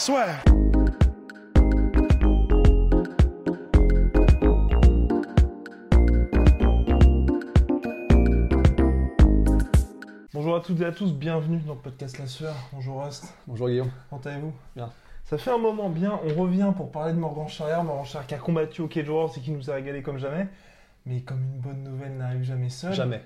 Swear. 0.00 0.42
Bonjour 10.32 10.56
à 10.56 10.60
toutes 10.60 10.80
et 10.80 10.86
à 10.86 10.92
tous, 10.92 11.12
bienvenue 11.12 11.58
dans 11.66 11.74
le 11.74 11.80
podcast 11.80 12.18
La 12.18 12.26
Sueur. 12.26 12.54
Bonjour 12.72 13.04
Rust, 13.04 13.34
Bonjour 13.46 13.68
Guillaume. 13.68 13.90
comment 14.08 14.22
allez-vous? 14.24 14.54
Bien. 14.74 14.90
Ça 15.24 15.36
fait 15.36 15.50
un 15.50 15.58
moment 15.58 15.90
bien, 15.90 16.18
on 16.24 16.40
revient 16.40 16.72
pour 16.74 16.90
parler 16.90 17.12
de 17.12 17.18
Morgan 17.18 17.46
Charrière, 17.46 17.84
Morgan 17.84 18.06
Charrière 18.06 18.26
qui 18.26 18.34
a 18.34 18.38
combattu 18.38 18.80
au 18.80 18.88
Cage 18.88 19.06
Warriors 19.06 19.36
et 19.36 19.40
qui 19.42 19.50
nous 19.50 19.70
a 19.70 19.74
régalé 19.74 20.02
comme 20.02 20.16
jamais. 20.16 20.48
Mais 21.04 21.20
comme 21.20 21.42
une 21.42 21.60
bonne 21.60 21.82
nouvelle 21.82 22.16
n'arrive 22.16 22.42
jamais 22.42 22.70
seule. 22.70 22.94
Jamais. 22.94 23.22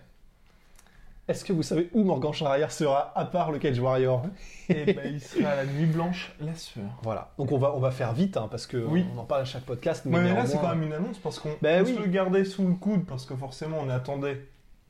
Est-ce 1.27 1.43
que 1.45 1.55
vous 1.55 1.63
savez 1.63 1.89
où 1.95 2.05
Morgan 2.05 2.35
Charrière 2.35 2.71
sera 2.71 3.11
à 3.19 3.25
part 3.25 3.51
le 3.51 3.59
Cage 3.59 3.79
Warrior 3.81 4.25
Et 4.69 4.93
ben, 4.93 5.05
il 5.07 5.21
sera 5.23 5.51
à 5.51 5.57
la 5.57 5.65
nuit 5.65 5.87
blanche, 5.87 6.35
La 6.41 6.55
Sueur. 6.55 6.85
Voilà. 7.03 7.31
Donc 7.39 7.51
on 7.51 7.57
va, 7.57 7.75
on 7.75 7.81
va 7.81 7.91
faire 7.91 8.13
vite 8.13 8.37
hein, 8.37 8.47
parce 8.51 8.67
que 8.67 8.77
Oui. 8.77 9.07
on 9.17 9.21
en 9.21 9.25
parle 9.25 9.41
à 9.43 9.45
chaque 9.47 9.63
podcast. 9.65 10.05
Ouais, 10.05 10.21
mais 10.21 10.35
là, 10.35 10.45
c'est 10.47 10.59
quand 10.59 10.69
même 10.69 10.83
une 10.83 10.93
annonce 10.93 11.19
parce 11.19 11.39
qu'on 11.39 11.49
Ben 11.63 11.83
on 11.83 11.87
oui. 11.87 11.95
se 11.95 12.01
le 12.01 12.09
gardait 12.09 12.45
sous 12.45 12.67
le 12.69 12.75
coude 12.75 13.07
parce 13.07 13.25
que 13.25 13.35
forcément, 13.35 13.79
on 13.83 13.89
attendait 13.89 14.47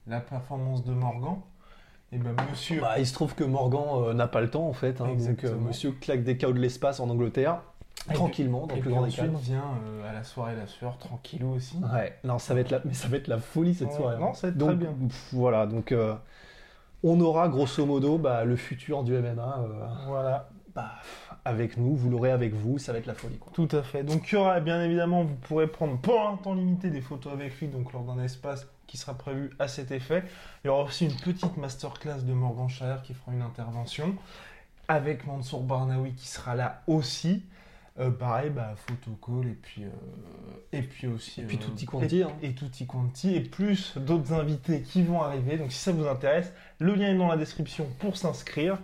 la 0.09 0.19
performance 0.21 0.85
de 0.85 0.93
Morgan. 0.93 1.37
Et 2.11 2.19
ben, 2.19 2.35
monsieur. 2.51 2.81
Bah, 2.81 2.99
il 2.99 3.07
se 3.07 3.15
trouve 3.15 3.35
que 3.37 3.45
Morgan 3.45 3.85
euh, 4.09 4.13
n'a 4.13 4.27
pas 4.27 4.41
le 4.41 4.51
temps 4.51 4.67
en 4.69 4.73
fait. 4.73 5.01
hein, 5.01 5.15
donc 5.17 5.45
euh, 5.45 5.55
monsieur 5.57 5.93
claque 5.93 6.25
des 6.25 6.37
chaos 6.37 6.53
de 6.53 6.59
l'espace 6.61 6.99
en 6.99 7.09
Angleterre. 7.11 7.59
Tranquillement, 8.13 8.67
dans 8.67 8.75
le 8.75 8.81
plus 8.83 8.91
grand 8.91 9.05
ensuite 9.05 9.33
vient 9.41 9.65
euh, 9.87 10.11
à 10.11 10.13
la 10.13 10.25
soirée 10.25 10.55
La 10.57 10.67
Sueur, 10.67 10.99
tranquillou 10.99 11.55
aussi. 11.55 11.77
Ouais. 11.95 12.19
Non, 12.23 12.39
ça 12.39 12.53
va 12.53 12.61
être 12.61 12.71
la, 12.71 12.81
mais 12.85 12.93
ça 12.93 13.09
va 13.09 13.17
être 13.17 13.29
la 13.29 13.39
folie 13.39 13.75
cette 13.75 13.89
Ouais, 13.89 13.97
soirée. 13.97 14.19
non, 14.19 14.29
hein. 14.31 14.35
ça 14.35 14.49
va 14.49 14.51
être 14.51 14.59
donc, 14.59 14.69
très 14.71 14.77
bien. 14.79 14.93
pff, 15.09 15.29
voilà. 15.33 15.67
Donc 15.67 15.91
euh, 15.93 16.15
on 17.03 17.19
aura 17.21 17.49
grosso 17.49 17.87
modo 17.87 18.19
bah, 18.19 18.45
le 18.45 18.57
futur 18.57 19.05
du 19.05 19.13
MMA 19.15 19.59
euh, 19.61 19.87
Voilà, 20.07 20.51
bah, 20.75 20.93
avec 21.47 21.79
nous. 21.79 21.97
Vous 21.97 22.11
l'aurez 22.11 22.31
avec 22.31 22.53
vous. 22.53 22.79
Ça 22.79 22.93
va 22.93 22.99
être 22.99 23.07
la 23.07 23.15
folie 23.15 23.39
quoi. 23.39 23.53
tout 23.55 23.69
à 23.73 23.83
fait. 23.83 24.05
Donc, 24.05 24.31
il 24.31 24.35
y 24.35 24.39
aura 24.39 24.61
bien 24.61 24.83
évidemment, 24.85 25.25
vous 25.25 25.37
pourrez 25.37 25.67
prendre 25.67 25.97
pour 25.99 26.21
un 26.29 26.37
temps 26.37 26.55
limité 26.55 26.91
des 26.91 27.01
photos 27.01 27.33
avec 27.33 27.59
lui, 27.59 27.69
donc 27.69 27.93
lors 27.95 28.03
d'un 28.03 28.23
espace 28.23 28.67
qui 28.87 28.99
sera 28.99 29.15
prévu 29.15 29.51
à 29.59 29.67
cet 29.67 29.93
effet. 29.93 30.25
Il 30.63 30.69
y 30.69 30.71
aura 30.71 30.83
aussi 30.85 31.07
une 31.07 31.17
petite 31.17 31.57
masterclass 31.57 32.23
de 32.23 32.33
Morgan 32.35 32.69
Chaher 32.69 32.97
qui 33.03 33.15
fera 33.15 33.33
une 33.33 33.43
intervention, 33.43 34.15
avec 34.89 35.27
Mansour 35.27 35.63
Barnaoui 35.63 36.13
qui 36.13 36.29
sera 36.29 36.55
là 36.55 36.83
aussi. 36.87 37.43
Euh, 38.01 38.11
pareil, 38.11 38.51
bah, 38.51 38.75
photo 38.77 39.13
call 39.25 39.49
et 39.51 39.55
puis, 39.55 39.85
euh, 39.85 39.89
et 40.73 40.83
puis 40.83 41.07
aussi. 41.07 41.43
Et 41.43 41.45
puis 41.45 41.57
euh, 41.59 41.61
tutti 41.61 41.87
quanti, 41.87 42.19
Et, 42.19 42.23
hein. 42.25 42.31
et 42.43 42.53
tutti 42.53 42.87
quanti, 42.89 43.35
et 43.37 43.41
plus 43.41 43.97
d'autres 43.99 44.33
invités 44.33 44.83
qui 44.83 45.03
vont 45.05 45.23
arriver. 45.23 45.57
Donc 45.59 45.71
si 45.71 45.79
ça 45.79 45.93
vous 45.93 46.07
intéresse, 46.09 46.53
le 46.81 46.95
lien 46.95 47.11
est 47.13 47.17
dans 47.17 47.29
la 47.29 47.37
description 47.37 47.87
pour 48.01 48.17
s'inscrire. 48.17 48.79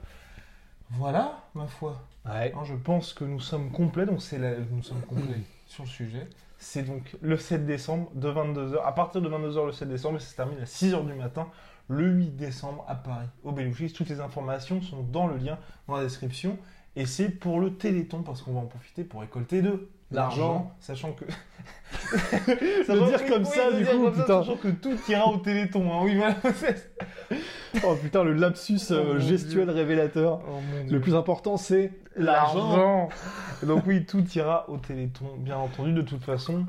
Voilà, 0.91 1.45
ma 1.55 1.67
foi. 1.67 2.01
Ouais. 2.25 2.53
Hein, 2.55 2.63
je 2.65 2.75
pense 2.75 3.13
que 3.13 3.25
nous 3.25 3.41
sommes 3.41 3.71
complets, 3.73 4.07
donc 4.07 4.23
c'est 4.23 4.39
la- 4.39 4.59
nous 4.59 4.83
sommes 4.83 5.01
complets 5.03 5.41
sur 5.67 5.85
le 5.85 5.89
sujet. 5.89 6.29
C'est 6.59 6.83
donc 6.83 7.17
le 7.23 7.37
7 7.37 7.65
décembre 7.67 8.11
de 8.15 8.29
22h, 8.29 8.85
à 8.85 8.93
partir 8.93 9.23
de 9.23 9.29
22h 9.29 9.67
le 9.67 9.73
7 9.73 9.89
décembre, 9.89 10.17
et 10.19 10.21
ça 10.21 10.27
se 10.31 10.37
termine 10.37 10.59
à 10.61 10.65
6h 10.67 11.07
du 11.07 11.15
matin, 11.15 11.49
le 11.89 12.07
8 12.09 12.37
décembre 12.37 12.85
à 12.87 12.95
Paris, 12.95 13.27
au 13.43 13.53
Belouchis. 13.53 13.93
Toutes 13.93 14.09
les 14.11 14.21
informations 14.21 14.81
sont 14.83 15.03
dans 15.03 15.27
le 15.27 15.37
lien 15.37 15.59
dans 15.89 15.97
la 15.97 16.03
description. 16.05 16.59
Et 16.97 17.07
c'est 17.07 17.29
pour 17.29 17.61
le 17.61 17.75
Téléthon, 17.75 18.23
parce 18.23 18.43
qu'on 18.43 18.53
va 18.53 18.61
en 18.61 18.67
profiter 18.67 19.05
pour 19.05 19.21
récolter 19.21 19.63
de 19.63 19.89
L'argent. 20.11 20.73
sachant 20.81 21.13
que... 21.13 21.25
Le 22.89 23.07
dire 23.09 23.27
comme 23.27 23.45
ça, 23.45 23.71
du 23.73 23.85
coup, 23.85 24.07
ça, 24.07 24.11
putain. 24.11 24.43
Sachant 24.43 24.57
que 24.57 24.69
tout 24.69 24.97
ira 25.09 25.29
au 25.29 25.37
Téléthon, 25.39 25.93
hein. 25.93 26.01
oui, 26.05 26.17
voilà. 26.17 26.37
Oh 27.85 27.95
putain, 27.95 28.25
le 28.25 28.33
lapsus 28.33 28.81
euh, 28.91 29.15
Oh, 29.15 29.21
gestuel 29.21 29.67
Dieu. 29.67 29.75
révélateur. 29.75 30.41
Oh. 30.45 30.59
Le 30.91 31.01
plus 31.01 31.15
important, 31.15 31.57
c'est 31.57 31.93
l'argent. 32.17 32.69
L'argent. 32.77 33.09
Donc 33.63 33.85
oui, 33.87 34.05
tout 34.05 34.25
ira 34.35 34.69
au 34.69 34.77
Téléthon, 34.79 35.27
bien 35.39 35.57
entendu. 35.57 35.93
De 35.93 36.03
toute 36.03 36.25
façon, 36.25 36.67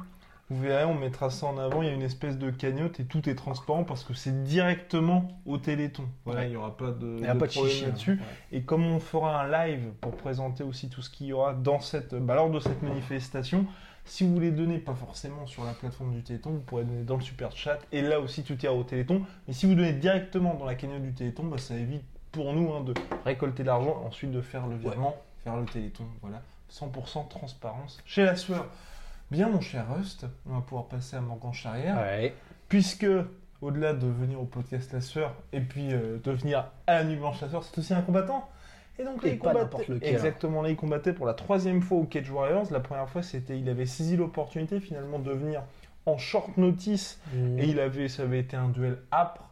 vous 0.51 0.61
verrez, 0.61 0.85
on 0.85 0.93
mettra 0.93 1.29
ça 1.29 1.45
en 1.47 1.57
avant. 1.57 1.81
Il 1.81 1.87
y 1.87 1.91
a 1.91 1.93
une 1.93 2.01
espèce 2.01 2.37
de 2.37 2.49
cagnotte 2.51 2.99
et 2.99 3.05
tout 3.05 3.27
est 3.29 3.35
transparent 3.35 3.83
parce 3.83 4.03
que 4.03 4.13
c'est 4.13 4.43
directement 4.43 5.27
au 5.45 5.57
Téléthon. 5.57 6.03
Voilà, 6.25 6.41
Ouais. 6.41 6.47
il 6.47 6.49
n'y 6.51 6.55
aura 6.57 6.75
pas 6.77 6.91
de, 6.91 7.15
Il 7.17 7.21
n'y 7.23 7.27
a 7.27 7.33
de 7.33 7.39
pas 7.39 7.47
de 7.47 7.51
problème 7.51 7.71
chichi. 7.73 7.85
là-dessus. 7.85 8.19
hein. 8.21 8.25
Et 8.51 8.61
comme 8.63 8.85
on 8.85 8.99
fera 8.99 9.41
un 9.43 9.47
live 9.67 9.91
pour 10.01 10.11
présenter 10.15 10.63
aussi 10.63 10.89
tout 10.89 11.01
ce 11.01 11.09
qu'il 11.09 11.27
y 11.27 11.33
aura 11.33 11.53
dans 11.53 11.79
cette, 11.79 12.13
bah, 12.15 12.35
lors 12.35 12.49
de 12.49 12.59
cette 12.59 12.81
manifestation, 12.81 13.65
si 14.03 14.25
vous 14.25 14.33
voulez 14.33 14.51
donner, 14.51 14.79
pas 14.79 14.95
forcément 14.95 15.45
sur 15.45 15.63
la 15.63 15.73
plateforme 15.73 16.13
du 16.13 16.23
Téléthon, 16.23 16.49
vous 16.51 16.59
pourrez 16.59 16.83
donner 16.83 17.03
dans 17.03 17.15
le 17.15 17.21
super 17.21 17.55
chat. 17.55 17.77
Et 17.91 18.01
là 18.01 18.19
aussi, 18.19 18.43
tout 18.43 18.57
ira 18.63 18.73
au 18.73 18.83
Téléthon. 18.83 19.21
Mais 19.47 19.53
si 19.53 19.67
vous 19.67 19.75
donnez 19.75 19.93
directement 19.93 20.55
dans 20.55 20.65
la 20.65 20.75
cagnotte 20.75 21.03
du 21.03 21.13
Téléthon, 21.13 21.43
bah, 21.43 21.57
ça 21.59 21.75
évite 21.75 22.03
pour 22.31 22.53
nous 22.53 22.73
hein, 22.73 22.81
de 22.81 22.93
récolter 23.25 23.63
l'argent, 23.63 24.03
ensuite 24.05 24.31
de 24.31 24.41
faire 24.41 24.65
le 24.67 24.75
virement, 24.75 25.15
faire 25.43 25.55
le 25.55 25.65
Téléthon. 25.65 26.05
Voilà, 26.21 26.41
100% 26.71 27.27
transparence 27.27 27.99
chez 28.05 28.23
la 28.25 28.35
sueur. 28.35 28.65
Bien, 29.31 29.49
mon 29.49 29.61
cher 29.61 29.85
Rust, 29.95 30.25
on 30.49 30.55
va 30.55 30.61
pouvoir 30.61 30.87
passer 30.87 31.15
à 31.15 31.21
Morgan 31.21 31.53
Charrière 31.53 31.97
Ouais. 31.97 32.33
puisque 32.67 33.07
au-delà 33.61 33.93
de 33.93 34.07
venir 34.07 34.41
au 34.41 34.45
podcast 34.45 34.91
La 34.91 35.01
Sueur 35.01 35.33
et 35.53 35.61
puis 35.61 35.93
euh, 35.93 36.17
de 36.21 36.31
venir 36.31 36.69
à 36.87 36.95
la 36.95 37.03
Nuit 37.05 37.15
Blanche 37.15 37.39
La 37.41 37.47
Sueur, 37.49 37.63
c'est 37.63 37.77
aussi 37.77 37.93
un 37.93 38.01
combattant. 38.01 38.49
Et 38.99 39.03
donc 39.05 39.23
Et 39.23 39.35
pas 39.35 39.53
n'importe 39.53 39.87
lequel. 39.87 40.09
Exactement, 40.13 40.61
là, 40.61 40.69
il 40.69 40.75
combattait 40.75 41.13
pour 41.13 41.25
la 41.25 41.33
troisième 41.33 41.81
fois 41.81 41.99
au 41.99 42.03
Cage 42.03 42.29
Warriors. 42.29 42.67
La 42.71 42.81
première 42.81 43.09
fois, 43.09 43.23
c'était, 43.23 43.57
il 43.57 43.69
avait 43.69 43.85
saisi 43.85 44.17
l'opportunité 44.17 44.79
finalement 44.81 45.17
de 45.17 45.31
venir 45.31 45.63
en 46.05 46.17
short 46.17 46.57
notice 46.57 47.19
et 47.57 47.65
il 47.67 47.79
avait, 47.79 48.09
ça 48.09 48.23
avait 48.23 48.39
été 48.39 48.57
un 48.57 48.67
duel 48.69 48.97
âpre 49.13 49.43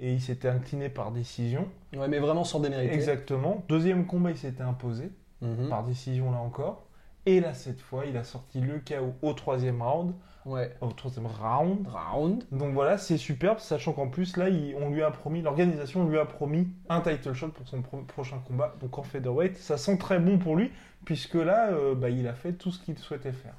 et 0.00 0.12
il 0.14 0.20
s'était 0.20 0.48
incliné 0.48 0.88
par 0.88 1.10
décision. 1.12 1.68
Ouais, 1.94 2.08
mais 2.08 2.18
vraiment 2.20 2.44
sans 2.44 2.60
démériter. 2.60 2.94
Exactement. 2.94 3.64
Deuxième 3.68 4.06
combat, 4.06 4.30
il 4.30 4.38
s'était 4.38 4.62
imposé 4.62 5.10
Mhm. 5.42 5.68
par 5.68 5.84
décision 5.84 6.30
là 6.30 6.38
encore. 6.38 6.85
Et 7.26 7.40
là, 7.40 7.54
cette 7.54 7.80
fois, 7.80 8.04
il 8.06 8.16
a 8.16 8.24
sorti 8.24 8.60
le 8.60 8.78
KO 8.78 9.12
au 9.22 9.32
troisième 9.32 9.82
round. 9.82 10.12
Ouais. 10.44 10.72
Au 10.80 10.86
troisième 10.92 11.26
round. 11.26 11.86
Round. 11.88 12.44
Donc 12.52 12.72
voilà, 12.72 12.98
c'est 12.98 13.16
superbe, 13.16 13.58
sachant 13.58 13.92
qu'en 13.92 14.06
plus, 14.08 14.36
là, 14.36 14.48
il- 14.48 14.76
on 14.80 14.90
lui 14.90 15.02
a 15.02 15.10
promis, 15.10 15.42
l'organisation 15.42 16.08
lui 16.08 16.18
a 16.18 16.24
promis 16.24 16.68
un 16.88 17.00
title 17.00 17.32
shot 17.32 17.48
pour 17.48 17.66
son 17.66 17.82
pro- 17.82 18.02
prochain 18.06 18.38
combat, 18.46 18.74
donc 18.80 18.96
en 18.96 19.02
featherweight. 19.02 19.56
Ça 19.56 19.76
sent 19.76 19.98
très 19.98 20.20
bon 20.20 20.38
pour 20.38 20.54
lui, 20.54 20.70
puisque 21.04 21.34
là, 21.34 21.70
euh, 21.72 21.96
bah, 21.96 22.10
il 22.10 22.28
a 22.28 22.32
fait 22.32 22.52
tout 22.52 22.70
ce 22.70 22.78
qu'il 22.80 22.96
souhaitait 22.96 23.32
faire. 23.32 23.54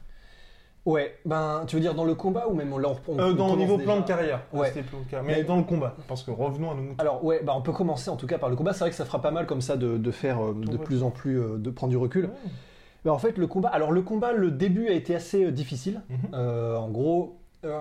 Ouais, 0.85 1.17
ben, 1.25 1.65
tu 1.67 1.75
veux 1.75 1.81
dire 1.81 1.93
dans 1.93 2.05
le 2.05 2.15
combat 2.15 2.47
ou 2.47 2.53
même 2.55 2.71
on, 2.71 2.77
on- 3.09 3.19
Euh, 3.19 3.33
dans 3.33 3.49
le 3.49 3.57
niveau 3.57 3.73
déjà 3.75 3.83
plan 3.91 3.99
de 3.99 4.05
carrière. 4.07 4.43
Ouais. 4.53 4.69
c'était 4.69 4.83
plan 4.83 4.99
de 4.99 5.03
carrière. 5.03 5.23
Mais 5.27 5.39
Mais- 5.39 5.43
dans 5.43 5.57
le 5.57 5.63
combat, 5.63 5.93
parce 6.07 6.23
que 6.23 6.31
revenons 6.31 6.71
à 6.71 6.75
nos 6.75 6.81
moutons. 6.83 6.95
Alors 7.01 7.25
ouais, 7.25 7.41
bah 7.43 7.51
on 7.57 7.61
peut 7.61 7.73
commencer 7.73 8.09
en 8.09 8.15
tout 8.15 8.27
cas 8.27 8.37
par 8.37 8.47
le 8.49 8.55
combat. 8.55 8.71
C'est 8.71 8.79
vrai 8.79 8.91
que 8.91 8.95
ça 8.95 9.03
fera 9.03 9.21
pas 9.21 9.31
mal 9.31 9.45
comme 9.47 9.59
ça 9.59 9.75
de, 9.75 9.97
de 9.97 10.11
faire 10.11 10.41
euh, 10.41 10.53
de 10.53 10.77
plus 10.77 11.03
en 11.03 11.11
plus, 11.11 11.41
euh, 11.41 11.57
de 11.57 11.69
prendre 11.71 11.91
du 11.91 11.97
recul. 11.97 12.25
Ouais. 12.27 12.31
Bah, 13.07 13.13
en 13.13 13.19
fait, 13.19 13.37
le 13.37 13.47
combat. 13.47 13.69
Alors 13.69 13.91
le 13.93 14.01
combat, 14.01 14.33
le 14.33 14.51
début 14.51 14.87
a 14.89 14.91
été 14.91 15.15
assez 15.15 15.45
euh, 15.45 15.51
difficile. 15.51 16.01
Mhm. 16.09 16.17
Euh, 16.33 16.75
en 16.75 16.89
gros, 16.89 17.37
euh, 17.63 17.79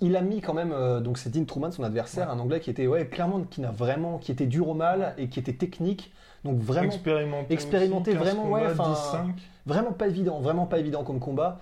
il 0.00 0.14
a 0.14 0.20
mis 0.20 0.40
quand 0.40 0.54
même. 0.54 0.70
euh, 0.72 1.00
donc 1.00 1.18
c'est 1.18 1.30
Dean 1.30 1.44
Truman, 1.44 1.72
son 1.72 1.82
adversaire, 1.82 2.30
un 2.30 2.38
Anglais 2.38 2.60
qui 2.60 2.70
était 2.70 2.86
ouais 2.86 3.08
clairement 3.08 3.42
qui 3.42 3.60
n'a 3.60 3.72
vraiment, 3.72 4.18
qui 4.18 4.30
était 4.30 4.46
dur 4.46 4.68
au 4.68 4.74
mal 4.74 5.14
et 5.18 5.28
qui 5.28 5.40
était 5.40 5.52
technique. 5.54 6.12
Donc 6.44 6.58
vraiment, 6.60 6.86
expérimenté. 6.86 7.52
expérimenté, 7.52 8.10
aussi, 8.12 8.18
15 8.20 8.26
vraiment, 8.36 8.50
ouais, 8.52 8.68
combats, 8.68 8.84
enfin, 8.90 9.24
10-5. 9.26 9.34
vraiment 9.66 9.90
pas 9.90 10.06
évident, 10.06 10.38
vraiment 10.40 10.66
pas 10.66 10.78
évident 10.78 11.02
comme 11.02 11.18
combat. 11.18 11.58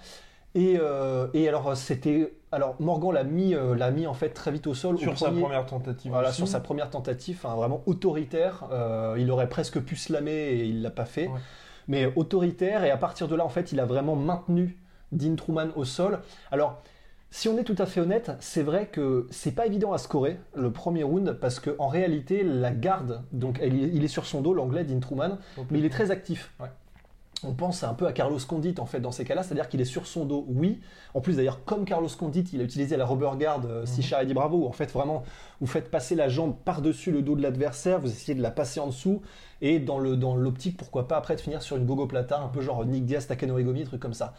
Et, 0.55 0.77
euh, 0.79 1.29
et 1.33 1.49
alors 1.49 1.75
c'était, 1.75 2.35
alors 2.53 2.77
Morgan 2.81 3.13
l'a 3.13 3.25
mis, 3.25 3.55
euh, 3.55 3.75
l'a 3.75 3.91
mis 3.91 4.07
en 4.07 4.13
fait 4.15 4.29
très 4.31 4.51
vite 4.51 4.67
au 4.67 4.75
sol. 4.75 4.97
au 4.97 4.99
Sur 4.99 5.19
sa 5.19 5.27
premier- 5.29 5.41
première 5.41 5.65
tentative. 5.65 6.13
voilà, 6.13 6.29
aussi. 6.29 6.37
sur 6.37 6.49
sa 6.49 6.61
première 6.61 6.91
tentative, 6.91 7.39
enfin, 7.43 7.55
vraiment 7.55 7.83
autoritaire. 7.87 8.65
Euh, 8.73 9.17
il 9.19 9.31
aurait 9.31 9.49
presque 9.49 9.81
pu 9.81 9.97
slammer 9.97 10.31
et 10.51 10.65
il 10.67 10.83
l'a 10.83 10.91
pas 10.91 11.07
fait. 11.07 11.29
Ouais. 11.29 11.41
Mais 11.89 12.13
autoritaire, 12.17 12.85
et 12.85 12.91
à 12.91 12.97
partir 12.97 13.29
de 13.29 13.37
là, 13.37 13.45
en 13.45 13.49
fait, 13.49 13.73
il 13.73 13.81
a 13.81 13.85
vraiment 13.85 14.17
maintenu 14.17 14.77
Dean 15.13 15.37
Truman 15.37 15.69
au 15.77 15.85
sol. 15.85 16.19
Alors, 16.51 16.81
si 17.31 17.49
on 17.49 17.59
est 17.59 17.65
tout 17.65 17.77
à 17.79 17.87
fait 17.87 18.01
honnête, 18.01 18.33
c'est 18.41 18.63
vrai 18.63 18.87
que 18.87 19.27
c'est 19.31 19.53
pas 19.55 19.67
évident 19.67 19.93
à 19.93 19.99
scorer 19.99 20.39
le 20.55 20.71
premier 20.73 21.03
round 21.03 21.33
parce 21.41 21.61
que 21.61 21.75
en 21.79 21.89
réalité, 21.89 22.43
la 22.43 22.71
garde, 22.71 23.23
donc 23.33 23.59
elle- 23.61 23.75
il 23.75 24.03
est 24.05 24.09
sur 24.09 24.27
son 24.27 24.41
dos, 24.41 24.55
l'anglais 24.55 24.85
Dean 24.85 25.01
Truman, 25.01 25.39
mais 25.71 25.79
il 25.79 25.85
est 25.85 25.91
très 25.91 26.11
actif. 26.11 26.53
Ouais. 26.61 26.69
On 27.45 27.53
pense 27.53 27.85
un 27.85 27.93
peu 27.93 28.07
à 28.07 28.13
Carlos 28.13 28.39
Condit 28.49 28.75
en 28.79 28.87
fait 28.87 28.99
dans 28.99 29.13
ces 29.13 29.25
cas-là, 29.25 29.43
c'est-à-dire 29.43 29.69
qu'il 29.69 29.81
est 29.81 29.85
sur 29.85 30.07
son 30.07 30.25
dos, 30.25 30.47
oui. 30.49 30.81
En 31.15 31.21
plus 31.21 31.37
d'ailleurs, 31.37 31.65
comme 31.65 31.85
Carlos 31.85 32.09
Condit, 32.19 32.45
il 32.53 32.61
a 32.61 32.65
utilisé 32.65 32.97
la 32.97 33.05
rubber 33.05 33.31
guard 33.39 33.61
euh, 33.67 33.81
Mhm. 33.81 33.87
si 33.87 33.95
Sichar 34.03 34.23
et 34.23 34.27
dit 34.27 34.35
bravo, 34.35 34.57
où 34.59 34.67
en 34.67 34.73
fait 34.73 34.91
vraiment 34.91 35.23
vous 35.61 35.67
faites 35.67 35.91
passer 35.91 36.15
la 36.15 36.29
jambe 36.29 36.55
par-dessus 36.65 37.11
le 37.13 37.21
dos 37.23 37.37
de 37.37 37.43
l'adversaire, 37.43 38.01
vous 38.01 38.09
essayez 38.11 38.35
de 38.35 38.43
la 38.43 38.51
passer 38.51 38.81
en 38.81 38.87
dessous, 38.87 39.21
et 39.61 39.79
dans 39.79 39.99
le 39.99 40.17
dans 40.17 40.35
l'optique, 40.35 40.77
pourquoi 40.79 41.09
pas 41.09 41.17
après 41.19 41.37
de 41.37 41.41
finir 41.41 41.61
sur 41.63 41.77
une 41.77 41.85
gogo 41.85 42.07
plata, 42.07 42.39
un 42.41 42.49
peu 42.49 42.63
genre 42.63 42.85
Nick 42.87 43.05
Diaz, 43.05 43.27
Takano 43.27 43.59
Igomi, 43.59 43.85
truc 43.85 44.01
comme 44.01 44.15
ça. 44.15 44.33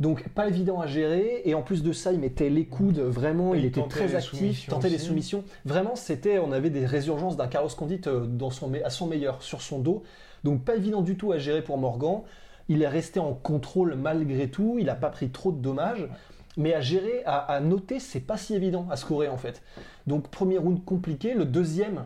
Donc 0.00 0.28
pas 0.30 0.48
évident 0.48 0.80
à 0.80 0.86
gérer, 0.86 1.42
et 1.44 1.54
en 1.54 1.62
plus 1.62 1.82
de 1.82 1.92
ça, 1.92 2.12
il 2.12 2.18
mettait 2.18 2.48
les 2.50 2.64
coudes, 2.64 2.98
vraiment, 2.98 3.54
il 3.54 3.60
il 3.60 3.66
était 3.66 3.86
très 3.86 4.14
actif, 4.14 4.66
tentait 4.68 4.88
les 4.88 4.96
aussi. 4.96 5.04
soumissions. 5.06 5.44
Vraiment, 5.64 5.94
c'était, 5.96 6.38
on 6.38 6.50
avait 6.50 6.70
des 6.70 6.86
résurgences 6.86 7.36
d'un 7.36 7.46
Carlos 7.46 7.68
Condit 7.76 8.00
euh, 8.06 8.24
dans 8.26 8.50
son, 8.50 8.72
à 8.84 8.90
son 8.90 9.06
meilleur, 9.06 9.42
sur 9.42 9.60
son 9.60 9.78
dos. 9.78 10.02
Donc 10.44 10.64
pas 10.64 10.76
évident 10.76 11.02
du 11.02 11.16
tout 11.16 11.32
à 11.32 11.38
gérer 11.38 11.62
pour 11.62 11.78
Morgan. 11.78 12.22
Il 12.68 12.82
est 12.82 12.88
resté 12.88 13.20
en 13.20 13.34
contrôle 13.34 13.94
malgré 13.94 14.48
tout, 14.48 14.76
il 14.78 14.86
n'a 14.86 14.94
pas 14.94 15.10
pris 15.10 15.30
trop 15.30 15.52
de 15.52 15.60
dommages. 15.60 16.08
Mais 16.56 16.74
à 16.74 16.82
gérer, 16.82 17.22
à, 17.24 17.60
noter, 17.60 17.98
c'est 17.98 18.20
pas 18.20 18.36
si 18.36 18.54
évident 18.54 18.86
à 18.90 18.96
scorer 18.96 19.28
en 19.28 19.38
fait. 19.38 19.62
Donc 20.06 20.28
premier 20.28 20.58
round 20.58 20.84
compliqué, 20.84 21.32
le 21.32 21.46
deuxième, 21.46 22.04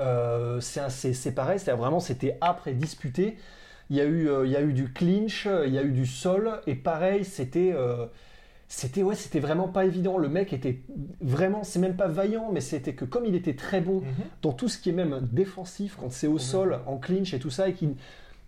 euh, 0.00 0.60
c'est 0.60 1.34
pareil, 1.34 1.58
c'est 1.58 1.72
vraiment 1.72 2.00
c'était 2.00 2.38
et 2.66 2.74
disputé. 2.74 3.38
Il 3.88 3.96
y 3.96 4.00
a 4.00 4.04
eu, 4.04 4.28
euh, 4.28 4.44
il 4.44 4.52
y 4.52 4.56
a 4.56 4.60
eu 4.60 4.72
du 4.72 4.92
clinch, 4.92 5.48
il 5.66 5.72
y 5.72 5.78
a 5.78 5.82
eu 5.82 5.92
du 5.92 6.06
sol, 6.06 6.60
et 6.66 6.74
pareil, 6.74 7.24
c'était, 7.24 7.72
euh, 7.72 8.06
c'était 8.68 9.02
ouais, 9.02 9.14
c'était 9.14 9.40
vraiment 9.40 9.68
pas 9.68 9.84
évident. 9.84 10.18
Le 10.18 10.28
mec 10.28 10.52
était 10.52 10.80
vraiment, 11.20 11.62
c'est 11.62 11.78
même 11.78 11.96
pas 11.96 12.08
vaillant, 12.08 12.50
mais 12.52 12.60
c'était 12.60 12.94
que 12.94 13.04
comme 13.04 13.24
il 13.24 13.34
était 13.34 13.54
très 13.54 13.80
bon 13.80 14.00
Mhm. 14.00 14.04
dans 14.42 14.52
tout 14.52 14.68
ce 14.68 14.78
qui 14.78 14.88
est 14.90 14.92
même 14.92 15.20
défensif, 15.32 15.96
quand 16.00 16.10
c'est 16.10 16.26
au 16.26 16.38
sol, 16.38 16.80
en 16.86 16.96
clinch 16.98 17.32
et 17.34 17.38
tout 17.38 17.50
ça, 17.50 17.68
et 17.68 17.74
qu'il 17.74 17.94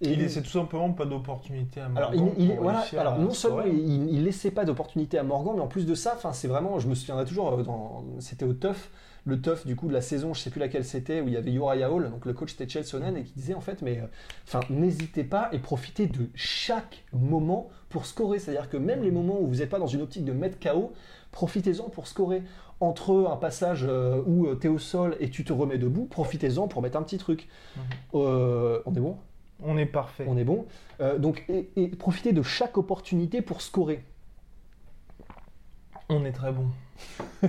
et 0.01 0.13
Il 0.13 0.19
laissait 0.21 0.43
tout 0.43 0.51
simplement 0.51 0.93
pas 0.93 1.07
d'opportunité 1.07 1.81
à 1.81 1.87
alors, 1.87 2.13
Morgan 2.13 2.31
il, 2.39 2.51
il- 2.51 2.57
voilà, 2.57 2.85
alors 2.97 3.19
non 3.19 3.33
seulement 3.33 3.63
il, 3.67 4.09
il 4.15 4.23
laissait 4.23 4.53
pas 4.53 4.65
d'opportunité 4.65 5.19
à 5.19 5.25
Morgan, 5.25 5.55
mais 5.57 5.61
en 5.63 5.67
plus 5.67 5.87
de 5.87 5.95
ça, 5.97 6.17
c'est 6.35 6.47
vraiment, 6.47 6.79
je 6.79 6.87
me 6.87 6.95
souviendrai 6.95 7.25
toujours, 7.25 7.53
euh, 7.53 7.65
c'était 8.21 8.45
au 8.45 8.53
TUF, 8.53 8.91
le 9.25 9.41
TUF 9.41 9.67
du 9.67 9.77
coup 9.77 9.89
de 9.89 9.93
la 9.93 10.01
saison, 10.01 10.35
je 10.35 10.41
sais 10.41 10.51
plus 10.51 10.61
laquelle 10.61 10.85
c'était, 10.85 11.21
où 11.21 11.29
il 11.29 11.35
y 11.35 11.37
avait 11.37 11.53
Uriah 11.53 11.91
Hall, 11.91 12.11
donc 12.11 12.25
le 12.25 12.33
coach 12.33 12.53
c'était 12.53 12.69
Chelsonen, 12.69 13.17
et 13.17 13.25
qui 13.25 13.33
disait 13.35 13.55
en 13.55 13.61
fait, 13.61 13.83
mais 13.83 13.99
euh, 13.99 14.07
enfin 14.47 14.61
n'hésitez 14.71 15.25
pas 15.25 15.49
et 15.53 15.59
profitez 15.59 16.07
de 16.07 16.29
chaque 16.35 17.05
moment 17.13 17.69
pour 17.89 18.07
scorer, 18.07 18.39
c'est-à-dire 18.39 18.69
que 18.69 18.77
même 18.77 19.03
les 19.03 19.11
moments 19.11 19.41
où 19.41 19.47
vous 19.47 19.57
n'êtes 19.57 19.71
pas 19.71 19.79
dans 19.79 19.87
une 19.87 20.03
optique 20.03 20.25
de 20.25 20.33
mettre 20.33 20.59
KO, 20.59 20.93
profitez-en 21.33 21.89
pour 21.89 22.07
scorer. 22.07 22.43
Entre 22.81 23.27
un 23.29 23.37
passage 23.37 23.85
euh, 23.89 24.23
où 24.25 24.55
tu 24.55 24.69
es 24.69 24.71
au 24.71 24.79
sol 24.79 25.17
et 25.19 25.31
tu 25.31 25.43
te 25.43 25.53
remets 25.53 25.79
debout, 25.79 26.05
profitez-en 26.05 26.69
pour 26.69 26.81
mettre 26.81 26.97
un 26.97 27.03
petit 27.03 27.19
truc. 27.19 27.49
Mhm. 27.77 27.83
Euh, 28.15 28.81
on 28.87 28.95
est 28.95 29.01
bon? 29.01 29.17
On 29.61 29.77
est 29.77 29.87
parfait. 29.87 30.25
on 30.29 30.37
est 30.37 30.45
bon. 30.45 30.67
Euh, 31.01 31.19
donc, 31.19 31.45
et, 31.49 31.71
et 31.75 31.89
profitez 31.89 32.33
de 32.33 32.43
chaque 32.43 32.79
opportunité 32.79 33.43
pour 33.43 33.63
scorer. 33.63 34.05
On 36.09 36.25
est 36.25 36.33
très 36.33 36.53
bon. 36.53 36.67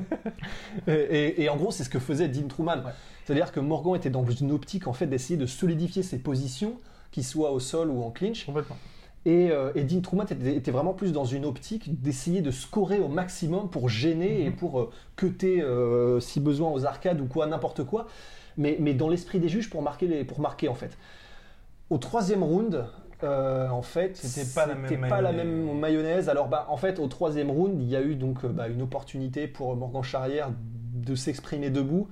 Et, 0.87 0.91
et- 0.93 1.43
et 1.43 1.49
en 1.49 1.55
gros, 1.57 1.71
c'est 1.71 1.83
ce 1.83 1.89
que 1.89 1.99
faisait 1.99 2.27
Dean 2.27 2.47
Truman. 2.47 2.83
Ouais. 2.85 2.91
C'est-à-dire 3.25 3.51
que 3.51 3.59
Morgan 3.59 3.95
était 3.95 4.09
dans 4.09 4.25
une 4.25 4.51
optique 4.51 4.87
en 4.87 4.93
fait 4.93 5.07
d'essayer 5.07 5.37
de 5.37 5.45
solidifier 5.45 6.03
ses 6.03 6.19
positions, 6.19 6.73
qu'il 7.11 7.23
soit 7.23 7.51
au 7.51 7.59
sol 7.59 7.89
ou 7.89 8.03
en 8.03 8.11
clinch. 8.11 8.45
Complètement. 8.45 8.77
Et, 9.25 9.49
euh, 9.51 9.71
et 9.75 9.83
Dean 9.83 10.01
Truman 10.01 10.25
était, 10.29 10.55
était 10.55 10.71
vraiment 10.71 10.93
plus 10.93 11.11
dans 11.11 11.25
une 11.25 11.45
optique 11.45 12.01
d'essayer 12.01 12.41
de 12.41 12.51
scorer 12.51 12.99
au 12.99 13.07
maximum 13.07 13.69
pour 13.69 13.89
gêner 13.89 14.45
et 14.45 14.51
pour 14.51 14.79
euh, 14.79 14.91
cutter 15.15 15.61
euh, 15.61 16.19
si 16.19 16.39
besoin 16.39 16.71
aux 16.71 16.85
arcades 16.85 17.19
ou 17.21 17.25
quoi, 17.25 17.45
n'importe 17.47 17.83
quoi. 17.83 18.07
Mais, 18.57 18.77
mais 18.79 18.93
dans 18.93 19.09
l'esprit 19.09 19.39
des 19.39 19.49
juges 19.49 19.69
pour 19.69 19.81
marquer, 19.81 20.07
les, 20.07 20.23
pour 20.23 20.39
marquer 20.39 20.67
en 20.69 20.75
fait. 20.75 20.97
Au 21.89 21.97
troisième 21.97 22.43
round, 22.43 22.85
euh, 23.23 23.67
en 23.69 23.81
fait, 23.81 24.15
C'était 24.17 24.49
pas 24.53 24.65
la 24.65 24.75
même 24.75 25.07
pas 25.09 25.21
la 25.21 25.31
mayonnaise. 25.31 25.45
même 25.67 25.79
mayonnaise. 25.79 26.29
Alors, 26.29 26.47
bah, 26.47 26.65
en 26.69 26.77
fait, 26.77 26.99
au 26.99 27.07
troisième 27.07 27.49
round, 27.51 27.79
il 27.81 27.87
y 27.89 27.95
a 27.95 28.01
eu 28.01 28.15
donc 28.15 28.43
euh, 28.43 28.49
bah, 28.49 28.67
une 28.67 28.81
opportunité 28.81 29.47
pour 29.47 29.75
Morgan 29.75 30.03
Charrière 30.03 30.49
de 30.93 31.15
s'exprimer 31.15 31.69
debout. 31.69 32.07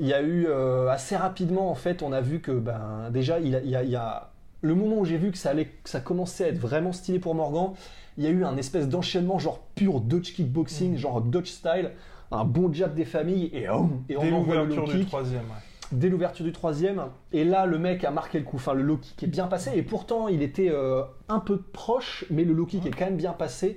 Il 0.00 0.06
y 0.06 0.14
a 0.14 0.22
eu 0.22 0.46
euh, 0.48 0.88
assez 0.88 1.16
rapidement, 1.16 1.70
en 1.70 1.74
fait, 1.74 2.02
on 2.02 2.12
a 2.12 2.20
vu 2.20 2.40
que 2.40 2.52
ben, 2.52 3.10
déjà, 3.10 3.40
il, 3.40 3.56
a- 3.56 3.60
il 3.62 3.70
y 3.70 3.76
a, 3.76 3.82
il 3.82 3.90
y 3.90 3.96
a- 3.96 4.30
le 4.60 4.74
moment 4.74 4.98
où 4.98 5.04
j'ai 5.04 5.16
vu 5.18 5.30
que 5.32 5.38
ça, 5.38 5.50
allait, 5.50 5.66
que 5.66 5.88
ça 5.90 6.00
commençait 6.00 6.44
à 6.44 6.48
être 6.48 6.58
vraiment 6.58 6.92
stylé 6.92 7.18
pour 7.18 7.34
Morgan, 7.34 7.72
il 8.16 8.24
y 8.24 8.26
a 8.26 8.30
eu 8.30 8.44
un 8.44 8.56
espèce 8.56 8.88
d'enchaînement 8.88 9.38
genre 9.38 9.60
pur 9.76 10.00
Dutch 10.00 10.34
kickboxing, 10.34 10.96
genre 10.96 11.20
Dutch 11.20 11.50
style, 11.50 11.90
un 12.30 12.44
bon 12.44 12.72
jab 12.72 12.94
des 12.94 13.04
familles 13.04 13.50
et, 13.52 13.68
hum, 13.68 14.02
et 14.08 14.16
on 14.16 14.32
envoie 14.32 14.56
le 14.64 14.74
low 14.74 14.86
du 14.86 15.04
troisième. 15.06 15.42
ouais. 15.42 15.62
Dès 15.92 16.08
l'ouverture 16.08 16.44
du 16.44 16.52
troisième. 16.52 17.04
Et 17.32 17.44
là, 17.44 17.66
le 17.66 17.78
mec 17.78 18.04
a 18.04 18.10
marqué 18.10 18.38
le 18.38 18.44
coup. 18.44 18.56
Enfin, 18.56 18.74
le 18.74 18.82
low 18.82 18.96
kick 18.98 19.22
est 19.22 19.26
bien 19.28 19.46
passé. 19.46 19.72
Et 19.74 19.82
pourtant, 19.82 20.28
il 20.28 20.42
était 20.42 20.70
euh, 20.70 21.02
un 21.28 21.40
peu 21.40 21.58
proche, 21.60 22.24
mais 22.30 22.44
le 22.44 22.52
low 22.52 22.66
kick 22.66 22.84
est 22.86 22.90
quand 22.90 23.06
même 23.06 23.16
bien 23.16 23.32
passé. 23.32 23.76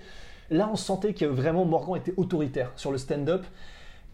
Là, 0.49 0.69
on 0.71 0.75
sentait 0.75 1.13
que 1.13 1.25
vraiment 1.25 1.63
Morgan 1.65 1.95
était 1.95 2.13
autoritaire 2.17 2.71
sur 2.75 2.91
le 2.91 2.97
stand-up. 2.97 3.45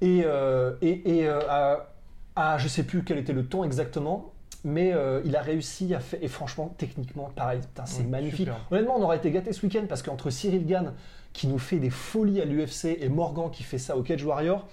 Et, 0.02 0.22
euh, 0.26 0.74
et, 0.82 1.18
et, 1.20 1.28
euh, 1.28 1.40
à, 1.50 1.88
à- 2.36 2.58
je 2.60 2.68
sais 2.68 2.84
plus 2.84 3.04
quel 3.04 3.18
était 3.18 3.34
le 3.34 3.44
ton 3.46 3.64
exactement, 3.64 4.32
mais 4.64 4.94
euh, 4.94 5.22
il 5.26 5.36
a 5.36 5.42
réussi 5.42 5.96
à 5.96 6.00
faire. 6.00 6.20
Et 6.22 6.28
franchement, 6.28 6.76
techniquement, 6.78 7.32
pareil, 7.36 7.62
c'est 7.86 8.04
magnifique. 8.04 8.42
super. 8.42 8.58
Honnêtement, 8.70 8.98
on 8.98 9.02
aurait 9.02 9.18
été 9.18 9.32
gâtés 9.32 9.54
ce 9.54 9.66
week-end 9.66 9.86
parce 9.90 10.04
qu'entre 10.04 10.30
Cyril 10.30 10.68
Gann 10.68 10.94
qui 11.34 11.48
nous 11.48 11.58
fait 11.58 11.78
des 11.80 11.90
folies 11.90 12.42
à 12.42 12.46
l'UFC 12.46 12.98
et 13.02 13.10
Morgan 13.10 13.50
qui 13.52 13.64
fait 13.64 13.78
ça 13.80 13.98
au 13.98 14.04
Cage 14.04 14.24
Warrior, 14.24 14.68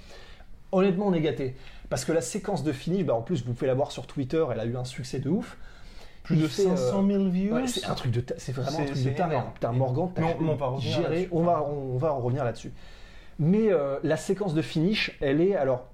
honnêtement, 0.73 1.06
on 1.06 1.15
est 1.15 1.21
gâtés. 1.23 1.56
Parce 1.91 2.05
que 2.05 2.13
la 2.13 2.21
séquence 2.23 2.63
de 2.65 2.73
finish, 2.73 3.05
bah, 3.05 3.15
en 3.15 3.23
plus, 3.23 3.45
vous 3.45 3.53
pouvez 3.53 3.67
la 3.67 3.75
voir 3.75 3.91
sur 3.93 4.07
Twitter, 4.07 4.45
elle 4.53 4.61
a 4.61 4.65
eu 4.65 4.77
un 4.77 4.85
succès 4.85 5.19
de 5.19 5.29
ouf. 5.29 5.57
Plus 6.23 6.37
de 6.37 6.49
fait, 6.49 6.67
euh, 6.67 6.77
500 6.77 7.07
000 7.07 7.25
views. 7.29 7.55
Ouais, 7.55 7.67
c'est 7.67 7.85
un 7.85 7.95
truc 7.95 8.11
de, 8.11 8.21
ta- 8.21 8.35
c'est 8.39 8.53
vraiment 8.53 8.79
un 8.79 8.85
truc 8.87 8.97
de 9.05 9.11
taré. 9.11 9.37
hein. 9.37 9.51
Putain, 9.55 9.73
Morgan, 9.73 10.11
t'as 10.15 10.23
géré. 10.81 11.29
On 11.33 11.43
va, 11.43 11.63
on, 11.63 11.99
va 11.99 12.15
en 12.15 12.21
revenir 12.21 12.45
là-dessus. 12.45 12.73
Mais 13.39 13.71
euh, 13.73 13.99
la 14.03 14.17
séquence 14.17 14.55
de 14.55 14.63
finish, 14.63 15.17
elle 15.21 15.41
est 15.43 15.55
alors. 15.55 15.87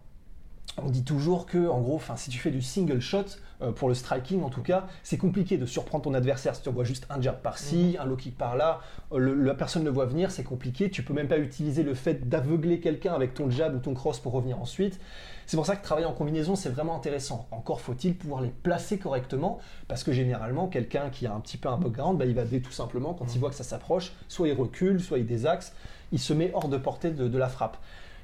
On 0.85 0.91
dit 0.91 1.05
toujours 1.05 1.47
que, 1.47 1.69
en 1.69 1.81
gros, 1.81 2.00
si 2.17 2.31
tu 2.31 2.38
fais 2.38 2.50
du 2.50 2.62
single 2.62 3.00
shot 3.00 3.25
euh, 3.62 3.73
pour 3.73 3.88
le 3.88 3.94
striking, 3.94 4.43
en 4.43 4.49
tout 4.50 4.62
cas, 4.62 4.87
c'est 5.03 5.19
compliqué 5.19 5.59
de 5.59 5.67
surprendre 5.67 6.05
ton 6.05 6.15
adversaire. 6.15 6.55
Si 6.56 6.62
tu 6.62 6.69
envoies 6.69 6.85
juste 6.85 7.06
un 7.11 7.21
jab 7.21 7.41
par-ci, 7.41 7.94
Mhm. 7.94 8.00
un 8.00 8.05
low 8.06 8.17
kick 8.17 8.37
par-là, 8.38 8.81
euh, 9.12 9.19
la 9.44 9.55
personne 9.55 9.85
le 9.85 9.91
voit 9.91 10.06
venir, 10.06 10.31
c'est 10.31 10.44
compliqué. 10.44 10.91
Tu 10.91 11.03
peux 11.03 11.12
même 11.15 11.29
pas 11.29 11.38
utiliser 11.38 11.82
le 11.82 11.94
fait 11.94 12.29
d'aveugler 12.29 12.81
quelqu'un 12.81 13.12
avec 13.15 13.35
ton 13.35 13.50
jab 13.50 13.75
ou 13.75 13.79
ton 13.79 13.94
cross 13.94 14.19
pour 14.19 14.32
revenir 14.32 14.59
ensuite. 14.61 14.99
C'est 15.47 15.56
pour 15.56 15.67
ça 15.67 15.75
que 15.77 15.82
travailler 15.82 16.06
en 16.06 16.12
combinaison, 16.12 16.55
c'est 16.55 16.69
vraiment 16.71 16.94
intéressant. 16.97 17.47
Encore 17.50 17.81
faut-il 17.81 18.15
pouvoir 18.15 18.41
les 18.41 18.50
placer 18.50 18.99
correctement, 18.99 19.59
parce 19.88 20.05
que 20.05 20.12
généralement, 20.12 20.69
quelqu'un 20.69 21.11
qui 21.11 21.27
a 21.27 21.35
un 21.35 21.41
petit 21.41 21.56
peu 21.56 21.69
un 21.69 21.77
background, 21.77 22.19
bah, 22.19 22.25
il 22.25 22.35
va 22.35 22.44
dé 22.44 22.61
tout 22.62 22.71
simplement, 22.73 23.15
quand 23.15 23.35
il 23.35 23.41
voit 23.41 23.50
que 23.50 23.56
ça 23.56 23.65
s'approche, 23.65 24.12
soit 24.29 24.47
il 24.49 24.55
recule, 24.55 25.00
soit 25.00 25.19
il 25.19 25.27
désaxe, 25.27 25.73
il 26.12 26.19
se 26.21 26.32
met 26.32 26.53
hors 26.55 26.69
de 26.69 26.77
portée 26.79 27.11
de, 27.11 27.27
de 27.29 27.38
la 27.38 27.49
frappe. 27.49 27.77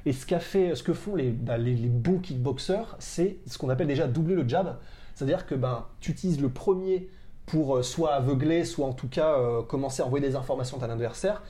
Et 0.07 0.13
ce, 0.13 0.25
qu'a 0.25 0.39
fait, 0.39 0.75
ce 0.77 0.85
que 0.85 0.95
font 0.95 1.17
les, 1.17 1.31
bah, 1.31 1.59
les, 1.59 1.75
bons 1.75 2.19
kickboxers, 2.19 2.97
c'est 3.01 3.39
ce 3.47 3.59
qu'on 3.59 3.69
appelle 3.69 3.89
déjà 3.89 4.07
doubler 4.07 4.37
le 4.37 4.49
jab. 4.49 4.79
C'est-à-dire 5.15 5.47
que 5.47 5.57
ben, 5.57 5.85
tu 6.01 6.13
utilises 6.13 6.41
le 6.41 6.49
premier 6.49 7.09
pour 7.45 7.77
euh, 7.77 7.83
soit 7.83 8.15
aveugler, 8.15 8.65
soit 8.65 8.87
en 8.87 8.93
tout 8.93 9.09
cas 9.09 9.35
euh, 9.35 9.63
commencer 9.63 10.03
à 10.03 10.07
envoyer 10.07 10.27
des 10.27 10.37
informations 10.37 10.79
à 10.79 10.87
ton 10.87 10.93
adversaire. 10.93 11.43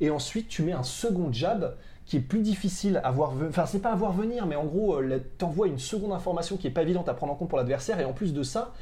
Et 0.00 0.10
ensuite, 0.10 0.48
tu 0.48 0.62
mets 0.62 0.72
un 0.72 0.84
second 0.84 1.32
jab 1.32 1.76
qui 2.06 2.18
est 2.18 2.20
plus 2.20 2.40
difficile 2.40 3.00
à 3.02 3.10
voir 3.10 3.32
venir. 3.32 3.48
Enfin, 3.50 3.66
c'est 3.66 3.80
pas 3.80 3.90
à 3.90 3.96
voir 3.96 4.12
venir, 4.12 4.46
mais 4.46 4.56
en 4.56 4.64
gros, 4.64 5.00
euh, 5.00 5.18
t'envoies 5.38 5.66
une 5.66 5.80
seconde 5.80 6.12
information 6.12 6.56
qui 6.56 6.68
est 6.68 6.70
pas 6.70 6.82
évidente 6.82 7.08
à 7.08 7.14
prendre 7.14 7.32
en 7.32 7.36
compte 7.36 7.48
pour 7.48 7.58
l'adversaire. 7.58 7.98
Et 7.98 8.04
en 8.04 8.12
plus 8.12 8.32
de 8.32 8.44
ça, 8.44 8.74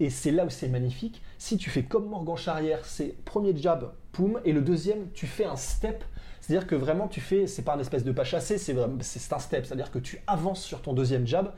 et 0.00 0.10
c'est 0.10 0.32
là 0.32 0.44
où 0.44 0.50
c'est 0.50 0.68
magnifique, 0.68 1.22
si 1.38 1.56
tu 1.56 1.70
fais 1.70 1.84
comme 1.84 2.08
Morgan 2.08 2.36
Charrière, 2.36 2.84
c'est 2.84 3.14
premier 3.24 3.56
jab, 3.56 3.92
poum, 4.10 4.40
et 4.44 4.52
le 4.52 4.60
deuxième, 4.60 5.10
tu 5.14 5.26
fais 5.26 5.44
un 5.44 5.56
step. 5.56 6.02
C'est-à-dire 6.46 6.68
que 6.68 6.76
vraiment, 6.76 7.08
tu 7.08 7.20
fais, 7.20 7.48
c'est 7.48 7.62
pas 7.62 7.74
un 7.74 7.80
espèce 7.80 8.04
de 8.04 8.12
pas 8.12 8.22
chassé, 8.22 8.56
c'est 8.56 8.78
un 8.78 9.38
step. 9.40 9.66
C'est-à-dire 9.66 9.90
que 9.90 9.98
tu 9.98 10.22
avances 10.28 10.62
sur 10.62 10.80
ton 10.80 10.92
deuxième 10.92 11.26
jab. 11.26 11.52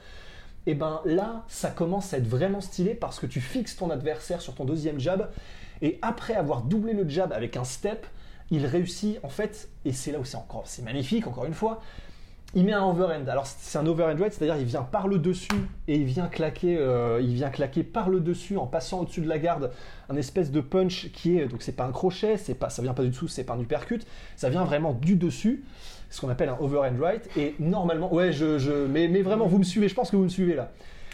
Et 0.65 0.75
ben 0.75 1.03
là, 1.05 1.45
ça 1.47 1.69
commence 1.69 2.15
à 2.15 2.17
être 2.17 2.27
vraiment 2.27 2.63
stylé 2.63 2.95
parce 2.95 3.21
que 3.21 3.27
tu 3.27 3.43
fixes 3.43 3.77
ton 3.77 3.91
adversaire 3.91 4.41
sur 4.41 4.55
ton 4.55 4.65
deuxième 4.65 4.99
jab. 4.99 5.31
Et 5.83 5.99
après 6.01 6.35
avoir 6.35 6.63
doublé 6.63 6.95
le 6.95 7.07
jab 7.07 7.35
avec 7.35 7.59
un 7.59 7.65
step, 7.65 8.07
il 8.51 8.65
réussit 8.65 9.19
en 9.23 9.29
fait, 9.29 9.69
et 9.85 9.93
c'est 9.93 10.11
là 10.11 10.21
où 10.21 10.25
c'est 10.25 10.39
encore, 10.39 10.63
c'est 10.65 10.81
magnifique 10.81 11.27
encore 11.27 11.45
une 11.45 11.53
fois, 11.53 11.83
il 12.59 12.65
met 12.65 12.73
un 12.73 12.85
overhand. 12.85 13.29
Alors 13.29 13.47
c'est 13.47 13.79
un 13.79 13.87
overhand 13.87 14.19
right, 14.19 14.33
c'est-à-dire 14.33 14.57
il 14.57 14.65
vient 14.65 14.83
par 14.83 15.07
le 15.07 15.19
dessus 15.19 15.49
et 15.87 15.95
il 15.95 16.05
vient 16.05 16.27
claquer, 16.27 16.77
euh, 16.77 17.21
il 17.23 17.33
vient 17.35 17.51
claquer 17.51 17.85
par 17.85 18.11
le 18.11 18.19
dessus 18.19 18.57
en 18.57 18.67
passant 18.67 19.01
au-dessus 19.01 19.21
de 19.21 19.29
la 19.29 19.39
garde, 19.39 19.71
un 20.09 20.17
espèce 20.17 20.51
de 20.51 20.61
punch 20.61 21.13
qui 21.13 21.39
est 21.39 21.47
donc 21.47 21.63
c'est 21.63 21.77
pas 21.77 21.85
un 21.85 21.93
crochet, 21.93 22.37
c'est 22.37 22.55
pas, 22.55 22.69
ça 22.69 22.83
vient 22.83 22.95
pas 22.95 23.05
du 23.05 23.11
dessous, 23.11 23.29
c'est 23.29 23.45
pas 23.45 23.55
un 23.55 23.61
uppercut, 23.61 24.05
ça 24.35 24.51
vient 24.51 24.65
vraiment 24.65 24.93
du 24.93 25.15
dessus, 25.15 25.63
ce 26.11 26.21
qu'on 26.21 26.31
appelle 26.31 26.49
un 26.49 26.59
overhand 26.59 27.01
right. 27.01 27.29
Et 27.37 27.55
normalement, 27.61 28.13
ouais, 28.13 28.33
je, 28.33 28.59
je 28.59 28.73
mais, 28.73 29.07
mais 29.07 29.23
vraiment 29.23 29.47
vous 29.47 29.59
me 29.59 29.65
suivez, 29.65 29.89
je 29.89 29.95
pense 29.95 30.11
que 30.11 30.17
vous 30.17 30.25
me 30.25 30.29
suivez 30.29 30.57
là. 30.57 30.73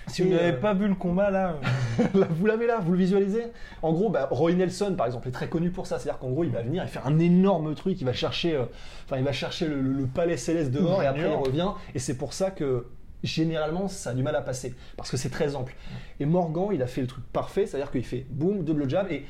Si 0.08 0.22
Et, 0.22 0.24
vous 0.26 0.32
n'avez 0.32 0.52
euh, 0.52 0.60
pas 0.60 0.74
vu 0.74 0.86
le 0.88 0.94
combat 0.94 1.30
là, 1.30 1.56
euh, 2.00 2.04
Là, 2.20 2.26
vous 2.30 2.46
l'avez 2.46 2.66
là, 2.66 2.78
vous 2.80 2.92
le 2.92 2.98
visualisez. 2.98 3.44
En 3.82 3.92
gros, 3.92 4.10
bah, 4.10 4.28
Roy 4.30 4.52
Nelson, 4.52 4.94
par 4.96 5.06
exemple, 5.06 5.28
est 5.28 5.32
très 5.32 5.48
connu 5.48 5.70
pour 5.70 5.86
ça. 5.86 5.98
C'est-à-dire 5.98 6.18
qu'en 6.18 6.30
gros, 6.30 6.44
il 6.44 6.50
va 6.50 6.62
venir, 6.62 6.82
il 6.82 6.88
fait 6.88 7.00
un 7.04 7.18
énorme 7.18 7.74
truc, 7.74 8.00
il 8.00 8.04
va 8.04 8.12
chercher, 8.12 8.54
euh, 8.54 8.64
enfin, 9.06 9.16
il 9.18 9.24
va 9.24 9.32
chercher 9.32 9.66
le, 9.66 9.80
le- 9.80 9.92
le 9.92 10.06
palais 10.06 10.36
céleste 10.36 10.70
dehors 10.70 11.02
et 11.02 11.06
après 11.06 11.22
il 11.30 11.34
revient. 11.36 11.68
Et 11.94 11.98
c'est 11.98 12.16
pour 12.16 12.32
ça 12.32 12.50
que 12.50 12.86
généralement, 13.22 13.88
ça 13.88 14.10
a 14.10 14.14
du 14.14 14.22
mal 14.22 14.36
à 14.36 14.42
passer. 14.42 14.74
Parce 14.96 15.10
que 15.10 15.16
c'est 15.16 15.30
très 15.30 15.56
ample. 15.56 15.74
Et 16.20 16.26
Morgan, 16.26 16.68
il 16.72 16.82
a 16.82 16.86
fait 16.86 17.00
le 17.00 17.06
truc 17.06 17.24
parfait, 17.32 17.66
c'est-à-dire 17.66 17.90
qu'il 17.90 18.04
fait 18.04 18.26
boum, 18.28 18.62
double 18.64 18.88
jab. 18.90 19.10
Et 19.10 19.24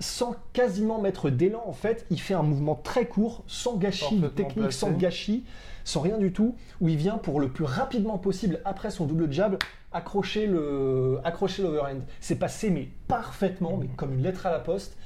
sans 0.00 0.34
quasiment 0.52 1.00
mettre 1.00 1.30
d'élan, 1.30 1.62
en 1.66 1.72
fait, 1.72 2.06
il 2.10 2.20
fait 2.20 2.34
un 2.34 2.42
mouvement 2.42 2.74
très 2.74 3.06
court, 3.06 3.44
sans 3.46 3.76
gâchis 3.76 4.20
technique, 4.34 4.56
placé. 4.56 4.78
sans 4.78 4.90
gâchis, 4.92 5.44
sans 5.84 6.00
rien 6.00 6.18
du 6.18 6.32
tout, 6.32 6.56
où 6.80 6.88
il 6.88 6.96
vient 6.96 7.18
pour 7.18 7.38
le 7.38 7.48
plus 7.50 7.64
rapidement 7.64 8.18
possible, 8.18 8.60
après 8.64 8.90
son 8.90 9.04
double 9.06 9.30
jab, 9.30 9.56
accrocher 9.92 10.46
le 10.46 11.18
accrocher 11.24 11.62
l'overhand. 11.62 12.00
C'est 12.20 12.36
passé, 12.38 12.70
mais 12.70 12.88
parfaitement, 13.08 13.76
mais 13.76 13.88
comme 13.96 14.14
une 14.14 14.22
lettre 14.22 14.46
à 14.46 14.50
la 14.50 14.58
poste. 14.60 14.96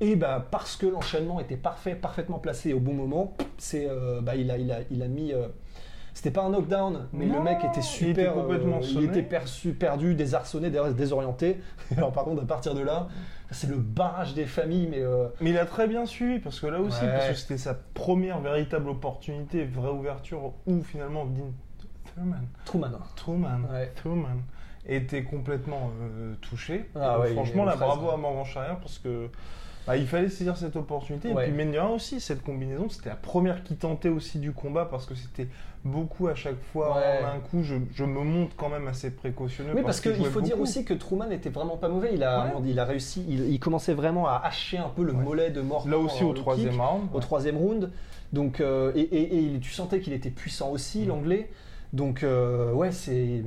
Et 0.00 0.16
bah, 0.16 0.46
parce 0.50 0.76
que 0.76 0.86
l'enchaînement 0.86 1.40
était 1.40 1.56
parfait, 1.56 1.94
parfaitement 1.94 2.38
placé 2.38 2.72
au 2.72 2.80
bon 2.80 2.94
moment, 2.94 3.34
c'est, 3.58 3.86
euh, 3.88 4.20
bah, 4.20 4.36
il, 4.36 4.50
a, 4.50 4.58
il, 4.58 4.70
a, 4.72 4.80
il 4.90 5.02
a 5.02 5.08
mis. 5.08 5.32
euh, 5.32 5.48
c'était 6.14 6.30
pas 6.30 6.42
un 6.44 6.50
knockdown, 6.50 7.08
mais 7.12 7.26
Non, 7.26 7.38
le 7.38 7.42
mec 7.42 7.58
était 7.64 7.80
il 7.80 7.82
super. 7.82 8.10
était 8.32 8.32
complètement 8.40 8.76
euh, 8.78 8.86
il 8.86 9.04
était 9.04 9.22
perçu, 9.22 9.72
perdu, 9.74 10.14
désarçonné, 10.14 10.70
dé- 10.70 10.80
désorienté. 10.96 11.60
Alors, 11.96 12.12
par 12.12 12.24
contre, 12.24 12.42
à 12.42 12.46
partir 12.46 12.74
de 12.74 12.80
là, 12.82 13.08
c'est 13.50 13.68
le 13.68 13.76
barrage 13.76 14.32
des 14.34 14.46
familles, 14.46 14.86
mais. 14.90 15.00
euh, 15.00 15.26
Mais 15.40 15.50
il 15.50 15.58
a 15.58 15.66
très 15.66 15.86
bien 15.88 16.06
suivi, 16.06 16.38
parce 16.38 16.60
que 16.60 16.66
là 16.68 16.80
aussi, 16.80 17.04
Ouais. 17.04 17.10
parce 17.10 17.28
que 17.28 17.34
c'était 17.34 17.58
sa 17.58 17.74
première 17.74 18.40
véritable 18.40 18.88
opportunité, 18.88 19.64
vraie 19.64 19.90
ouverture, 19.90 20.52
où 20.66 20.82
finalement 20.82 21.24
Dean 21.26 21.52
Truman. 22.64 22.90
Truman, 23.16 23.60
Ouais. 23.72 23.92
Truman 23.96 24.36
était 24.86 25.24
complètement 25.24 25.90
euh, 26.00 26.34
touché. 26.40 26.88
Ah 26.94 27.18
ouais, 27.18 27.30
il 27.30 27.34
franchement, 27.34 27.64
là, 27.64 27.74
bravo 27.76 28.10
à 28.10 28.16
Morgan 28.16 28.44
Charrière, 28.44 28.78
parce 28.78 28.98
que 28.98 29.28
bah, 29.86 29.96
il 29.96 30.06
fallait 30.06 30.28
saisir 30.28 30.56
cette 30.56 30.76
opportunité. 30.76 31.32
Ouais. 31.32 31.48
Et 31.48 31.52
puis, 31.52 31.62
rien 31.62 31.86
aussi, 31.88 32.20
cette 32.20 32.42
combinaison, 32.42 32.88
c'était 32.88 33.10
la 33.10 33.16
première 33.16 33.62
qui 33.62 33.76
tentait 33.76 34.08
aussi 34.08 34.38
du 34.38 34.52
combat, 34.52 34.84
parce 34.86 35.04
que 35.06 35.14
c'était 35.14 35.48
beaucoup 35.84 36.28
à 36.28 36.34
chaque 36.34 36.58
fois 36.72 36.96
Ouais. 36.96 37.20
en 37.22 37.36
un 37.36 37.40
coup. 37.40 37.62
Je, 37.62 37.74
je 37.94 38.04
me 38.04 38.20
montre 38.22 38.56
quand 38.56 38.70
même 38.70 38.88
assez 38.88 39.10
précautionneux. 39.10 39.72
Oui, 39.74 39.82
parce 39.84 40.00
qu'il 40.00 40.24
faut 40.26 40.40
dire 40.40 40.58
aussi 40.60 40.84
que 40.84 40.94
Truman 40.94 41.30
était 41.30 41.50
vraiment 41.50 41.76
pas 41.76 41.88
mauvais. 41.88 42.10
Il 42.14 42.22
a, 42.22 42.46
Ouais. 42.46 42.52
il 42.66 42.78
a 42.78 42.84
réussi, 42.86 43.24
il, 43.28 43.50
il 43.50 43.60
commençait 43.60 43.92
vraiment 43.94 44.26
à 44.26 44.40
hacher 44.44 44.78
un 44.78 44.88
peu 44.88 45.02
le 45.04 45.12
mollet 45.12 45.50
de 45.50 45.60
Morgan. 45.60 45.90
Là 45.90 45.98
aussi, 45.98 46.24
en 46.24 46.28
au 46.28 46.32
troisième 46.32 46.80
round. 46.80 47.08
au 47.12 47.20
troisième 47.20 47.56
round. 47.58 47.90
Donc, 48.32 48.60
euh, 48.60 48.92
et, 48.96 49.00
et- 49.00 49.34
et 49.34 49.38
il- 49.40 49.60
tu 49.60 49.70
sentais 49.70 50.00
qu'il 50.00 50.12
était 50.14 50.30
puissant 50.30 50.70
aussi, 50.70 51.04
l'anglais. 51.04 51.50
Donc, 51.94 52.24
euh, 52.24 52.72
ouais, 52.72 52.90
c'est 52.90 53.44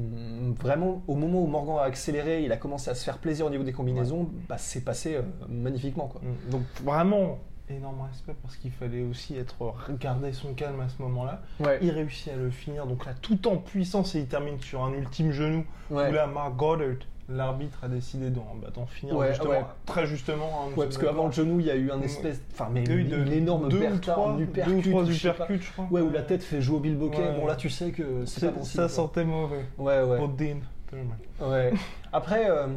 vraiment 0.58 1.04
au 1.08 1.16
moment 1.16 1.44
où 1.44 1.48
Morgan 1.48 1.80
a 1.80 1.82
accéléré, 1.82 2.44
il 2.46 2.52
a 2.54 2.58
commencé 2.58 2.90
à 2.90 2.96
se 2.96 3.04
faire 3.04 3.18
plaisir 3.18 3.46
au 3.46 3.50
niveau 3.50 3.66
des 3.66 3.74
combinaisons, 3.74 4.30
bah, 4.48 4.58
c'est 4.58 4.86
passé 4.86 5.16
euh, 5.16 5.22
magnifiquement. 5.50 6.08
Quoi. 6.08 6.22
Mm. 6.22 6.52
Donc 6.52 6.62
vraiment 6.82 7.40
énorme 7.70 8.00
respect 8.10 8.36
parce 8.42 8.56
qu'il 8.56 8.72
fallait 8.72 9.04
aussi 9.04 9.36
être 9.36 9.74
garder 10.00 10.32
son 10.32 10.54
calme 10.54 10.80
à 10.80 10.88
ce 10.88 11.02
moment-là. 11.02 11.42
Ouais, 11.60 11.78
Il 11.82 11.92
réussit 11.92 12.30
à 12.30 12.38
le 12.38 12.50
finir 12.50 12.88
donc 12.88 13.06
là 13.06 13.14
tout 13.22 13.46
en 13.50 13.58
puissance 13.58 14.16
et 14.16 14.20
il 14.20 14.28
termine 14.28 14.58
sur 14.62 14.86
un 14.86 14.94
ultime 14.94 15.34
genou 15.34 15.66
ouais. 15.92 16.10
où 16.10 16.14
là 16.14 16.28
Mark 16.28 16.56
Goddard 16.56 17.00
l'arbitre 17.30 17.80
a 17.84 17.88
décidé 17.88 18.30
d'en 18.30 18.56
bah, 18.62 18.70
d'en 18.74 18.86
finir 18.86 19.16
Ouais, 19.16 19.30
justement 19.30 19.50
ouais. 19.52 19.66
très 19.86 20.06
justement. 20.08 20.46
hein, 20.46 20.72
Ouais, 20.78 20.86
parce 20.86 20.98
qu'avant 20.98 21.26
le 21.26 21.32
genou, 21.34 21.60
il 21.60 21.66
y 21.66 21.72
a 21.72 21.76
eu 21.76 21.92
un 21.92 22.02
espèce, 22.02 22.42
enfin, 22.54 22.70
mais 22.72 22.84
Il 22.84 22.90
y 22.90 22.94
a 22.94 22.96
eu 22.96 23.02
une, 23.02 23.26
de- 23.26 23.32
énorme 23.34 23.68
deux 23.70 23.86
ou 23.86 23.98
trois, 24.00 24.30
un 24.32 24.38
deux 24.38 24.44
ou 24.74 24.82
trois 24.82 25.04
je 25.06 25.30
crois. 25.74 25.88
Ouais, 25.92 26.02
où 26.02 26.10
la 26.10 26.22
tête 26.22 26.44
fait 26.44 26.62
jouer 26.62 26.78
au 26.78 26.80
Bill 26.80 26.96
Bokeh. 26.98 27.34
Bon, 27.40 27.46
là, 27.48 27.56
tu 27.56 27.70
sais 27.70 27.92
que 27.92 28.26
c'est 28.26 28.40
C'est- 28.40 28.46
pas 28.48 28.60
possible. 28.60 28.84
ça 28.84 28.90
sentait 28.90 29.26
mauvais 29.26 29.66
Ouais, 29.78 30.02
ouais. 30.04 30.18
pour 30.18 30.30
Dean 30.30 30.60
Thurman. 30.90 31.18
Ouais. 31.42 31.74
Après, 32.14 32.50
euh, 32.50 32.68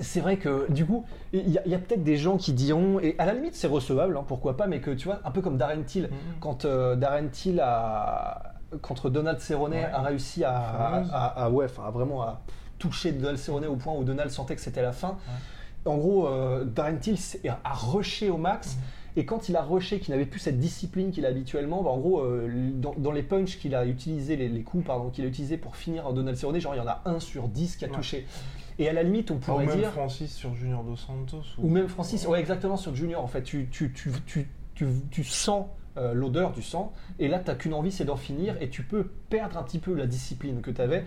c'est 0.00 0.20
vrai 0.20 0.38
que 0.38 0.70
du 0.72 0.86
coup, 0.86 1.04
il 1.32 1.48
y 1.50 1.58
a, 1.74 1.78
peut-être 1.78 2.02
des 2.02 2.16
gens 2.16 2.38
qui 2.38 2.52
diront, 2.54 2.98
et 2.98 3.14
à 3.18 3.26
la 3.26 3.34
limite 3.34 3.54
c'est 3.54 3.66
recevable, 3.66 4.16
hein, 4.16 4.24
pourquoi 4.26 4.56
pas, 4.56 4.66
mais 4.66 4.80
que 4.80 4.90
tu 4.90 5.06
vois, 5.06 5.20
un 5.24 5.30
peu 5.30 5.42
comme 5.42 5.58
Darren 5.58 5.82
Till, 5.84 6.04
Mhm. 6.04 6.10
quand 6.40 6.64
euh, 6.64 6.96
Darren 6.96 7.28
Till 7.28 7.60
a, 7.60 8.54
contre 8.80 9.10
Donald 9.10 9.38
Cerrone 9.38 9.72
Ouais. 9.72 9.84
a 9.84 10.00
réussi 10.00 10.44
à, 10.44 10.58
à, 10.58 10.62
Fameuse. 10.92 11.10
à- 11.12 11.44
à- 11.44 11.50
ouais, 11.50 11.66
enfin, 11.66 11.90
vraiment 11.90 12.22
à 12.22 12.40
toucher 12.82 13.12
Donald 13.12 13.38
Cerrone 13.38 13.66
au 13.66 13.76
point 13.76 13.94
où 13.94 14.02
Donald 14.04 14.30
sentait 14.30 14.54
que 14.56 14.60
c'était 14.60 14.82
la 14.82 14.92
fin. 14.92 15.16
En 15.84 15.96
gros, 15.96 16.26
euh, 16.28 16.64
Darren 16.64 16.96
Till 16.98 17.16
a 17.46 17.72
rushé 17.74 18.28
au 18.30 18.36
max. 18.36 18.76
Et 19.14 19.26
quand 19.26 19.48
il 19.50 19.56
a 19.56 19.62
rushé, 19.62 20.00
qu'il 20.00 20.12
n'avait 20.14 20.24
plus 20.26 20.40
cette 20.40 20.58
discipline 20.58 21.10
qu'il 21.10 21.26
a 21.26 21.28
habituellement, 21.28 21.82
bah, 21.82 21.90
en 21.90 21.98
gros, 21.98 22.20
euh, 22.20 22.48
dans, 22.74 22.94
dans 22.96 23.12
les 23.12 23.22
punches 23.22 23.58
qu'il 23.58 23.74
a 23.74 23.84
utilisé, 23.84 24.36
les, 24.36 24.48
les 24.48 24.62
coups 24.62 24.86
pardon, 24.86 25.10
qu'il 25.10 25.24
a 25.24 25.28
utilisé 25.28 25.58
pour 25.58 25.76
finir 25.76 26.12
Donald 26.14 26.36
Cerrone, 26.36 26.58
genre 26.58 26.74
il 26.74 26.78
y 26.78 26.80
en 26.80 26.86
a 26.86 27.02
un 27.04 27.20
sur 27.20 27.48
10 27.48 27.76
qui 27.76 27.84
a 27.84 27.88
Ouais. 27.88 27.94
touché. 27.94 28.26
Et 28.78 28.88
à 28.88 28.92
la 28.94 29.02
limite, 29.02 29.30
on 29.30 29.34
Ou 29.34 29.38
pourrait 29.38 29.66
même 29.66 29.76
dire, 29.76 29.90
Francis 29.92 30.34
sur 30.34 30.54
Junior 30.54 30.82
Dos 30.82 30.96
Santos. 30.96 31.42
ou 31.58 31.68
même 31.68 31.88
Francis, 31.88 32.26
ouais, 32.26 32.40
exactement 32.40 32.78
sur 32.78 32.94
Junior, 32.94 33.22
en 33.22 33.26
fait, 33.26 33.42
tu, 33.42 33.68
tu, 33.70 33.92
tu, 33.92 34.10
tu, 34.24 34.48
tu, 34.74 34.86
tu 35.10 35.24
sens 35.24 35.66
euh, 35.98 36.14
l'odeur 36.14 36.52
du 36.52 36.62
sang, 36.62 36.94
et 37.18 37.28
là, 37.28 37.38
tu 37.38 37.48
n'as 37.50 37.54
qu'une 37.54 37.74
envie, 37.74 37.92
c'est 37.92 38.06
d'en 38.06 38.16
finir, 38.16 38.56
et 38.62 38.70
tu 38.70 38.82
peux 38.82 39.04
perdre 39.28 39.58
un 39.58 39.62
petit 39.62 39.78
peu 39.78 39.92
la 39.94 40.06
discipline 40.06 40.62
que 40.62 40.70
tu 40.70 40.80
avais. 40.80 41.04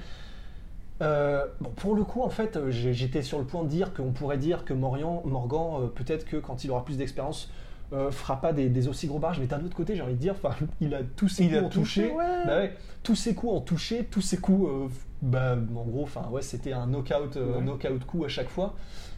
Euh, 1.01 1.45
bon, 1.59 1.69
pour 1.75 1.95
le 1.95 2.03
coup, 2.03 2.21
en 2.21 2.29
fait, 2.29 2.55
euh, 2.55 2.71
j'étais 2.71 3.21
sur 3.21 3.37
le 3.39 3.45
point 3.45 3.63
de 3.63 3.67
dire 3.69 3.93
qu'on 3.93 4.11
pourrait 4.11 4.37
dire 4.37 4.63
que 4.63 4.73
Morian, 4.73 5.21
Morgan, 5.25 5.81
euh, 5.83 5.87
peut-être 5.87 6.25
que 6.25 6.37
quand 6.37 6.63
il 6.63 6.71
aura 6.71 6.85
plus 6.85 6.97
d'expérience, 6.97 7.51
euh, 7.93 8.11
fera 8.11 8.39
pas 8.39 8.53
des, 8.53 8.69
des 8.69 8.87
aussi 8.87 9.05
gros 9.07 9.19
barrages, 9.19 9.39
mais 9.39 9.45
d'un 9.45 9.63
autre 9.63 9.75
côté, 9.75 9.95
j'ai 9.95 10.01
envie 10.01 10.13
de 10.13 10.19
dire, 10.19 10.35
il 10.81 10.93
a 10.95 10.99
tous 11.17 11.27
ses 11.27 11.43
Il 11.43 11.49
coups 11.51 11.63
en 11.65 11.69
touché, 11.69 12.01
touché, 12.03 12.15
ouais. 12.15 12.45
bah 12.45 12.57
ouais, 12.57 12.73
tous 13.03 13.15
ses 13.15 13.35
coups 13.35 13.53
en 13.53 13.59
touché, 13.59 14.05
tous 14.09 14.21
ses 14.21 14.37
coups, 14.37 14.69
euh, 14.69 14.87
bah, 15.21 15.55
en 15.75 15.83
gros, 15.83 16.03
enfin, 16.03 16.23
ouais, 16.31 16.41
c'était 16.41 16.71
un 16.73 16.87
knockout, 16.87 17.35
Ouais. 17.35 17.61
knockout 17.61 18.05
coup 18.05 18.23
à 18.23 18.29
chaque 18.29 18.49
fois, 18.49 18.73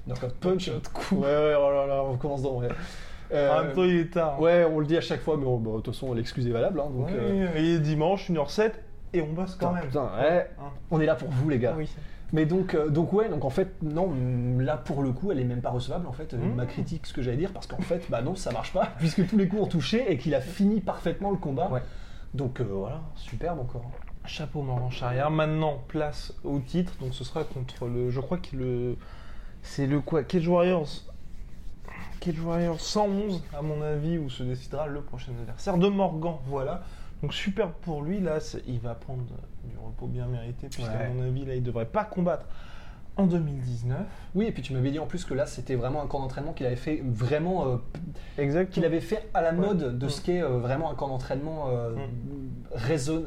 knockout 0.07 0.33
punch, 0.39 0.69
Knockout 0.69 0.89
coup. 0.91 1.15
ouais, 1.17 1.21
ouais, 1.27 1.55
oh 1.57 1.71
là 1.71 1.85
là, 1.85 2.03
on 2.03 2.13
recommence 2.13 2.41
dans. 2.41 2.61
Euh, 3.33 3.51
En 3.59 3.63
même 3.65 3.73
temps, 3.73 3.83
il 3.83 3.97
est 3.97 4.13
tard. 4.13 4.39
ouais, 4.41 4.65
on 4.65 4.79
le 4.79 4.85
dit 4.85 4.97
à 4.97 5.01
chaque 5.01 5.21
fois, 5.21 5.37
mais 5.37 5.43
bon, 5.45 5.57
bah, 5.57 5.71
de 5.71 5.75
toute 5.81 5.93
façon, 5.93 6.13
l'excuse 6.13 6.47
est 6.47 6.51
valable, 6.51 6.79
hein, 6.79 6.89
donc. 6.91 7.07
Ouais, 7.07 7.13
euh, 7.17 7.75
est 7.75 7.79
dimanche, 7.79 8.29
1h07 8.31 8.71
et 9.13 9.21
on 9.21 9.33
bosse 9.33 9.55
quand 9.55 9.69
putain, 9.69 9.79
même. 9.79 9.87
putain, 9.87 10.09
ouais, 10.19 10.49
Hein. 10.59 10.71
on 10.91 10.99
est 10.99 11.05
là 11.05 11.15
pour 11.15 11.29
vous, 11.29 11.49
les 11.49 11.59
gars. 11.59 11.75
Oui. 11.77 11.89
Mais 12.33 12.45
donc, 12.45 12.73
euh, 12.75 12.89
donc 12.89 13.13
ouais, 13.13 13.29
donc 13.29 13.45
en 13.45 13.49
fait, 13.49 13.81
non, 13.81 14.07
mm, 14.09 14.59
là 14.61 14.75
pour 14.75 15.01
le 15.01 15.11
coup, 15.13 15.31
elle 15.31 15.39
est 15.39 15.45
même 15.45 15.61
pas 15.61 15.69
recevable 15.69 16.07
en 16.07 16.11
fait, 16.11 16.33
euh, 16.33 16.37
Mmh. 16.37 16.55
ma 16.55 16.65
critique, 16.65 17.05
ce 17.07 17.13
que 17.13 17.21
j'allais 17.21 17.37
dire, 17.37 17.53
parce 17.53 17.67
qu'en 17.67 17.79
fait, 17.81 18.03
bah 18.09 18.21
non, 18.21 18.35
ça 18.35 18.51
marche 18.51 18.73
pas, 18.73 18.89
puisque 18.97 19.25
tous 19.29 19.37
les 19.37 19.47
coups 19.47 19.61
ont 19.61 19.67
touché 19.67 20.11
et 20.11 20.17
qu'il 20.17 20.35
a 20.35 20.41
fini 20.41 20.81
parfaitement 20.81 21.31
le 21.31 21.37
combat. 21.37 21.69
Ouais. 21.69 21.81
Donc 22.33 22.59
euh, 22.59 22.65
voilà, 22.69 22.99
superbe 23.15 23.59
encore. 23.61 23.89
Chapeau 24.25 24.61
Morgan 24.61 24.91
Charrière. 24.91 25.31
Maintenant, 25.31 25.81
place 25.87 26.33
au 26.43 26.59
titre. 26.59 26.91
Donc 26.99 27.13
ce 27.13 27.23
sera 27.23 27.45
contre 27.45 27.87
le. 27.87 28.09
Je 28.09 28.19
crois 28.19 28.37
que 28.39 28.57
le. 28.57 28.97
C'est 29.61 29.87
le 29.87 30.01
quoi? 30.01 30.23
Cage 30.23 30.45
Warriors. 30.49 30.89
Cage 32.19 32.39
Warriors 32.41 32.81
111, 32.81 33.41
à 33.57 33.61
mon 33.61 33.81
avis, 33.81 34.17
où 34.17 34.29
se 34.29 34.43
décidera 34.43 34.87
le 34.87 34.99
prochain 35.01 35.31
adversaire 35.39 35.77
de 35.77 35.87
Morgan. 35.87 36.35
Voilà. 36.47 36.83
Donc 37.23 37.33
super 37.33 37.71
pour 37.71 38.03
lui. 38.03 38.19
Là, 38.19 38.37
il 38.67 38.79
va 38.79 38.93
prendre 38.95 39.23
du 39.63 39.77
repos 39.77 40.07
bien 40.07 40.27
mérité, 40.27 40.67
puisqu'à 40.69 40.93
Ouais. 40.93 41.09
mon 41.13 41.23
avis, 41.23 41.45
là, 41.45 41.55
il 41.55 41.63
devrait 41.63 41.85
pas 41.85 42.03
combattre 42.05 42.45
en 43.15 43.25
2019. 43.25 43.97
Oui, 44.35 44.45
et 44.45 44.51
puis 44.51 44.61
tu 44.61 44.73
m'avais 44.73 44.91
dit 44.91 44.99
en 44.99 45.07
plus 45.07 45.25
que 45.25 45.33
là, 45.33 45.45
c'était 45.47 45.73
vraiment 45.75 46.03
un 46.03 46.07
camp 46.07 46.19
d'entraînement 46.19 46.53
qu'il 46.53 46.67
avait 46.67 46.75
fait 46.75 47.01
vraiment, 47.03 47.67
euh, 47.67 47.77
Exactement. 48.37 48.73
qu'il 48.73 48.85
avait 48.85 49.01
fait 49.01 49.27
à 49.33 49.41
la 49.41 49.49
Ouais. 49.51 49.55
mode 49.57 49.97
de 49.97 50.07
ce 50.07 50.21
qu'est 50.21 50.43
euh, 50.43 50.59
vraiment 50.59 50.91
un 50.91 50.95
camp 50.95 51.07
d'entraînement 51.07 51.69
euh, 51.69 51.95
raison- 52.73 53.25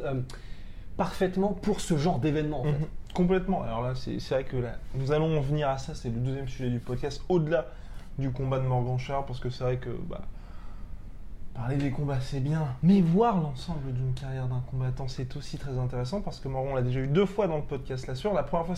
parfaitement 0.96 1.48
pour 1.54 1.80
ce 1.80 1.96
genre 1.96 2.18
d'événement 2.18 2.60
en 2.60 2.64
fait. 2.64 2.70
Mhm. 2.72 2.86
Complètement. 3.14 3.62
Alors 3.62 3.82
là, 3.82 3.94
c'est 3.96 4.18
vrai 4.30 4.44
que 4.44 4.56
là, 4.56 4.74
nous 4.94 5.10
allons 5.12 5.36
en 5.36 5.40
venir 5.40 5.68
à 5.68 5.78
ça. 5.78 5.94
C'est 5.94 6.10
le 6.10 6.20
deuxième 6.20 6.46
sujet 6.46 6.70
du 6.70 6.78
podcast, 6.78 7.22
au-delà 7.28 7.66
du 8.18 8.30
combat 8.30 8.58
de 8.60 8.64
Morgan 8.66 8.98
Charles, 8.98 9.24
parce 9.26 9.40
que 9.40 9.50
c'est 9.50 9.64
vrai 9.64 9.78
que 9.78 9.90
bah, 10.08 10.20
parler 11.54 11.76
des 11.76 11.90
combats, 11.90 12.20
c'est 12.20 12.40
bien, 12.40 12.66
mais 12.82 13.00
voir 13.00 13.40
l'ensemble 13.40 13.92
d'une 13.92 14.14
carrière 14.14 14.48
d'un 14.48 14.62
combattant, 14.70 15.08
c'est 15.08 15.36
aussi 15.36 15.58
très 15.58 15.76
intéressant, 15.78 16.20
parce 16.20 16.40
que 16.40 16.48
Morgan 16.48 16.74
l'a 16.74 16.82
déjà 16.82 17.00
eu 17.00 17.06
deux 17.06 17.26
fois 17.26 17.46
dans 17.46 17.56
le 17.56 17.64
podcast 17.64 18.06
là-sur. 18.06 18.32
La 18.32 18.42
première 18.42 18.66
fois, 18.66 18.76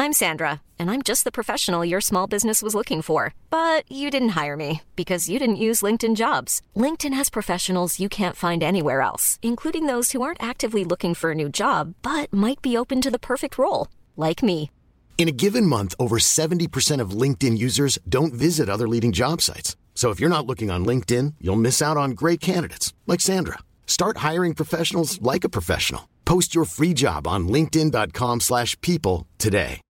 I'm 0.00 0.12
Sandra, 0.12 0.62
and 0.78 0.92
I'm 0.92 1.02
just 1.02 1.24
the 1.24 1.32
professional 1.32 1.84
your 1.84 2.00
small 2.00 2.28
business 2.28 2.62
was 2.62 2.72
looking 2.72 3.02
for. 3.02 3.34
But 3.50 3.82
you 3.90 4.10
didn't 4.10 4.40
hire 4.40 4.56
me 4.56 4.82
because 4.94 5.28
you 5.28 5.40
didn't 5.40 5.56
use 5.56 5.82
LinkedIn 5.82 6.14
jobs. 6.14 6.62
LinkedIn 6.76 7.12
has 7.14 7.28
professionals 7.28 7.98
you 7.98 8.08
can't 8.08 8.36
find 8.36 8.62
anywhere 8.62 9.00
else, 9.02 9.40
including 9.42 9.86
those 9.86 10.12
who 10.12 10.22
aren't 10.22 10.42
actively 10.42 10.84
looking 10.84 11.14
for 11.14 11.32
a 11.32 11.34
new 11.34 11.48
job 11.48 11.94
but 12.02 12.32
might 12.32 12.62
be 12.62 12.76
open 12.76 13.00
to 13.02 13.10
the 13.10 13.18
perfect 13.18 13.58
role, 13.58 13.88
like 14.16 14.40
me. 14.40 14.70
In 15.18 15.26
a 15.26 15.32
given 15.32 15.66
month, 15.66 15.96
over 15.98 16.18
70% 16.18 17.00
of 17.00 17.10
LinkedIn 17.10 17.58
users 17.58 17.98
don't 18.08 18.32
visit 18.32 18.68
other 18.68 18.86
leading 18.86 19.10
job 19.10 19.42
sites. 19.42 19.74
So 19.98 20.10
if 20.12 20.20
you're 20.20 20.30
not 20.30 20.46
looking 20.46 20.70
on 20.70 20.86
LinkedIn, 20.86 21.34
you'll 21.40 21.56
miss 21.60 21.82
out 21.82 21.96
on 21.96 22.12
great 22.12 22.38
candidates 22.38 22.94
like 23.08 23.20
Sandra. 23.20 23.58
Start 23.84 24.18
hiring 24.18 24.54
professionals 24.54 25.20
like 25.20 25.42
a 25.42 25.48
professional. 25.48 26.02
Post 26.24 26.54
your 26.54 26.64
free 26.66 26.94
job 26.94 27.26
on 27.26 27.48
linkedin.com/people 27.48 28.38
slash 28.38 28.80
people 28.80 29.26
today. 29.38 29.80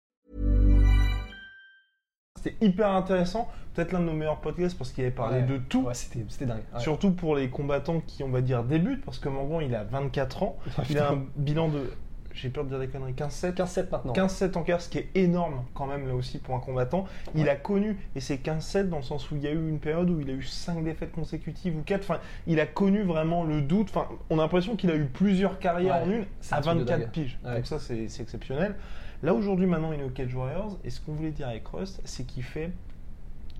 c'était 2.42 2.56
hyper 2.64 2.88
intéressant. 2.88 3.48
Peut-être 3.74 3.92
l'un 3.92 4.00
de 4.00 4.04
nos 4.06 4.12
meilleurs 4.14 4.40
podcasts, 4.40 4.78
parce 4.78 4.92
qu'il 4.92 5.04
avait 5.04 5.14
parlé 5.14 5.40
Ouais. 5.40 5.46
de 5.46 5.58
tout. 5.58 5.82
Ouais, 5.82 5.92
c'était 5.94 6.24
c'était 6.30 6.46
dingue. 6.46 6.62
Ouais. 6.72 6.80
Surtout 6.80 7.10
pour 7.10 7.36
les 7.36 7.50
combattants 7.50 8.00
qui, 8.06 8.22
on 8.22 8.30
va 8.30 8.40
dire, 8.40 8.62
débutent, 8.64 9.04
parce 9.04 9.18
que 9.18 9.28
Morgan, 9.28 9.60
il 9.68 9.74
a 9.74 9.84
24 9.84 10.42
ans. 10.42 10.56
Il 10.88 10.98
a 10.98 11.10
un 11.12 11.26
bilan 11.36 11.68
de, 11.68 11.90
j'ai 12.40 12.48
peur 12.50 12.64
de 12.64 12.68
dire 12.70 12.78
des 12.78 12.88
conneries, 12.88 13.12
15-7. 13.14 13.54
15-7 13.54 13.90
maintenant. 13.90 14.12
15-7 14.12 14.56
en 14.56 14.62
carrière, 14.62 14.80
ce 14.80 14.88
qui 14.88 14.98
est 14.98 15.08
énorme 15.14 15.64
quand 15.74 15.86
même 15.86 16.06
là 16.06 16.14
aussi 16.14 16.38
pour 16.38 16.54
un 16.54 16.60
combattant. 16.60 17.04
Il 17.34 17.48
a 17.48 17.56
connu, 17.56 17.96
et 18.14 18.20
c'est 18.20 18.36
15-7 18.36 18.88
dans 18.88 18.98
le 18.98 19.02
sens 19.02 19.30
où 19.30 19.36
il 19.36 19.42
y 19.42 19.46
a 19.46 19.50
eu 19.50 19.68
une 19.68 19.78
période 19.80 20.08
où 20.10 20.20
il 20.20 20.30
a 20.30 20.32
eu 20.34 20.42
5 20.42 20.84
défaites 20.84 21.12
consécutives 21.12 21.76
ou 21.76 21.82
4. 21.82 22.00
Enfin, 22.02 22.20
il 22.46 22.60
a 22.60 22.66
connu 22.66 23.02
vraiment 23.02 23.44
le 23.44 23.60
doute. 23.62 23.88
Enfin, 23.90 24.06
on 24.30 24.38
a 24.38 24.42
l'impression 24.42 24.76
qu'il 24.76 24.90
a 24.90 24.96
eu 24.96 25.04
plusieurs 25.06 25.58
carrières 25.58 25.96
Ouais, 26.06 26.08
en 26.08 26.10
une 26.10 26.24
à 26.50 26.58
un 26.58 26.60
truc 26.60 26.74
de 26.74 26.80
24 26.84 26.98
dingue. 27.00 27.10
piges. 27.10 27.38
Ouais. 27.44 27.54
Donc 27.56 27.66
ça, 27.66 27.78
c'est 27.78 28.08
c'est 28.08 28.22
exceptionnel. 28.22 28.74
Là 29.22 29.34
aujourd'hui, 29.34 29.66
maintenant, 29.66 29.92
il 29.92 30.00
est 30.00 30.04
au 30.04 30.10
Cage 30.10 30.32
Warriors, 30.34 30.78
et 30.84 30.90
ce 30.90 31.00
qu'on 31.00 31.12
voulait 31.12 31.32
dire 31.32 31.48
avec 31.48 31.66
Rust, 31.66 32.00
c'est 32.04 32.24
qu'il 32.24 32.44
fait 32.44 32.70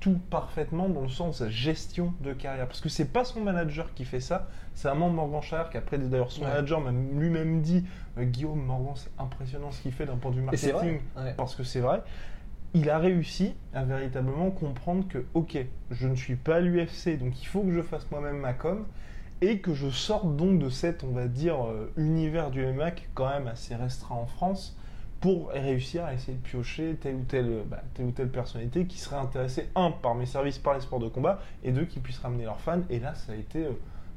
tout 0.09 0.19
parfaitement 0.31 0.89
dans 0.89 1.03
le 1.03 1.09
sens 1.09 1.47
gestion 1.49 2.13
de 2.21 2.33
carrière. 2.33 2.67
Parce 2.67 2.81
que 2.81 2.89
c'est 2.89 3.13
pas 3.13 3.25
son 3.25 3.41
manager 3.41 3.93
qui 3.95 4.05
fait 4.05 4.21
ça, 4.21 4.49
c'est 4.75 4.89
un 4.89 4.95
membre 4.95 5.15
Morgan 5.17 5.43
Charrière 5.43 5.71
qui 5.71 5.77
après 5.77 5.99
d'ailleurs 5.99 6.33
son 6.33 6.43
Ouais. 6.43 6.49
manager 6.49 6.81
m'a 6.81 6.93
lui-même 6.93 7.61
dit 7.61 7.85
euh, 8.17 8.25
Guillaume 8.25 8.65
Morgan 8.65 8.95
c'est 8.97 9.11
impressionnant 9.19 9.71
ce 9.71 9.83
qu'il 9.83 9.93
fait 9.93 10.07
d'un 10.07 10.17
point 10.17 10.31
de 10.31 10.37
vue 10.37 10.43
marketing 10.43 11.01
ouais. 11.17 11.35
parce 11.37 11.55
que 11.55 11.63
c'est 11.63 11.81
vrai. 11.81 12.03
Il 12.75 12.91
a 12.91 12.99
réussi 12.99 13.55
à 13.75 13.83
véritablement 13.85 14.51
comprendre 14.51 15.07
que 15.09 15.25
ok 15.35 15.59
je 15.91 16.07
ne 16.07 16.15
suis 16.15 16.37
pas 16.37 16.57
à 16.57 16.61
l'UFC 16.61 17.19
donc 17.19 17.41
il 17.43 17.47
faut 17.47 17.63
que 17.63 17.73
je 17.73 17.81
fasse 17.83 18.11
moi-même 18.11 18.39
ma 18.39 18.53
com 18.53 18.87
et 19.41 19.59
que 19.61 19.73
je 19.75 19.89
sorte 19.89 20.37
donc 20.37 20.59
de 20.59 20.69
cet 20.69 21.03
on 21.05 21.13
va 21.13 21.29
dire 21.29 21.65
euh, 21.67 21.91
univers 21.97 22.51
du 22.51 22.65
MMA 22.67 22.91
qui 22.93 23.05
est 23.05 23.09
quand 23.15 23.29
même 23.31 23.47
assez 23.47 23.75
restreint 23.75 24.17
en 24.17 24.27
France 24.27 24.77
pour 25.21 25.49
réussir 25.51 26.05
à 26.05 26.15
essayer 26.15 26.35
de 26.35 26.43
piocher 26.43 26.97
telle 27.01 27.17
ou 27.17 27.25
telle, 27.25 27.63
bah, 27.67 27.83
telle 27.95 28.07
ou 28.07 28.11
telle 28.13 28.29
personnalité 28.29 28.87
qui 28.87 28.99
serait 28.99 29.17
intéressée, 29.17 29.69
un, 29.75 29.91
par 29.91 30.15
mes 30.15 30.27
services, 30.27 30.59
par 30.59 30.75
les 30.75 30.81
sports 30.81 31.01
de 31.01 31.09
combat, 31.09 31.41
et 31.65 31.73
deux, 31.73 31.85
qui 31.87 31.99
puissent 31.99 32.19
ramener 32.21 32.45
leurs 32.45 32.61
fans. 32.61 32.83
Et 32.91 33.01
là, 33.01 33.15
ça 33.15 33.33
a 33.33 33.35
été. 33.35 33.65
euh, 33.65 33.71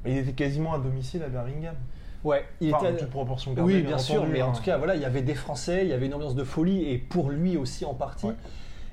bah, 0.03 0.09
il 0.11 0.17
était 0.17 0.33
quasiment 0.33 0.73
à 0.73 0.77
domicile 0.79 1.23
à 1.23 1.27
Birmingham. 1.27 1.75
Ouais, 2.23 2.45
il 2.59 2.73
Enfin, 2.75 2.85
en 2.85 2.89
était. 2.91 2.99
toute 2.99 3.09
proportion 3.09 3.53
gardée, 3.53 3.73
Oui, 3.77 3.81
bien 3.81 3.97
sûr, 3.97 4.17
entendu, 4.21 4.31
mais 4.33 4.41
en 4.43 4.49
hein. 4.49 4.53
tout 4.55 4.61
cas, 4.61 4.77
voilà, 4.77 4.95
il 4.95 5.01
y 5.01 5.05
avait 5.05 5.23
des 5.23 5.33
Français, 5.33 5.83
il 5.83 5.89
y 5.89 5.93
avait 5.93 6.05
une 6.05 6.13
ambiance 6.13 6.35
de 6.35 6.43
folie, 6.43 6.87
et 6.91 6.99
pour 6.99 7.31
lui 7.31 7.57
aussi 7.57 7.83
en 7.83 7.95
partie. 7.95 8.27
Ouais. 8.27 8.35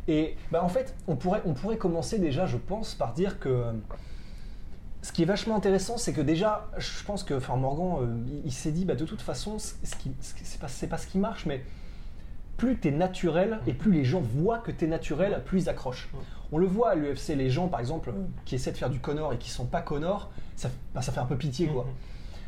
Et 0.08 0.36
bah, 0.50 0.64
en 0.64 0.68
fait, 0.70 0.94
on 1.08 1.16
pourrait, 1.16 1.42
on 1.44 1.52
pourrait 1.52 1.76
commencer 1.76 2.18
déjà, 2.18 2.46
je 2.46 2.56
pense, 2.56 2.94
par 2.94 3.12
dire 3.12 3.38
que 3.38 3.50
euh, 3.50 3.72
ce 5.02 5.12
qui 5.12 5.22
est 5.22 5.26
vachement 5.26 5.56
intéressant, 5.56 5.98
c'est 5.98 6.14
que 6.14 6.22
déjà, 6.22 6.66
je 6.78 7.04
pense 7.04 7.22
que 7.22 7.34
enfin, 7.34 7.56
Morgan, 7.56 7.98
euh, 8.02 8.16
il, 8.26 8.46
il 8.46 8.52
s'est 8.52 8.72
dit, 8.72 8.86
bah, 8.86 8.94
de 8.94 9.04
toute 9.04 9.20
façon, 9.20 9.58
ce 9.58 9.74
qui, 9.96 10.10
ce 10.22 10.32
qui- 10.34 10.44
c'est 10.44 10.58
pas, 10.60 10.68
c'est 10.68 10.86
pas 10.88 10.96
ce 10.98 11.06
qui 11.06 11.18
marche, 11.18 11.44
mais 11.44 11.62
plus 12.58 12.78
tu 12.78 12.88
es 12.88 12.90
naturel 12.90 13.60
et 13.66 13.72
plus 13.72 13.92
les 13.92 14.04
gens 14.04 14.20
voient 14.20 14.58
que 14.58 14.70
tu 14.70 14.84
es 14.84 14.88
naturel, 14.88 15.40
plus 15.46 15.62
ils 15.62 15.68
accrochent. 15.70 16.10
On 16.52 16.58
le 16.58 16.66
voit 16.66 16.90
à 16.90 16.94
l'UFC, 16.94 17.28
les 17.36 17.48
gens, 17.50 17.68
par 17.68 17.80
exemple, 17.80 18.12
qui 18.44 18.54
essaient 18.56 18.72
de 18.72 18.76
faire 18.76 18.90
du 18.90 18.98
Connor 19.00 19.32
et 19.32 19.38
qui 19.38 19.48
sont 19.50 19.64
pas 19.66 19.80
Connor, 19.80 20.28
ça, 20.56 20.68
bah, 20.94 21.00
ça 21.02 21.12
fait 21.12 21.20
un 21.20 21.24
peu 21.26 21.36
pitié, 21.36 21.66
quoi. 21.68 21.84
Mhm. 21.84 21.90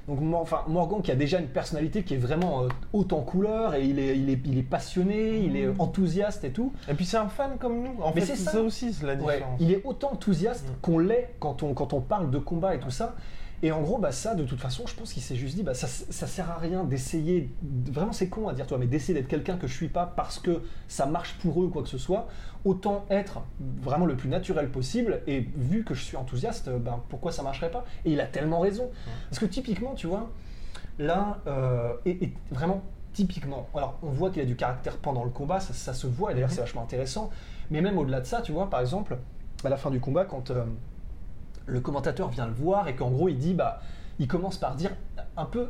Donc 0.09 0.35
enfin, 0.35 0.63
Morgan 0.67 1.03
qui 1.03 1.13
a 1.13 1.15
déjà 1.15 1.39
une 1.39 1.47
personnalité 1.47 2.03
qui 2.03 2.15
est 2.15 2.19
vraiment 2.19 2.65
euh, 2.65 2.69
haute 2.93 3.13
en 3.13 3.21
couleur 3.21 3.75
et 3.75 3.85
il 3.85 3.99
est, 4.01 4.17
il 4.19 4.29
est, 4.31 4.41
il 4.47 4.59
est 4.59 4.63
passionné, 4.63 5.39
il 5.39 5.57
est 5.57 5.69
enthousiaste 5.79 6.43
et 6.43 6.51
tout. 6.51 6.73
Et 6.89 6.95
puis 6.95 7.05
c'est 7.05 7.19
un 7.19 7.29
fan 7.29 7.53
comme 7.61 7.83
nous. 7.83 8.03
En 8.03 8.13
Mais 8.15 8.23
fait, 8.23 8.35
c'est 8.35 8.43
ça. 8.43 8.53
ça 8.53 8.63
aussi, 8.63 8.93
c'est 8.93 9.07
la 9.07 9.15
Ouais, 9.15 9.35
différence. 9.35 9.61
il 9.61 9.71
est 9.71 9.83
autant 9.85 10.11
enthousiaste 10.13 10.67
Mm. 10.67 10.73
qu'on 10.83 10.99
l'est 10.99 11.35
quand 11.39 11.63
on, 11.63 11.75
quand 11.75 11.93
on 11.93 12.01
parle 12.01 12.31
de 12.31 12.39
combat 12.39 12.75
et 12.75 12.81
tout 12.81 12.91
ça. 12.91 13.15
Et 13.63 13.73
en 13.73 13.83
gros, 13.83 13.99
bah, 13.99 14.11
ça, 14.11 14.35
de 14.35 14.45
toute 14.45 14.59
façon, 14.59 14.87
je 14.87 14.95
pense 14.95 15.13
qu'il 15.13 15.23
s'est 15.23 15.37
juste 15.37 15.55
dit, 15.55 15.63
bah, 15.63 15.75
ça, 15.75 15.87
ça 15.87 16.27
sert 16.27 16.51
à 16.51 16.57
rien 16.57 16.85
d'essayer, 16.85 17.51
vraiment 17.63 18.13
c'est 18.13 18.29
con 18.29 18.49
à 18.49 18.55
dire 18.55 18.67
toi, 18.67 18.79
mais 18.79 18.87
d'essayer 18.87 19.13
d'être 19.13 19.29
quelqu'un 19.29 19.57
que 19.57 19.67
je 19.67 19.75
suis 19.75 19.89
pas 19.89 20.07
parce 20.07 20.39
que 20.39 20.63
ça 20.89 21.05
marche 21.05 21.37
pour 21.43 21.61
eux 21.61 21.67
ou 21.67 21.71
quoi 21.71 21.83
que 21.83 21.89
ce 21.89 21.99
soit. 21.99 22.29
Autant 22.65 23.05
être 23.11 23.43
vraiment 23.83 24.07
le 24.07 24.17
plus 24.17 24.29
naturel 24.29 24.71
possible. 24.71 25.21
Et 25.27 25.47
vu 25.57 25.85
que 25.85 25.95
je 25.95 26.03
suis 26.03 26.17
enthousiaste, 26.17 26.71
ben, 26.71 27.03
pourquoi 27.09 27.33
ça 27.33 27.43
marcherait 27.43 27.71
pas? 27.71 27.85
Et 28.05 28.13
il 28.13 28.21
a 28.21 28.27
tellement 28.27 28.61
raison. 28.61 28.91
Parce 29.29 29.39
que 29.39 29.47
typiquement, 29.47 29.95
tu 29.95 30.07
vois, 30.07 30.31
là, 30.99 31.39
euh, 31.47 31.93
et, 32.07 32.25
et 32.25 32.33
vraiment 32.51 32.83
typiquement, 33.13 33.69
alors 33.75 33.99
on 34.03 34.11
voit 34.11 34.31
qu'il 34.31 34.41
a 34.41 34.45
du 34.45 34.57
caractère 34.57 34.97
pendant 34.97 35.25
le 35.25 35.31
combat, 35.31 35.59
ça, 35.61 35.75
ça 35.75 35.95
se 35.95 36.07
voit, 36.07 36.31
et 36.31 36.35
d'ailleurs 36.35 36.51
c'est 36.51 36.61
vachement 36.61 36.83
intéressant. 36.83 37.31
Mais 37.71 37.81
même 37.81 37.99
au-delà 37.99 38.21
de 38.21 38.27
ça, 38.27 38.41
tu 38.41 38.53
vois, 38.53 38.71
par 38.71 38.81
exemple, 38.81 39.19
à 39.65 39.69
la 39.69 39.77
fin 39.77 39.91
du 39.91 40.01
combat, 40.01 40.25
quand 40.25 40.51
euh, 40.51 40.65
le 41.71 41.81
commentateur 41.81 42.29
vient 42.29 42.47
le 42.47 42.53
voir 42.53 42.89
et 42.89 42.95
qu'en 42.95 43.11
gros 43.11 43.29
il 43.29 43.39
dit, 43.39 43.55
bah, 43.55 43.81
il 44.19 44.29
commence 44.29 44.59
par 44.59 44.75
dire 44.75 44.91
un 45.37 45.47
peu. 45.47 45.69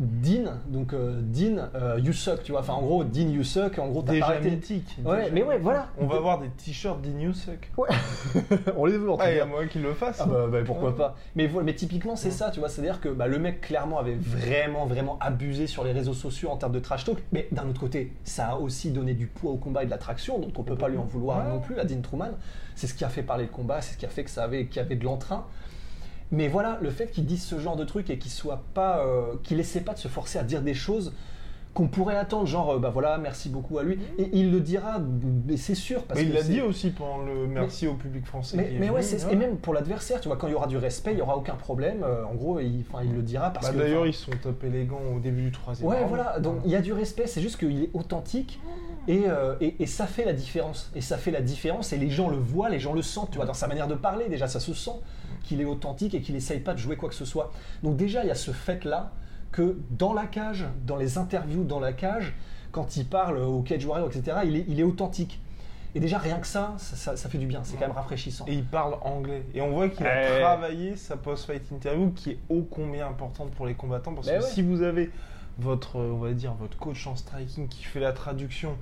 Dean, 0.00 0.52
donc 0.68 0.94
euh, 0.94 1.20
Dean, 1.22 1.68
euh, 1.74 2.00
you 2.02 2.14
suck, 2.14 2.42
tu 2.42 2.52
vois. 2.52 2.62
Enfin, 2.62 2.72
en 2.72 2.80
gros, 2.80 3.04
Dean, 3.04 3.28
you 3.28 3.44
suck. 3.44 3.78
En 3.78 3.88
gros, 3.88 4.00
t'as 4.00 4.06
pas 4.08 4.12
Déjà 4.14 4.26
arrêté. 4.28 4.50
mythique. 4.52 4.96
Ouais, 5.04 5.24
déjà. 5.24 5.34
mais 5.34 5.42
ouais, 5.44 5.58
voilà. 5.58 5.88
On 5.98 6.06
va 6.06 6.16
avoir 6.16 6.38
des 6.40 6.48
t-shirts 6.48 7.02
d'Ignewsuck. 7.02 7.70
Ouais. 7.76 7.88
on 8.78 8.86
les 8.86 8.96
veut 8.96 9.10
en 9.10 9.16
tout 9.18 9.22
Ah, 9.22 9.30
il 9.30 9.36
y 9.36 9.40
a 9.40 9.44
moyen 9.44 9.68
qu'il 9.68 9.82
le 9.82 9.92
fasse. 9.92 10.16
Ah 10.20 10.26
bah, 10.26 10.46
bah, 10.50 10.58
pourquoi 10.64 10.90
Ouais. 10.90 10.96
pas. 10.96 11.16
Mais, 11.36 11.46
voilà, 11.46 11.66
mais 11.66 11.74
typiquement, 11.74 12.16
c'est 12.16 12.30
ça, 12.30 12.50
tu 12.50 12.60
vois. 12.60 12.70
C'est-à-dire 12.70 12.98
que 13.00 13.10
bah, 13.10 13.26
le 13.26 13.38
mec, 13.38 13.60
clairement, 13.60 13.98
avait 13.98 14.16
vraiment, 14.18 14.86
vraiment 14.86 15.18
abusé 15.20 15.66
sur 15.66 15.84
les 15.84 15.92
réseaux 15.92 16.14
sociaux 16.14 16.48
en 16.48 16.56
termes 16.56 16.72
de 16.72 16.80
trash 16.80 17.04
talk. 17.04 17.18
Mais 17.32 17.46
d'un 17.52 17.68
autre 17.68 17.80
côté, 17.80 18.12
ça 18.24 18.48
a 18.48 18.56
aussi 18.56 18.90
donné 18.92 19.12
du 19.12 19.26
poids 19.26 19.50
au 19.52 19.56
combat 19.58 19.82
et 19.82 19.86
de 19.86 19.90
l'attraction. 19.90 20.38
Donc 20.38 20.58
on 20.58 20.62
peut 20.62 20.76
pas 20.76 20.88
lui 20.88 20.96
en 20.96 21.04
vouloir 21.04 21.38
Ouais. 21.44 21.52
non 21.52 21.60
plus 21.60 21.78
à 21.78 21.84
Dean 21.84 22.00
Truman. 22.00 22.30
C'est 22.74 22.86
ce 22.86 22.94
qui 22.94 23.04
a 23.04 23.10
fait 23.10 23.22
parler 23.22 23.44
le 23.44 23.50
combat, 23.50 23.82
c'est 23.82 23.92
ce 23.92 23.98
qui 23.98 24.06
a 24.06 24.08
fait 24.08 24.24
que 24.24 24.30
ça 24.30 24.44
avait, 24.44 24.64
qu'il 24.66 24.76
y 24.76 24.80
avait 24.84 24.96
de 24.96 25.04
l'entrain. 25.04 25.44
Mais 26.32 26.48
voilà, 26.48 26.78
le 26.80 26.90
fait 26.90 27.10
qu'il 27.10 27.26
dise 27.26 27.42
ce 27.42 27.58
genre 27.58 27.76
de 27.76 27.84
truc 27.84 28.08
et 28.10 28.18
qu'il 28.18 28.30
soit 28.30 28.62
pas, 28.74 29.04
euh, 29.04 29.34
qu'il 29.42 29.58
essaie 29.58 29.80
pas 29.80 29.94
de 29.94 29.98
se 29.98 30.08
forcer 30.08 30.38
à 30.38 30.42
dire 30.44 30.62
des 30.62 30.74
choses 30.74 31.12
qu'on 31.72 31.86
pourrait 31.86 32.16
attendre, 32.16 32.46
genre, 32.46 32.72
euh, 32.72 32.78
bah 32.80 32.90
voilà, 32.90 33.16
merci 33.18 33.48
beaucoup 33.48 33.78
à 33.78 33.84
lui. 33.84 33.96
Et 34.18 34.28
il 34.32 34.50
le 34.50 34.60
dira, 34.60 34.98
mais 35.46 35.56
c'est 35.56 35.76
sûr. 35.76 36.02
Parce 36.02 36.18
Mais 36.20 36.26
il 36.26 36.32
l'a 36.32 36.42
dit 36.42 36.60
aussi 36.60 36.90
pendant 36.90 37.18
le 37.18 37.46
merci 37.46 37.86
au 37.86 37.94
public 37.94 38.26
français. 38.26 38.56
mais, 38.56 38.70
mais 38.80 38.90
ouais, 38.90 39.02
venu, 39.02 39.18
c'est- 39.20 39.32
et 39.32 39.36
même 39.36 39.56
pour 39.56 39.72
l'adversaire, 39.72 40.20
tu 40.20 40.26
vois, 40.26 40.36
quand 40.36 40.48
il 40.48 40.50
y 40.52 40.54
aura 40.54 40.66
du 40.66 40.76
respect, 40.76 41.12
il 41.12 41.18
y 41.18 41.22
aura 41.22 41.36
aucun 41.36 41.54
problème. 41.54 42.02
Euh, 42.02 42.24
en 42.24 42.34
gros, 42.34 42.58
il, 42.58 42.84
le 43.14 43.22
dira 43.22 43.50
parce 43.52 43.66
Bah, 43.68 43.72
que. 43.72 43.78
D'ailleurs, 43.78 44.04
ils 44.06 44.12
sont 44.14 44.32
top 44.42 44.64
élégants 44.64 45.00
au 45.16 45.20
début 45.20 45.42
du 45.42 45.52
troisième 45.52 45.88
Ouais, 45.88 45.98
round. 45.98 46.08
voilà. 46.08 46.40
Donc 46.40 46.56
il 46.64 46.72
y 46.72 46.76
a 46.76 46.80
du 46.80 46.92
respect. 46.92 47.28
C'est 47.28 47.40
juste 47.40 47.56
qu'il 47.56 47.84
est 47.84 47.90
authentique 47.94 48.58
et, 49.06 49.22
euh, 49.28 49.54
et, 49.60 49.76
et 49.80 49.86
ça 49.86 50.06
fait 50.08 50.24
la 50.24 50.32
différence. 50.32 50.90
Et 50.96 51.00
ça 51.00 51.18
fait 51.18 51.30
la 51.30 51.40
différence. 51.40 51.92
Et 51.92 51.98
les 51.98 52.10
gens 52.10 52.28
le 52.28 52.36
voient, 52.36 52.68
les 52.68 52.80
gens 52.80 52.94
le 52.94 53.02
sentent. 53.02 53.30
Tu 53.30 53.36
vois, 53.36 53.46
dans 53.46 53.54
sa 53.54 53.68
manière 53.68 53.86
de 53.86 53.94
parler, 53.94 54.28
déjà, 54.28 54.48
ça 54.48 54.58
se 54.58 54.74
sent 54.74 54.90
qu'il 55.50 55.60
est 55.60 55.64
authentique 55.64 56.14
et 56.14 56.20
qu'il 56.20 56.36
essaye 56.36 56.60
pas 56.60 56.72
de 56.74 56.78
jouer 56.78 56.96
quoi 56.96 57.08
que 57.08 57.14
ce 57.14 57.24
soit. 57.24 57.52
Donc 57.82 57.96
déjà, 57.96 58.22
il 58.22 58.28
y 58.28 58.30
a 58.30 58.34
ce 58.36 58.52
fait-là 58.52 59.10
que 59.50 59.76
dans 59.90 60.12
la 60.14 60.26
cage, 60.26 60.64
dans 60.86 60.96
les 60.96 61.18
interviews 61.18 61.64
dans 61.64 61.80
la 61.80 61.92
cage, 61.92 62.32
quand 62.70 62.96
il 62.96 63.04
parle 63.04 63.38
au 63.38 63.62
Cage 63.62 63.84
Warrior, 63.84 64.08
etc., 64.08 64.38
il 64.44 64.54
est, 64.56 64.64
il 64.68 64.78
est 64.78 64.84
authentique. 64.84 65.40
Et 65.96 65.98
déjà, 65.98 66.18
rien 66.18 66.38
que 66.38 66.46
ça, 66.46 66.74
ça, 66.78 66.94
ça- 66.94 67.16
ça 67.16 67.28
fait 67.28 67.38
du 67.38 67.46
bien. 67.46 67.62
C'est 67.64 67.74
quand 67.76 67.88
même 67.88 67.96
rafraîchissant. 67.96 68.44
Et 68.46 68.54
il 68.54 68.64
parle 68.64 68.94
anglais. 69.02 69.42
Et 69.54 69.60
on 69.60 69.70
voit 69.72 69.88
qu'il 69.88 70.06
a 70.06 70.38
travaillé 70.38 70.94
sa 70.94 71.16
post-fight 71.16 71.62
interview 71.72 72.12
qui 72.12 72.30
est 72.30 72.38
ô 72.48 72.62
combien 72.62 73.08
importante 73.08 73.50
pour 73.50 73.66
les 73.66 73.74
combattants. 73.74 74.14
Parce 74.14 74.28
Ben 74.28 74.38
que 74.38 74.44
ouais. 74.44 74.50
si 74.50 74.62
vous 74.62 74.82
avez 74.82 75.10
votre, 75.58 75.96
on 75.96 76.18
va 76.18 76.30
dire, 76.32 76.54
votre 76.54 76.76
coach 76.78 77.04
en 77.08 77.16
striking 77.16 77.66
qui 77.66 77.82
fait 77.82 77.98
la 77.98 78.12
traduction 78.12 78.76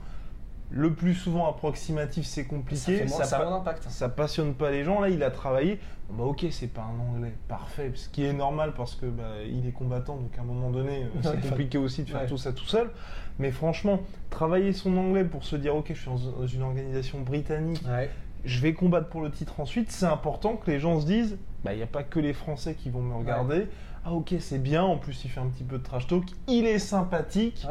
le 0.70 0.92
plus 0.92 1.14
souvent 1.14 1.48
approximatif, 1.48 2.26
c'est 2.26 2.42
ça, 2.42 2.48
compliqué. 2.48 3.08
ça 3.08 3.24
a 3.24 3.38
pa- 3.38 3.44
moins 3.48 3.58
d'impact. 3.58 3.84
ça 3.88 4.08
passionne 4.08 4.54
pas 4.54 4.70
les 4.70 4.84
gens. 4.84 5.00
Là, 5.00 5.08
il 5.08 5.22
a 5.22 5.30
travaillé. 5.30 5.78
Bon, 6.10 6.24
bah, 6.24 6.30
ok, 6.30 6.46
c'est 6.50 6.66
pas 6.72 6.82
un 6.82 7.00
anglais 7.16 7.32
parfait, 7.48 7.92
ce 7.94 8.08
qui 8.08 8.24
est 8.24 8.32
normal 8.32 8.72
parce 8.76 8.94
que 8.94 9.06
bah, 9.06 9.24
il 9.46 9.66
est 9.66 9.72
combattant, 9.72 10.16
donc 10.16 10.30
à 10.38 10.40
un 10.40 10.44
moment 10.44 10.70
donné, 10.70 11.04
euh, 11.04 11.08
c'est 11.22 11.40
compliqué 11.48 11.78
aussi 11.78 12.02
de 12.02 12.08
faire 12.10 12.22
Ouais. 12.22 12.26
tout 12.26 12.38
ça 12.38 12.52
tout 12.52 12.64
seul. 12.66 12.90
Mais 13.38 13.50
franchement, 13.50 14.00
travailler 14.30 14.72
son 14.72 14.96
anglais 14.96 15.24
pour 15.24 15.44
se 15.44 15.56
dire, 15.56 15.76
ok, 15.76 15.86
je 15.90 15.94
suis 16.00 16.10
dans 16.10 16.46
une 16.46 16.62
organisation 16.62 17.20
britannique, 17.20 17.82
Ouais. 17.88 18.10
je 18.44 18.60
vais 18.60 18.72
combattre 18.74 19.08
pour 19.08 19.20
le 19.20 19.30
titre 19.30 19.60
ensuite, 19.60 19.90
c'est 19.92 20.06
important 20.06 20.56
que 20.56 20.70
les 20.70 20.80
gens 20.80 21.00
se 21.00 21.06
disent, 21.06 21.36
bah, 21.64 21.72
il 21.72 21.76
n'y 21.76 21.82
a 21.82 21.86
pas 21.86 22.02
que 22.02 22.18
les 22.20 22.32
Français 22.32 22.74
qui 22.74 22.90
vont 22.90 23.00
me 23.02 23.14
regarder. 23.14 23.66
Ah 24.04 24.12
ok, 24.12 24.34
c'est 24.40 24.62
bien, 24.62 24.82
en 24.84 24.96
plus 24.96 25.24
il 25.24 25.30
fait 25.30 25.40
un 25.40 25.46
petit 25.48 25.64
peu 25.64 25.76
de 25.78 25.82
trash 25.82 26.06
talk, 26.06 26.24
il 26.46 26.64
est 26.66 26.78
sympathique. 26.78 27.66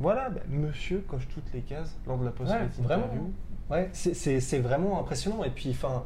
Voilà, 0.00 0.28
bah, 0.30 0.40
monsieur 0.48 0.98
coche 1.08 1.26
toutes 1.32 1.52
les 1.54 1.60
cases 1.60 1.96
lors 2.06 2.18
de 2.18 2.24
la 2.24 2.30
post-fight 2.30 2.60
Ouais, 2.78 2.84
vraiment. 2.84 3.04
interview. 3.04 3.32
Ouais, 3.70 3.88
c'est- 3.92 4.58
vraiment 4.58 5.00
impressionnant. 5.00 5.42
Et 5.44 5.50
puis, 5.50 5.70
enfin, 5.70 6.04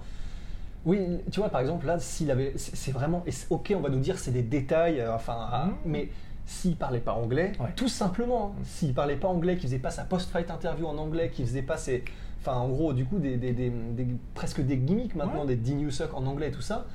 oui, 0.87 1.19
tu 1.31 1.41
vois, 1.41 1.49
par 1.51 1.61
exemple, 1.61 1.87
là, 1.87 1.99
s'il 1.99 2.31
avait. 2.31 2.53
C'est 2.57 2.93
vraiment. 2.93 3.25
ok, 3.51 3.73
on 3.77 3.81
va 3.81 3.89
nous 3.91 3.99
dire 4.01 4.19
c'est 4.19 4.31
des 4.31 4.43
détails, 4.43 5.01
euh, 5.01 5.15
enfin, 5.15 5.37
ah, 5.53 5.67
Mhm. 5.67 5.75
mais 5.85 6.09
s'il 6.47 6.77
parlait 6.77 7.01
pas 7.01 7.13
anglais, 7.15 7.53
Ouais. 7.61 7.73
tout 7.77 7.89
simplement, 7.89 8.47
hein, 8.47 8.59
Mhm. 8.59 8.65
s'il 8.65 8.95
parlait 8.95 9.17
pas 9.17 9.29
anglais, 9.29 9.57
qu'il 9.57 9.69
faisait 9.69 9.79
pas 9.79 9.91
sa 9.91 10.05
post-fight 10.05 10.51
interview 10.51 10.87
en 10.87 10.97
anglais, 10.97 11.31
qu'il 11.31 11.45
faisait 11.47 11.63
pas 11.63 11.77
ses. 11.77 12.05
Enfin, 12.41 12.55
en 12.57 12.69
gros, 12.69 12.95
du 12.95 13.05
coup, 13.05 13.19
des, 13.19 13.37
des- 13.37 13.53
des- 13.53 13.69
des- 13.71 14.07
presque 14.35 14.63
des 14.63 14.79
gimmicks 14.79 15.15
maintenant, 15.15 15.41
Ouais. 15.45 15.55
des 15.55 15.57
Dean 15.57 15.77
Newsuck 15.77 16.15
en 16.15 16.25
anglais 16.27 16.49
et 16.49 16.53
tout 16.53 16.63
ça. 16.63 16.87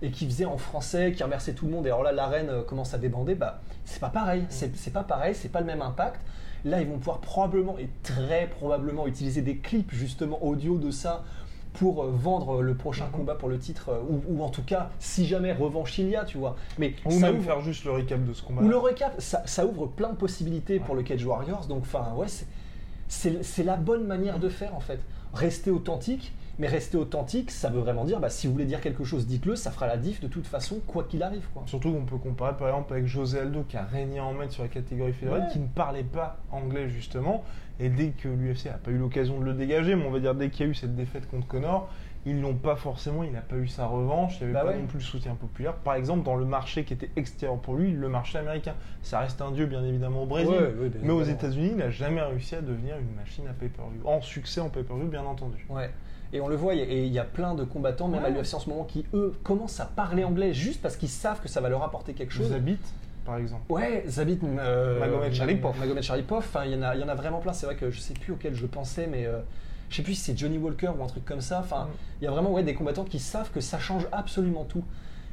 Et 0.00 0.10
qui 0.10 0.26
faisait 0.26 0.44
en 0.44 0.56
français, 0.58 1.12
qui 1.12 1.22
remerciait 1.24 1.54
tout 1.54 1.66
le 1.66 1.72
monde, 1.72 1.86
et 1.86 1.90
alors 1.90 2.02
là, 2.04 2.12
l'arène 2.12 2.48
euh, 2.50 2.62
commence 2.62 2.92
à 2.94 2.98
débander, 2.98 3.34
bah, 3.34 3.60
c'est 3.84 4.00
pas 4.00 4.08
pareil, 4.10 4.44
c'est 4.48 4.74
c'est 4.76 4.92
pas 4.92 5.02
pareil, 5.04 5.34
c'est 5.34 5.48
pas 5.48 5.60
le 5.60 5.66
même 5.66 5.82
impact. 5.82 6.20
Là, 6.64 6.80
ils 6.80 6.86
vont 6.88 6.98
pouvoir 6.98 7.18
probablement 7.18 7.76
et 7.78 7.88
très 8.02 8.46
probablement 8.48 9.06
utiliser 9.06 9.42
des 9.42 9.56
clips 9.56 9.92
justement 9.92 10.42
audio 10.44 10.78
de 10.78 10.90
ça 10.90 11.24
pour 11.72 12.02
euh, 12.04 12.10
vendre 12.14 12.60
le 12.62 12.74
prochain 12.74 13.06
Mhm. 13.06 13.12
combat 13.12 13.34
pour 13.34 13.48
le 13.48 13.58
titre, 13.58 13.88
euh, 13.88 14.00
ou, 14.08 14.22
ou 14.28 14.42
en 14.44 14.50
tout 14.50 14.62
cas, 14.62 14.90
si 14.98 15.26
jamais 15.26 15.52
revanche 15.52 15.98
il 15.98 16.08
y 16.10 16.16
a, 16.16 16.24
tu 16.24 16.36
vois. 16.38 16.54
Mais 16.78 16.94
Ou 17.06 17.10
ça 17.12 17.18
même 17.26 17.36
ouvre- 17.36 17.44
faire 17.44 17.60
juste 17.62 17.84
le 17.84 17.92
recap 17.92 18.22
de 18.24 18.32
ce 18.34 18.42
combat. 18.42 18.62
ou 18.62 18.68
le 18.68 18.76
recap, 18.76 19.14
ça, 19.18 19.42
ça 19.46 19.64
ouvre 19.66 19.86
plein 19.86 20.10
de 20.10 20.16
possibilités 20.16 20.78
pour 20.80 20.94
le 20.94 21.02
Cage 21.02 21.24
Warriors. 21.24 21.66
Donc, 21.66 21.80
enfin, 21.82 22.12
ouais, 22.16 22.26
c'est 23.08 23.64
la 23.64 23.76
bonne 23.76 24.06
manière 24.06 24.38
de 24.38 24.48
faire 24.48 24.74
en 24.74 24.80
fait. 24.80 25.00
Rester 25.34 25.70
authentique, 25.70 26.32
mais 26.58 26.66
rester 26.68 26.96
authentique, 26.96 27.50
ça 27.50 27.70
veut 27.70 27.80
vraiment 27.80 28.04
dire, 28.04 28.20
bah, 28.20 28.28
si 28.30 28.46
vous 28.46 28.52
voulez 28.52 28.64
dire 28.66 28.80
quelque 28.80 29.04
chose, 29.04 29.26
dites-le, 29.26 29.56
ça 29.56 29.70
fera 29.70 29.86
la 29.86 29.96
diff 29.96 30.20
de 30.20 30.28
toute 30.28 30.46
façon, 30.46 30.80
quoi 30.86 31.04
qu'il 31.04 31.22
arrive. 31.22 31.46
Quoi. 31.54 31.62
Surtout 31.66 31.92
qu'on 31.92 32.04
peut 32.04 32.18
comparer 32.18 32.56
par 32.56 32.68
exemple 32.68 32.92
avec 32.92 33.06
José 33.06 33.40
Aldo 33.40 33.64
qui 33.68 33.76
a 33.76 33.84
régné 33.84 34.20
en 34.20 34.32
maître 34.34 34.52
sur 34.52 34.62
la 34.62 34.68
catégorie 34.68 35.12
fédérale, 35.12 35.42
Ouais. 35.42 35.48
qui 35.52 35.58
ne 35.58 35.66
parlait 35.66 36.02
pas 36.04 36.38
anglais 36.50 36.88
justement. 36.88 37.42
Et 37.80 37.88
dès 37.88 38.08
que 38.10 38.28
l'UFC 38.28 38.66
n'a 38.66 38.72
pas 38.74 38.90
eu 38.90 38.98
l'occasion 38.98 39.40
de 39.40 39.44
le 39.44 39.54
dégager, 39.54 39.94
mais 39.96 40.04
on 40.04 40.10
va 40.10 40.20
dire 40.20 40.34
dès 40.34 40.50
qu'il 40.50 40.66
y 40.66 40.68
a 40.68 40.70
eu 40.70 40.74
cette 40.74 40.94
défaite 40.94 41.28
contre 41.28 41.46
Connor, 41.48 41.88
ils 42.26 42.40
l'ont 42.40 42.54
pas 42.54 42.76
forcément, 42.76 43.24
il 43.24 43.32
n'a 43.32 43.40
pas 43.40 43.56
eu 43.56 43.66
sa 43.66 43.86
revanche, 43.86 44.34
il 44.40 44.46
n'y 44.46 44.50
avait 44.50 44.52
Bah 44.52 44.60
pas 44.60 44.76
ouais. 44.76 44.78
non 44.80 44.86
plus 44.86 44.98
le 44.98 45.04
soutien 45.04 45.34
populaire. 45.34 45.74
Par 45.74 45.94
exemple, 45.94 46.22
dans 46.22 46.36
le 46.36 46.44
marché 46.44 46.84
qui 46.84 46.92
était 46.92 47.10
extérieur 47.16 47.58
pour 47.58 47.74
lui, 47.74 47.90
le 47.90 48.08
marché 48.08 48.38
américain, 48.38 48.74
ça 49.02 49.18
reste 49.20 49.40
un 49.40 49.50
dieu 49.50 49.66
bien 49.66 49.82
évidemment 49.82 50.22
au 50.22 50.26
Brésil, 50.26 50.52
Ouais, 50.52 50.58
ouais, 50.82 50.88
bien 50.90 51.00
mais 51.02 51.10
aux. 51.12 51.22
États-Unis, 51.24 51.70
il 51.72 51.76
n'a 51.78 51.90
jamais 51.90 52.20
réussi 52.22 52.54
à 52.54 52.60
devenir 52.60 52.94
une 52.98 53.12
machine 53.16 53.48
à 53.48 53.52
pay-per-view, 53.54 54.02
en 54.06 54.20
succès 54.20 54.60
en 54.60 54.68
pay-per-view 54.68 55.08
bien 55.08 55.24
entendu. 55.24 55.66
Ouais. 55.68 55.90
Et 56.34 56.40
on 56.40 56.48
le 56.48 56.56
voit, 56.56 56.74
et 56.74 57.04
il 57.04 57.12
y 57.12 57.18
a 57.18 57.24
plein 57.24 57.54
de 57.54 57.62
combattants, 57.64 58.08
même 58.08 58.24
à 58.24 58.28
Ouais. 58.28 58.34
l'UFC 58.34 58.54
en 58.54 58.58
ce 58.60 58.70
moment, 58.70 58.84
qui 58.84 59.04
eux 59.12 59.34
commencent 59.42 59.80
à 59.80 59.84
parler 59.84 60.24
anglais 60.24 60.54
juste 60.54 60.80
parce 60.80 60.96
qu'ils 60.96 61.10
savent 61.10 61.40
que 61.40 61.48
ça 61.48 61.60
va 61.60 61.68
leur 61.68 61.82
apporter 61.82 62.14
quelque 62.14 62.32
chose. 62.32 62.52
Habite, 62.52 62.80
par 63.26 63.36
exemple. 63.36 63.62
Ouais, 63.70 64.04
Zabit, 64.08 64.38
euh, 64.42 64.98
Magomed 64.98 65.32
Sharipov. 65.34 65.78
Magomed 65.78 66.02
Sharipov, 66.02 66.38
enfin, 66.38 66.64
il 66.64 66.72
y, 66.72 66.74
en 66.76 66.82
a- 66.82 66.94
il 66.94 67.00
y 67.02 67.04
en 67.04 67.08
a 67.08 67.14
vraiment 67.14 67.40
plein. 67.40 67.52
C'est 67.52 67.66
vrai 67.66 67.76
que 67.76 67.90
je 67.90 68.00
sais 68.00 68.14
plus 68.14 68.32
auquel 68.32 68.54
je 68.54 68.64
pensais, 68.66 69.06
mais 69.06 69.26
euh, 69.26 69.40
je 69.90 69.96
sais 69.96 70.02
plus 70.02 70.14
si 70.14 70.22
c'est 70.22 70.38
Johnny 70.38 70.56
Walker 70.56 70.90
ou 70.98 71.04
un 71.04 71.06
truc 71.06 71.24
comme 71.26 71.42
ça. 71.42 71.60
Enfin, 71.60 71.84
Mm. 71.84 71.88
il 72.22 72.24
y 72.24 72.26
a 72.28 72.30
vraiment 72.30 72.50
ouais, 72.52 72.62
des 72.62 72.74
combattants 72.74 73.04
qui 73.04 73.18
savent 73.18 73.50
que 73.50 73.60
ça 73.60 73.78
change 73.78 74.06
absolument 74.10 74.64
tout. 74.64 74.84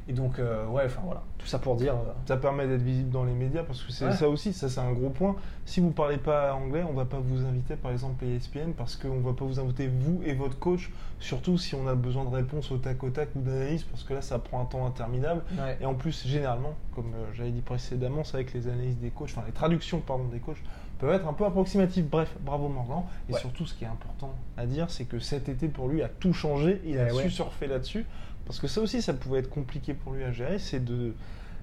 Et 0.08 0.12
donc, 0.12 0.38
euh, 0.38 0.66
ouais, 0.66 0.82
enfin 0.86 1.02
voilà, 1.04 1.22
tout 1.38 1.46
ça 1.46 1.58
pour 1.58 1.76
dire. 1.76 1.94
euh, 1.94 2.12
Ça 2.26 2.36
permet 2.36 2.66
d'être 2.66 2.82
visible 2.82 3.10
dans 3.10 3.24
les 3.24 3.32
médias 3.32 3.62
parce 3.62 3.82
que 3.82 3.92
c'est 3.92 4.06
Ouais. 4.06 4.12
ça 4.12 4.28
aussi, 4.28 4.52
ça 4.52 4.68
c'est 4.68 4.80
un 4.80 4.92
gros 4.92 5.10
point. 5.10 5.36
Si 5.66 5.78
vous 5.80 5.90
parlez 5.90 6.16
pas 6.16 6.52
anglais, 6.54 6.82
on 6.88 6.92
va 6.94 7.04
pas 7.04 7.18
vous 7.20 7.44
inviter 7.44 7.76
par 7.76 7.92
exemple 7.92 8.24
à 8.24 8.28
ESPN 8.28 8.72
parce 8.76 8.96
qu'on 8.96 9.20
va 9.20 9.32
pas 9.34 9.44
vous 9.44 9.60
inviter 9.60 9.86
vous 9.88 10.20
et 10.24 10.34
votre 10.34 10.58
coach, 10.58 10.90
surtout 11.20 11.58
si 11.58 11.74
on 11.76 11.86
a 11.86 11.94
besoin 11.94 12.24
de 12.24 12.34
réponses 12.34 12.72
au 12.72 12.78
tac 12.78 13.02
au 13.04 13.10
tac 13.10 13.28
ou 13.36 13.40
d'analyse 13.40 13.84
parce 13.84 14.02
que 14.02 14.14
là 14.14 14.22
ça 14.22 14.38
prend 14.38 14.60
un 14.60 14.64
temps 14.64 14.84
interminable. 14.86 15.42
ouais. 15.56 15.78
Et 15.80 15.86
en 15.86 15.94
plus, 15.94 16.26
généralement, 16.26 16.74
comme 16.94 17.12
euh, 17.14 17.26
j'avais 17.34 17.50
dit 17.52 17.60
précédemment, 17.60 18.24
c'est 18.24 18.44
que 18.44 18.56
les 18.58 18.66
analyses 18.66 18.98
des 18.98 19.10
coachs, 19.10 19.30
enfin 19.30 19.42
les 19.46 19.52
traductions 19.52 20.00
pardon, 20.00 20.24
des 20.24 20.40
coachs 20.40 20.62
peuvent 21.00 21.14
être 21.14 21.26
un 21.26 21.32
peu 21.32 21.44
approximatives. 21.44 22.06
Bref, 22.08 22.34
bravo 22.40 22.68
Morgan. 22.68 23.02
Et 23.28 23.32
Ouais. 23.32 23.40
surtout, 23.40 23.66
ce 23.66 23.74
qui 23.74 23.84
est 23.84 23.88
important 23.88 24.32
à 24.56 24.66
dire, 24.66 24.90
c'est 24.90 25.04
que 25.04 25.18
cet 25.18 25.48
été 25.48 25.68
pour 25.68 25.88
lui 25.88 26.02
a 26.02 26.08
tout 26.08 26.32
changé. 26.32 26.80
Il 26.84 26.98
a 26.98 27.12
Ouais, 27.12 27.22
su 27.22 27.30
surfer 27.30 27.66
là-dessus. 27.66 28.06
Parce 28.46 28.58
que 28.60 28.66
ça 28.66 28.80
aussi, 28.80 29.00
ça 29.02 29.14
pouvait 29.14 29.38
être 29.40 29.50
compliqué 29.50 29.94
pour 29.94 30.12
lui 30.12 30.24
à 30.24 30.32
gérer. 30.32 30.58
C'est 30.58 30.84
de 30.84 31.14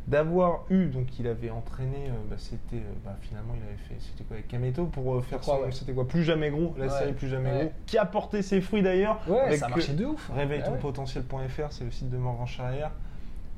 d'avoir 0.07 0.63
eu, 0.69 0.85
donc 0.85 1.19
il 1.19 1.27
avait 1.27 1.49
entraîné, 1.49 2.05
euh, 2.07 2.11
bah, 2.29 2.37
c'était 2.37 2.77
euh, 2.77 2.93
bah, 3.03 3.17
finalement 3.19 3.53
il 3.57 3.61
avait 3.67 3.75
fait, 3.89 3.95
c'était 3.99 4.23
quoi 4.23 4.35
avec 4.37 4.47
Kameto 4.47 4.85
pour 4.85 5.15
euh, 5.15 5.21
faire 5.21 5.43
son, 5.43 5.57
ouais. 5.59 5.71
c'était 5.73 5.91
quoi, 5.91 6.07
plus 6.07 6.23
jamais 6.23 6.49
gros, 6.49 6.73
la 6.77 6.85
Ouais. 6.85 6.91
série 6.97 7.11
plus 7.11 7.27
jamais 7.27 7.51
Ouais. 7.51 7.59
gros, 7.63 7.71
qui 7.85 7.97
a 7.97 8.05
porté 8.05 8.41
ses 8.41 8.61
fruits 8.61 8.81
d'ailleurs. 8.81 9.19
Ouais, 9.27 9.37
avec 9.41 9.59
ça 9.59 9.65
a 9.65 9.69
marché 9.69 9.91
de 9.91 10.05
ouf. 10.05 10.31
Réveille 10.33 10.61
Ah 10.63 10.69
ton 10.69 10.77
potentiel.fr, 10.77 11.71
c'est 11.71 11.83
le 11.83 11.91
site 11.91 12.09
de 12.09 12.15
Morgan 12.15 12.47
Charrière. 12.47 12.91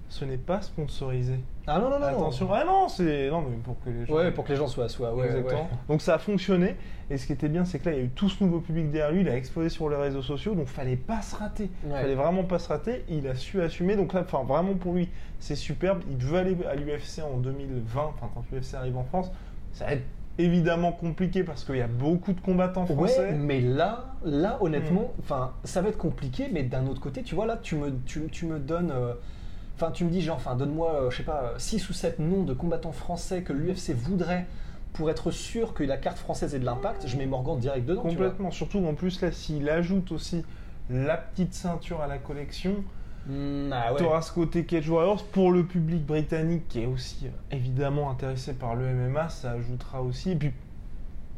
Ce 0.10 0.26
n'est 0.26 0.38
pas 0.38 0.62
sponsorisé. 0.62 1.39
Ah 1.67 1.80
non, 1.80 1.89
non, 1.89 2.00
non. 2.00 2.08
Attention, 2.08 2.52
ah 2.52 2.63
non, 2.65 2.88
c'est 2.88 3.30
non 3.30 3.41
mais 3.41 3.58
pour 3.58 3.80
que 3.80 3.91
les 3.91 4.06
gens. 4.08 4.15
Ouais, 4.15 4.32
pour 4.32 4.43
que 4.43 4.52
les 4.52 4.58
gens 4.58 4.67
soient. 4.67 4.89
soient 4.89 5.13
ouais, 5.13 5.28
Exactement. 5.28 5.62
ouais. 5.62 5.78
Donc 5.88 6.02
ça 6.02 6.15
a 6.15 6.17
fonctionné. 6.17 6.76
Et 7.12 7.17
ce 7.17 7.28
qui 7.28 7.34
était 7.34 7.48
bien, 7.48 7.63
c'est 7.63 7.80
que 7.80 7.89
là, 7.89 7.95
il 7.95 7.98
y 8.00 8.02
a 8.02 8.06
eu 8.06 8.10
tout 8.10 8.28
ce 8.28 8.43
nouveau 8.43 8.60
public 8.60 8.89
derrière 8.91 9.12
lui. 9.12 9.22
Il 9.22 9.30
a 9.30 9.36
explosé 9.36 9.69
sur 9.69 9.88
les 9.89 9.95
réseaux 9.95 10.24
sociaux. 10.24 10.56
Donc 10.56 10.67
fallait 10.67 10.95
pas 10.95 11.22
se 11.22 11.36
rater. 11.36 11.69
Ouais. 11.86 12.02
Fallait 12.02 12.15
vraiment 12.15 12.43
pas 12.43 12.58
se 12.58 12.69
rater. 12.69 13.06
Il 13.08 13.28
a 13.28 13.36
su 13.36 13.62
assumer. 13.62 13.95
Donc 13.95 14.13
là, 14.13 14.22
enfin, 14.22 14.43
vraiment 14.43 14.74
pour 14.74 14.93
lui, 14.93 15.10
c'est 15.39 15.56
superbe. 15.56 16.02
Il 16.10 16.17
veut 16.17 16.39
aller 16.39 16.58
à 16.67 16.76
l'UFC 16.76 17.19
en 17.19 17.38
2020. 17.38 18.02
Enfin, 18.02 18.30
quand 18.34 18.43
l'UFC 18.52 18.74
arrive 18.74 18.98
en 18.98 19.04
France, 19.04 19.32
ça 19.74 19.86
va 19.86 19.93
être 19.93 20.06
évidemment 20.39 20.93
compliqué 20.93 21.43
parce 21.43 21.63
qu'il 21.65 21.76
y 21.76 21.82
a 21.82 21.88
beaucoup 21.88 22.34
de 22.34 22.39
combattants 22.39 22.86
français. 22.86 23.19
Ouais, 23.19 23.34
mais 23.34 23.60
là, 23.62 24.15
là 24.24 24.58
honnêtement, 24.62 25.13
enfin, 25.19 25.54
ça 25.65 25.82
va 25.82 25.89
être 25.89 25.98
compliqué, 25.98 26.50
mais 26.52 26.63
d'un 26.63 26.88
autre 26.88 27.02
côté, 27.02 27.22
tu 27.22 27.36
vois, 27.36 27.45
là, 27.45 27.60
tu 27.62 27.76
me, 27.76 27.91
tu, 28.06 28.28
tu 28.32 28.45
me 28.45 28.58
donnes, 28.58 28.91
euh, 28.91 29.13
enfin, 29.81 29.91
tu 29.91 30.05
me 30.05 30.09
dis, 30.09 30.21
genre, 30.21 30.37
enfin, 30.37 30.55
donne-moi, 30.55 30.93
euh, 30.93 31.09
je 31.11 31.17
sais 31.17 31.23
pas, 31.23 31.53
6 31.57 31.89
ou 31.89 31.93
7 31.93 32.19
noms 32.19 32.43
de 32.43 32.53
combattants 32.53 32.91
français 32.91 33.43
que 33.43 33.53
l'UFC 33.53 33.93
voudrait 33.93 34.45
pour 34.93 35.09
être 35.09 35.31
sûr 35.31 35.73
que 35.73 35.83
la 35.83 35.97
carte 35.97 36.17
française 36.17 36.55
ait 36.55 36.59
de 36.59 36.65
l'impact. 36.65 37.07
Je 37.07 37.17
mets 37.17 37.25
Morgan 37.25 37.59
direct 37.59 37.85
dedans. 37.85 38.01
Complètement. 38.01 38.51
Surtout 38.51 38.85
en 38.85 38.93
plus 38.93 39.21
là, 39.21 39.31
s'il 39.31 39.69
ajoute 39.69 40.11
aussi 40.11 40.43
la 40.89 41.17
petite 41.17 41.53
ceinture 41.53 42.01
à 42.01 42.07
la 42.07 42.17
collection, 42.17 42.83
Hmm, 43.27 43.69
ah 43.71 43.93
ouais. 43.93 43.99
Tu 43.99 44.05
auras 44.05 44.21
ce 44.21 44.31
côté 44.31 44.65
Cage 44.65 44.89
Warriors 44.89 45.23
pour 45.25 45.51
le 45.51 45.63
public 45.63 46.05
britannique 46.05 46.67
qui 46.67 46.81
est 46.81 46.85
aussi 46.85 47.27
euh, 47.27 47.55
évidemment 47.55 48.09
intéressé 48.09 48.53
par 48.53 48.75
le 48.75 48.85
MMA, 48.91 49.29
ça 49.29 49.51
ajoutera 49.51 50.01
aussi. 50.01 50.31
Et 50.31 50.35
puis, 50.35 50.51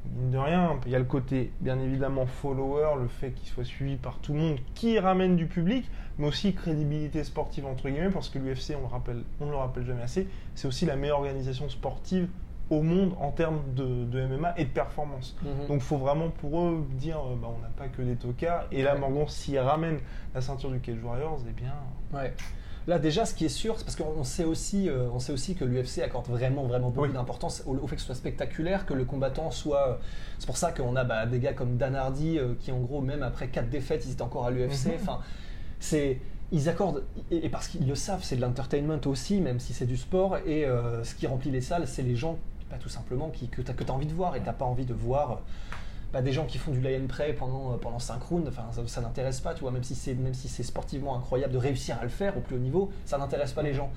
mine 0.06 0.32
de 0.32 0.38
rien, 0.38 0.80
il 0.86 0.92
y 0.92 0.96
a 0.96 1.00
le 1.00 1.06
côté 1.06 1.52
bien 1.62 1.80
évidemment 1.80 2.26
follower, 2.26 3.00
le 3.00 3.08
fait 3.08 3.32
qu'il 3.32 3.48
soit 3.48 3.64
suivi 3.64 3.98
par 3.98 4.20
tout 4.20 4.34
le 4.34 4.40
monde 4.40 4.60
qui 4.74 4.98
ramène 5.00 5.36
du 5.36 5.48
public, 5.48 5.90
mais 6.18 6.28
aussi 6.28 6.54
crédibilité 6.54 7.24
sportive 7.24 7.66
entre 7.66 7.90
guillemets, 7.90 8.10
parce 8.10 8.30
que 8.30 8.40
l'UFC, 8.40 8.76
on, 8.78 8.82
le 8.82 8.88
rappelle- 8.88 9.24
on 9.40 9.46
ne 9.46 9.52
le 9.52 9.58
rappelle 9.58 9.86
jamais 9.86 10.02
assez, 10.04 10.28
c'est 10.56 10.68
aussi 10.68 10.86
la 10.86 10.96
meilleure 10.96 11.20
organisation 11.20 11.70
sportive 11.70 12.28
au 12.70 12.82
monde 12.84 13.14
en 13.20 13.32
termes 13.32 13.60
de, 13.76 14.06
de 14.06 14.22
MMA 14.28 14.54
et 14.58 14.64
de 14.64 14.70
performance. 14.70 15.36
Mhm. 15.44 15.68
Donc 15.68 15.78
il 15.78 15.82
faut 15.82 15.98
vraiment 15.98 16.30
pour 16.30 16.62
eux 16.62 16.86
dire 16.92 17.18
euh, 17.18 17.36
bah, 17.36 17.50
on 17.54 17.60
n'a 17.62 17.68
pas 17.68 17.90
que 17.90 18.02
des 18.02 18.16
tocards. 18.16 18.66
Et 18.72 18.82
là. 18.82 18.96
Morgan, 18.96 19.28
s'il 19.28 19.60
ramène 19.60 20.00
la 20.34 20.40
ceinture 20.42 20.72
du 20.72 20.80
Cage 20.80 21.04
Warriors, 21.04 21.40
eh 21.50 21.52
bien. 21.52 21.74
Ouais. 22.14 22.34
Là 22.88 22.98
déjà, 22.98 23.26
ce 23.26 23.34
qui 23.36 23.46
est 23.46 23.50
sûr, 23.50 23.76
c'est 23.78 23.84
parce 23.84 23.96
qu'on 23.96 24.12
on 24.18 24.24
sait 24.24 24.44
aussi, 24.44 24.90
euh, 24.90 25.08
on 25.14 25.20
sait 25.20 25.32
aussi 25.32 25.54
que 25.56 25.64
l'UFC 25.64 26.00
accorde 26.00 26.28
vraiment, 26.28 26.64
vraiment 26.64 26.90
beaucoup 26.90 27.08
Oui. 27.08 27.14
d'importance 27.14 27.62
au, 27.68 27.76
au 27.76 27.88
fait 27.88 27.96
que 27.96 28.02
ce 28.02 28.08
soit 28.08 28.16
spectaculaire, 28.16 28.86
que 28.86 28.94
le 28.96 29.06
combattant 29.06 29.52
soit. 29.52 30.00
C'est 30.40 30.48
pour 30.48 30.58
ça 30.58 30.72
qu'on 30.72 30.96
a 30.96 31.04
bah, 31.04 31.26
des 31.28 31.40
gars 31.40 31.54
comme 31.54 31.78
Dan 31.78 31.96
Hardy 31.96 32.40
euh, 32.40 32.56
qui, 32.60 32.72
en 32.72 32.80
gros, 32.80 33.02
même 33.02 33.22
après 33.24 33.50
quatre 33.50 33.70
défaites, 33.70 34.04
ils 34.06 34.14
étaient 34.14 34.22
encore 34.24 34.46
à 34.48 34.52
l'UFC. 34.52 34.88
Mhm. 34.88 34.92
Enfin, 34.96 35.20
c'est 35.80 36.20
ils 36.54 36.68
accordent 36.68 37.04
et, 37.30 37.48
parce 37.50 37.68
qu'ils 37.70 37.88
le 37.88 37.96
savent, 37.96 38.24
c'est 38.24 38.36
de 38.36 38.42
l'entertainment 38.42 39.00
aussi, 39.06 39.40
même 39.40 39.60
si 39.60 39.74
c'est 39.74 39.86
du 39.86 39.96
sport. 39.96 40.38
Et 40.46 40.66
euh, 40.66 41.04
ce 41.04 41.16
qui 41.16 41.28
remplit 41.28 41.52
les 41.52 41.62
salles, 41.62 41.88
c'est 41.88 42.02
les 42.02 42.16
gens, 42.16 42.38
bah, 42.70 42.78
tout 42.80 42.90
simplement, 42.90 43.30
qui, 43.30 43.48
que 43.48 43.62
tu 43.62 43.72
as, 43.72 43.92
envie 43.92 44.06
de 44.08 44.14
voir 44.14 44.36
et 44.36 44.42
t'as 44.42 44.54
pas 44.54 44.66
envie 44.66 44.86
de 44.86 44.94
voir. 44.94 45.32
euh, 45.32 45.36
bah, 46.14 46.22
des 46.22 46.32
gens 46.32 46.46
qui 46.46 46.58
font 46.58 46.72
du 46.72 46.82
lay 46.82 46.98
and 46.98 47.08
pray 47.08 47.34
pendant, 47.34 47.74
euh, 47.74 47.78
pendant 47.78 48.00
5 48.00 48.22
rounds, 48.24 48.48
enfin, 48.48 48.64
ça, 48.72 48.82
ça 48.86 49.02
n'intéresse 49.02 49.40
pas, 49.40 49.54
tu 49.54 49.62
vois, 49.62 49.72
même 49.72 49.84
si 49.84 49.96
c'est 49.96 50.14
même 50.14 50.34
si 50.34 50.50
c'est 50.50 50.64
sportivement 50.64 51.16
incroyable 51.16 51.54
de 51.54 51.58
réussir 51.58 51.98
à 52.00 52.04
le 52.04 52.10
faire 52.10 52.38
au 52.38 52.42
plus 52.42 52.56
haut 52.56 52.60
niveau, 52.60 52.92
ça 53.06 53.18
n'intéresse 53.18 53.54
pas 53.54 53.64
les 53.64 53.74
gens. 53.74 53.92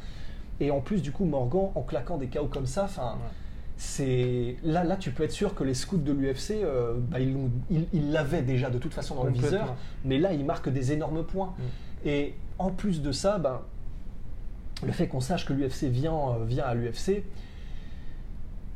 Et 0.61 0.71
en 0.71 0.81
plus, 0.81 1.03
du 1.03 1.11
coup, 1.11 1.25
Morgan, 1.25 1.71
en 1.75 1.83
claquant 1.83 2.17
des 2.17 2.29
KO 2.29 2.47
comme 2.47 2.67
ça, 2.67 2.85
enfin, 2.85 3.15
Ouais. 3.15 3.29
c'est 3.77 4.57
là, 4.63 4.85
là, 4.85 4.97
tu 4.97 5.11
peux 5.11 5.25
être 5.25 5.33
sûr 5.33 5.55
que 5.55 5.65
les 5.65 5.75
scouts 5.75 5.97
de 5.97 6.13
l'UFC, 6.13 6.63
euh, 6.63 6.95
bah, 6.99 7.19
ils 7.19 8.13
l'avaient 8.13 8.43
déjà 8.43 8.71
de 8.71 8.79
toute 8.79 8.95
façon 8.95 9.17
dans 9.17 9.25
le 9.25 9.33
viseur, 9.33 9.75
mais 10.05 10.19
là, 10.19 10.33
ils 10.33 10.45
marquent 10.45 10.69
des 10.69 10.93
énormes 10.93 11.25
points. 11.25 11.55
Mm. 11.59 12.09
Et 12.09 12.35
en 12.59 12.71
plus 12.71 13.03
de 13.03 13.11
ça, 13.11 13.39
ben, 13.39 13.61
le 14.85 14.93
fait 14.93 15.09
qu'on 15.09 15.21
sache 15.21 15.45
que 15.47 15.53
l'UFC 15.53 15.85
vient, 15.89 16.15
euh, 16.15 16.45
vient 16.45 16.65
à 16.65 16.75
l'UFC, 16.75 17.25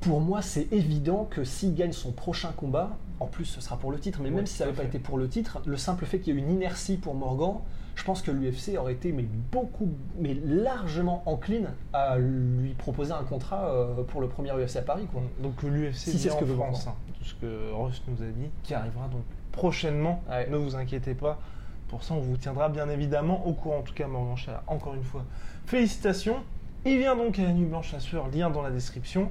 pour 0.01 0.21
moi, 0.21 0.43
c'est 0.43 0.73
évident 0.73 1.29
que 1.31 1.45
s'il 1.45 1.75
gagne 1.75 1.93
son 1.93 2.13
prochain 2.13 2.51
combat, 2.57 2.97
en 3.21 3.27
plus 3.27 3.45
ce 3.45 3.61
sera 3.61 3.77
pour 3.77 3.91
le 3.91 3.99
titre, 3.99 4.21
mais 4.23 4.29
Ouais, 4.29 4.37
même 4.37 4.47
si 4.47 4.55
ça 4.55 4.65
n'avait 4.65 4.77
pas 4.77 4.85
été 4.85 4.99
pour 4.99 5.19
le 5.19 5.29
titre, 5.29 5.61
le 5.67 5.77
simple 5.77 6.05
fait 6.07 6.21
qu'il 6.21 6.35
y 6.35 6.39
ait 6.39 6.41
une 6.41 6.51
inertie 6.51 6.97
pour 6.97 7.15
Morgan, 7.15 7.61
je 7.95 8.05
pense 8.05 8.23
que 8.23 8.31
l'UFC 8.31 8.79
aurait 8.79 8.93
été 8.93 9.11
mais 9.11 9.27
beaucoup, 9.51 9.89
mais 10.19 10.35
largement 10.35 11.23
encline 11.27 11.71
à 11.93 12.17
lui 12.17 12.75
proposer 12.75 13.13
un 13.13 13.25
contrat 13.25 13.71
euh, 13.71 14.05
pour 14.05 14.21
le 14.21 14.29
premier 14.29 14.53
UFC 14.53 14.77
à 14.77 14.83
Paris. 14.83 15.07
Quoi. 15.11 15.23
Donc 15.41 15.63
l'UFC 15.63 15.97
Si 15.97 16.19
c'est 16.19 16.31
ce 16.31 16.37
que 16.37 16.45
veut 16.45 16.55
France, 16.55 16.87
hein, 16.87 16.95
tout 17.19 17.25
ce 17.25 17.35
que 17.35 17.73
Ross 17.73 18.03
nous 18.07 18.23
a 18.23 18.31
dit, 18.31 18.51
qui 18.63 18.75
arrivera 18.75 19.09
donc 19.09 19.23
prochainement. 19.51 20.23
Ouais. 20.31 20.49
Ne 20.49 20.57
vous 20.57 20.77
inquiétez 20.77 21.15
pas. 21.15 21.41
Pour 21.89 22.05
ça, 22.05 22.15
on 22.15 22.21
vous 22.21 22.37
tiendra 22.37 22.69
bien 22.69 22.89
évidemment 22.89 23.47
au 23.47 23.53
courant. 23.53 23.79
En 23.79 23.83
tout 23.83 23.95
cas, 23.95 24.07
Morgan 24.07 24.37
Chala, 24.37 24.63
encore 24.67 24.95
une 24.95 25.03
fois, 25.03 25.25
félicitations. 25.67 26.37
Il 26.85 26.99
vient 26.99 27.17
donc 27.17 27.39
à 27.39 27.43
la 27.43 27.53
Nuit 27.53 27.67
Blanche 27.67 27.93
à 27.95 28.01
sueur, 28.01 28.29
lien 28.29 28.51
dans 28.51 28.63
la 28.63 28.71
description. 28.71 29.31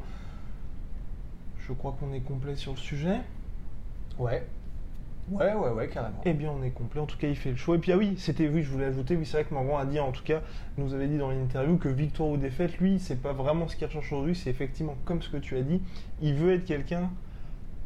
Je 1.59 1.71
crois 1.73 1.95
qu'on 1.99 2.13
est 2.13 2.19
complet 2.19 2.55
sur 2.55 2.73
le 2.73 2.77
sujet. 2.77 3.21
Ouais. 4.19 4.43
Ouais, 5.29 5.53
ouais, 5.53 5.69
ouais, 5.71 5.87
carrément. 5.89 6.21
Eh 6.25 6.33
bien, 6.33 6.51
on 6.57 6.63
est 6.63 6.69
complet. 6.69 7.01
En 7.01 7.05
tout 7.05 7.17
cas, 7.17 7.27
il 7.27 7.35
fait 7.35 7.51
le 7.51 7.57
show. 7.57 7.75
Et 7.75 7.79
puis, 7.79 7.91
ah 7.91 7.97
oui, 7.97 8.15
c'était, 8.17 8.47
oui, 8.47 8.63
je 8.63 8.69
voulais 8.69 8.85
ajouter, 8.85 9.15
oui, 9.17 9.25
c'est 9.25 9.37
vrai 9.37 9.43
que 9.43 9.53
Morgan 9.53 9.81
a 9.81 9.85
dit, 9.85 9.99
en 9.99 10.11
tout 10.11 10.23
cas, 10.23 10.41
nous 10.77 10.93
avait 10.93 11.07
dit 11.07 11.17
dans 11.17 11.29
l'interview 11.29 11.77
que 11.77 11.89
victoire 11.89 12.29
ou 12.29 12.37
défaite, 12.37 12.77
lui, 12.77 12.97
c'est 12.99 13.21
pas 13.21 13.33
vraiment 13.33 13.67
ce 13.67 13.75
qu'il 13.75 13.85
recherche 13.87 14.05
aujourd'hui. 14.07 14.35
C'est 14.35 14.49
effectivement, 14.49 14.95
comme 15.03 15.21
ce 15.21 15.29
que 15.29 15.37
tu 15.37 15.57
as 15.57 15.61
dit, 15.63 15.81
il 16.21 16.33
veut 16.35 16.53
être 16.53 16.65
quelqu'un 16.65 17.09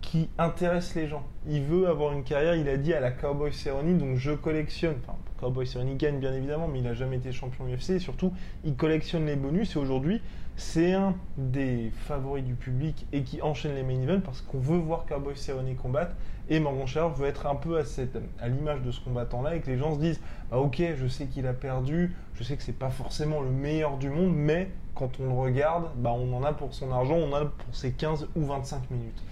qui 0.01 0.29
intéresse 0.37 0.93
les 0.95 1.07
gens. 1.07 1.23
Il 1.47 1.61
veut 1.61 1.87
avoir 1.87 2.13
une 2.13 2.23
carrière, 2.23 2.55
il 2.55 2.69
a 2.69 2.77
dit 2.77 2.93
à 2.93 2.99
la 2.99 3.11
Cowboy 3.11 3.53
Cerrone, 3.53 3.97
donc 3.97 4.17
je 4.17 4.31
collectionne. 4.31 4.95
Enfin, 5.03 5.17
Cowboy 5.39 5.65
Cerrone 5.65 5.97
gagne 5.97 6.19
bien 6.19 6.33
évidemment, 6.33 6.67
mais 6.67 6.79
il 6.79 6.83
n'a 6.83 6.93
jamais 6.93 7.17
été 7.17 7.31
champion 7.31 7.65
UFC. 7.65 7.91
Et 7.91 7.99
surtout, 7.99 8.33
il 8.63 8.75
collectionne 8.75 9.25
les 9.25 9.35
bonus. 9.35 9.75
Et 9.75 9.79
aujourd'hui, 9.79 10.21
c'est 10.61 10.93
un 10.93 11.15
des 11.37 11.91
favoris 12.05 12.43
du 12.43 12.53
public 12.53 13.07
et 13.11 13.23
qui 13.23 13.41
enchaîne 13.41 13.73
les 13.73 13.81
main 13.81 13.99
events 13.99 14.21
parce 14.21 14.41
qu'on 14.41 14.59
veut 14.59 14.77
voir 14.77 15.05
Cowboy 15.07 15.35
Cerrone 15.35 15.75
combattre. 15.75 16.15
Et 16.49 16.59
Morgan 16.59 16.85
Charles 16.85 17.13
veut 17.13 17.27
être 17.27 17.47
un 17.47 17.55
peu 17.55 17.79
à, 17.79 18.47
l'image 18.47 18.81
de 18.81 18.91
ce 18.91 18.99
combattant-là 19.01 19.55
et 19.55 19.61
que 19.61 19.71
les 19.71 19.77
gens 19.77 19.95
se 19.95 19.99
disent 19.99 20.21
bah, 20.51 20.57
Ok, 20.59 20.81
je 20.95 21.07
sais 21.07 21.25
qu'il 21.25 21.47
a 21.47 21.53
perdu, 21.53 22.15
je 22.35 22.43
sais 22.43 22.55
que 22.57 22.63
c'est 22.63 22.77
pas 22.77 22.91
forcément 22.91 23.41
le 23.41 23.49
meilleur 23.49 23.97
du 23.97 24.09
monde, 24.09 24.33
mais 24.35 24.69
quand 24.93 25.19
on 25.19 25.25
le 25.25 25.33
regarde, 25.33 25.89
bah, 25.97 26.13
on 26.13 26.31
en 26.33 26.43
a 26.43 26.53
pour 26.53 26.73
son 26.73 26.91
argent, 26.91 27.15
on 27.15 27.33
en 27.33 27.37
a 27.37 27.45
pour 27.45 27.75
ses 27.75 27.91
15 27.93 28.27
ou 28.35 28.45
25 28.45 28.91
minutes. 28.91 29.23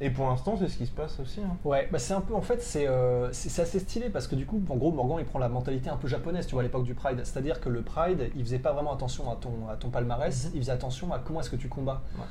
Et 0.00 0.10
pour 0.10 0.28
l'instant, 0.28 0.56
c'est 0.56 0.68
ce 0.68 0.76
qui 0.78 0.86
se 0.86 0.92
passe 0.92 1.18
aussi. 1.18 1.40
hein. 1.40 1.56
Ouais, 1.64 1.88
bah 1.90 1.98
c'est 1.98 2.14
un 2.14 2.20
peu, 2.20 2.34
en 2.34 2.40
fait, 2.40 2.62
c'est 2.62 2.86
euh, 2.86 3.28
assez 3.30 3.78
stylé 3.80 4.10
parce 4.10 4.28
que 4.28 4.36
du 4.36 4.46
coup, 4.46 4.62
en 4.68 4.76
gros, 4.76 4.92
Morgan, 4.92 5.16
il 5.18 5.24
prend 5.24 5.40
la 5.40 5.48
mentalité 5.48 5.90
un 5.90 5.96
peu 5.96 6.06
japonaise, 6.06 6.46
tu 6.46 6.52
vois, 6.52 6.60
à 6.60 6.64
l'époque 6.64 6.84
du 6.84 6.94
Pride. 6.94 7.20
C'est-à-dire 7.24 7.60
que 7.60 7.68
le 7.68 7.82
Pride, 7.82 8.30
il 8.36 8.44
faisait 8.44 8.60
pas 8.60 8.72
vraiment 8.72 8.92
attention 8.94 9.28
à 9.30 9.34
ton, 9.36 9.50
à 9.70 9.74
ton 9.76 9.90
palmarès, 9.90 10.44
Mhm. 10.46 10.50
il 10.54 10.60
faisait 10.60 10.72
attention 10.72 11.12
à 11.12 11.18
comment 11.18 11.40
est-ce 11.40 11.50
que 11.50 11.56
tu 11.56 11.68
combats. 11.68 12.02
Ouais. 12.16 12.24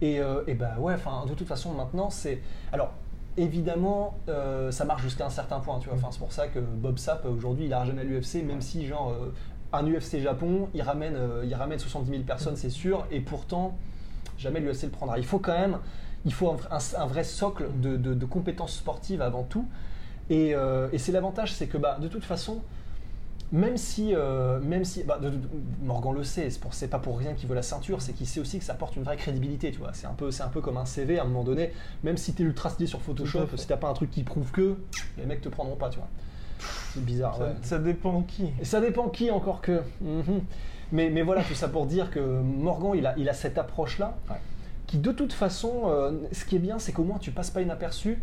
Et, 0.00 0.20
euh, 0.20 0.42
et 0.46 0.54
bah 0.54 0.76
ouais, 0.78 0.94
enfin, 0.94 1.24
de 1.28 1.34
toute 1.34 1.48
façon, 1.48 1.72
maintenant, 1.72 2.08
c'est. 2.08 2.40
Alors, 2.72 2.92
évidemment, 3.36 4.16
euh, 4.28 4.70
ça 4.70 4.84
marche 4.84 5.02
jusqu'à 5.02 5.26
un 5.26 5.30
certain 5.30 5.60
point, 5.60 5.78
tu 5.80 5.88
vois. 5.88 5.96
Enfin, 5.98 6.08
c'est 6.10 6.18
pour 6.20 6.32
ça 6.32 6.46
que 6.48 6.58
Bob 6.60 6.98
Sapp, 6.98 7.24
aujourd'hui, 7.26 7.66
il 7.66 7.74
a 7.74 7.84
jamais 7.84 8.02
à 8.02 8.04
l'UFC, 8.04 8.42
même 8.44 8.60
si, 8.60 8.86
genre, 8.86 9.10
euh, 9.10 9.32
un 9.72 9.84
UFC 9.86 10.20
Japon, 10.20 10.68
il 10.74 10.82
ramène, 10.82 11.14
euh, 11.16 11.42
il 11.44 11.54
ramène 11.54 11.78
70 11.78 12.10
000 12.10 12.22
personnes, 12.22 12.56
c'est 12.56 12.70
sûr, 12.70 13.06
et 13.10 13.20
pourtant, 13.20 13.76
jamais 14.38 14.60
l'UFC 14.60 14.84
le 14.84 14.90
prendra. 14.90 15.18
Il 15.18 15.24
faut 15.26 15.38
quand 15.38 15.52
même, 15.58 15.78
il 16.24 16.32
faut 16.32 16.50
un, 16.50 16.56
un- 16.70 17.02
un 17.02 17.06
vrai 17.06 17.24
socle 17.24 17.66
de, 17.80 17.96
de- 17.96 18.14
de 18.14 18.26
compétences 18.26 18.76
sportives 18.76 19.22
avant 19.22 19.42
tout. 19.44 19.66
Et, 20.30 20.54
euh, 20.54 20.88
et 20.92 20.98
c'est 20.98 21.12
l'avantage, 21.12 21.52
c'est 21.54 21.66
que, 21.68 21.78
bah, 21.78 21.98
de 22.00 22.08
toute 22.08 22.24
façon, 22.24 22.60
même 23.50 23.78
si, 23.78 24.14
euh, 24.14 24.60
même 24.60 24.84
si 24.84 25.04
bah, 25.04 25.18
de- 25.18 25.30
de- 25.30 25.38
Morgan 25.82 26.12
le 26.12 26.22
sait, 26.22 26.50
c'est 26.70 26.88
pas 26.88 26.98
pour 26.98 27.18
rien 27.18 27.32
qu'il 27.32 27.48
veut 27.48 27.54
la 27.54 27.62
ceinture, 27.62 28.02
c'est 28.02 28.12
qu'il 28.12 28.26
sait 28.26 28.40
aussi 28.40 28.58
que 28.58 28.64
ça 28.64 28.74
apporte 28.74 28.96
une 28.96 29.04
vraie 29.04 29.16
crédibilité, 29.16 29.70
tu 29.72 29.78
vois. 29.78 29.92
C'est 29.94 30.06
un 30.06 30.12
peu, 30.12 30.30
c'est 30.30 30.42
un 30.42 30.48
peu 30.48 30.60
comme 30.60 30.76
un 30.76 30.84
CV 30.84 31.18
à 31.18 31.22
un 31.22 31.24
moment 31.24 31.44
donné. 31.44 31.72
Même 32.04 32.18
si 32.18 32.34
t'es 32.34 32.42
ultra 32.42 32.68
stylé 32.68 32.86
sur 32.86 33.00
Photoshop, 33.00 33.46
si 33.56 33.66
t'as 33.66 33.78
pas 33.78 33.88
un 33.88 33.94
truc 33.94 34.10
qui 34.10 34.22
prouve 34.22 34.50
que, 34.50 34.76
les 35.16 35.24
mecs 35.24 35.40
te 35.40 35.48
prendront 35.48 35.76
pas, 35.76 35.88
tu 35.88 35.98
vois. 35.98 36.08
C'est 36.92 37.04
bizarre. 37.04 37.36
Ça, 37.38 37.44
ouais. 37.44 37.54
ça 37.62 37.78
dépend 37.78 38.20
qui. 38.22 38.50
Et 38.60 38.64
ça 38.66 38.80
dépend 38.82 39.08
qui 39.08 39.30
encore 39.30 39.62
que. 39.62 39.80
Mhm. 40.02 40.42
mais, 40.92 41.08
mais 41.08 41.22
voilà, 41.22 41.42
tout 41.42 41.54
ça 41.54 41.68
pour 41.68 41.86
dire 41.86 42.10
que 42.10 42.20
Morgan, 42.20 42.92
il 42.96 43.06
a, 43.06 43.14
il 43.16 43.28
a 43.30 43.32
cette 43.32 43.56
approche-là, 43.56 44.14
Ouais. 44.28 44.36
Qui 44.88 44.98
de 44.98 45.12
toute 45.12 45.32
façon, 45.32 45.82
euh, 45.86 46.12
ce 46.32 46.44
qui 46.44 46.56
est 46.56 46.60
bien, 46.60 46.80
c'est 46.80 46.90
qu'au 46.92 47.04
moins 47.04 47.18
tu 47.18 47.30
passes 47.30 47.50
pas 47.50 47.62
inaperçu, 47.62 48.20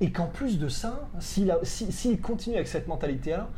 et 0.00 0.10
qu'en 0.12 0.26
plus 0.26 0.58
de 0.58 0.68
ça, 0.68 1.08
s'il 1.20 1.54
si- 1.62 2.18
continue 2.18 2.56
avec 2.56 2.68
cette 2.68 2.88
mentalité-là, 2.88 3.48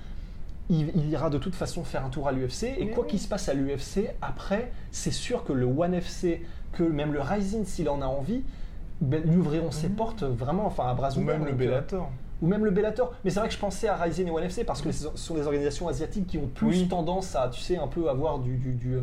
il, 0.68 0.90
il 0.94 1.08
ira 1.10 1.30
de 1.30 1.38
toute 1.38 1.54
façon 1.54 1.82
faire 1.84 2.04
un 2.04 2.10
tour 2.10 2.28
à 2.28 2.32
l'UFC, 2.32 2.64
et 2.64 2.84
Mais 2.84 2.90
quoi 2.90 3.04
oui. 3.04 3.10
qu'il 3.10 3.20
se 3.20 3.26
passe 3.28 3.48
à 3.48 3.54
l'UFC, 3.54 4.10
après, 4.22 4.70
c'est 4.90 5.10
sûr 5.12 5.44
que 5.44 5.52
le 5.52 5.64
One 5.64 5.94
FC, 5.94 6.44
que 6.72 6.82
même 6.82 7.12
le 7.12 7.20
Rising, 7.20 7.64
s'il 7.64 7.88
en 7.88 8.02
a 8.02 8.06
envie, 8.06 8.42
ben, 9.00 9.22
lui 9.22 9.36
ouvriront 9.36 9.70
ses 9.70 9.88
portes 9.88 10.22
vraiment 10.24 10.66
enfin, 10.66 10.88
à 10.88 10.94
bras 10.94 11.10
Ou 11.16 11.20
même 11.20 11.44
le 11.44 11.50
euh, 11.52 11.54
Bellator. 11.54 12.10
Ou 12.42 12.46
même 12.46 12.64
le 12.64 12.70
Bellator. 12.70 13.12
Mais 13.24 13.30
c'est 13.30 13.40
vrai 13.40 13.48
que 13.48 13.54
je 13.54 13.58
pensais 13.58 13.88
à 13.88 13.96
Rising 13.96 14.26
et 14.28 14.30
ONE 14.30 14.44
FC 14.44 14.64
parce 14.64 14.82
que 14.82 14.92
ce 14.92 15.08
sont 15.14 15.34
des 15.34 15.46
organisations 15.46 15.88
asiatiques 15.88 16.26
qui 16.26 16.38
ont 16.38 16.46
plus 16.46 16.66
Oui. 16.82 16.88
tendance 16.88 17.34
à, 17.34 17.48
tu 17.48 17.60
sais, 17.60 17.76
un 17.78 17.86
peu 17.88 18.08
avoir 18.10 18.38
du. 18.38 18.56
du, 18.56 18.72
du- 18.74 18.98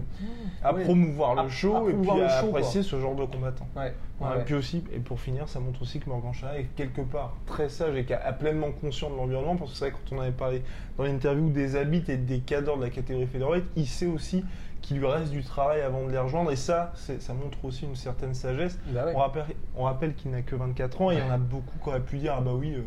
À 0.63 0.73
Ouais. 0.73 0.83
promouvoir 0.83 1.43
le 1.43 1.49
show 1.49 1.75
à 1.75 1.89
et 1.89 1.93
puis 1.93 2.09
à 2.21 2.29
show, 2.41 2.47
apprécier 2.49 2.83
ce 2.83 2.99
genre 2.99 3.15
de 3.15 3.25
combattant. 3.25 3.67
Ouais, 3.75 3.81
ouais, 3.81 3.93
Ouais, 4.21 4.27
ouais. 4.35 4.41
Et 4.41 4.43
puis 4.45 4.53
aussi, 4.55 4.83
et 4.93 4.99
pour 4.99 5.19
finir, 5.19 5.47
ça 5.49 5.59
montre 5.59 5.81
aussi 5.81 5.99
que 5.99 6.09
Morgan 6.09 6.33
Charret 6.33 6.61
est 6.61 6.67
quelque 6.75 7.01
part 7.01 7.35
très 7.45 7.69
sage 7.69 7.95
et 7.95 8.05
qui 8.05 8.13
est 8.13 8.19
pleinement 8.39 8.71
conscient 8.71 9.09
de 9.09 9.15
l'environnement. 9.15 9.55
Parce 9.55 9.71
que 9.71 9.77
c'est 9.77 9.89
vrai, 9.89 9.93
quand 10.09 10.15
on 10.15 10.21
avait 10.21 10.31
parlé 10.31 10.61
dans 10.97 11.03
l'interview 11.03 11.49
des 11.49 11.75
habits 11.75 12.03
et 12.07 12.17
des 12.17 12.39
cadres 12.39 12.77
de 12.77 12.83
la 12.83 12.89
catégorie 12.89 13.25
featherweight, 13.27 13.65
il 13.75 13.87
sait 13.87 14.05
aussi 14.07 14.43
qu'il 14.81 14.99
lui 14.99 15.07
reste 15.07 15.31
du 15.31 15.41
travail 15.43 15.81
avant 15.81 16.05
de 16.05 16.11
les 16.11 16.17
rejoindre. 16.19 16.51
Et 16.51 16.55
ça, 16.57 16.91
ça 16.95 17.33
montre 17.33 17.57
aussi 17.63 17.85
une 17.85 17.95
certaine 17.95 18.33
sagesse. 18.33 18.77
Bah 18.87 19.05
ouais. 19.05 19.13
On 19.15 19.19
rappelle, 19.19 19.45
on 19.77 19.83
rappelle 19.83 20.13
qu'il 20.13 20.31
n'a 20.31 20.41
que 20.41 20.55
24 20.55 21.01
ans 21.01 21.11
et 21.11 21.15
il 21.15 21.19
y 21.19 21.23
en 21.23 21.31
a 21.31 21.37
beaucoup 21.37 21.77
qui 21.81 21.89
auraient 21.89 21.99
pu 22.01 22.17
dire 22.17 22.35
Ah 22.37 22.41
bah 22.41 22.51
oui, 22.53 22.73
euh, 22.75 22.81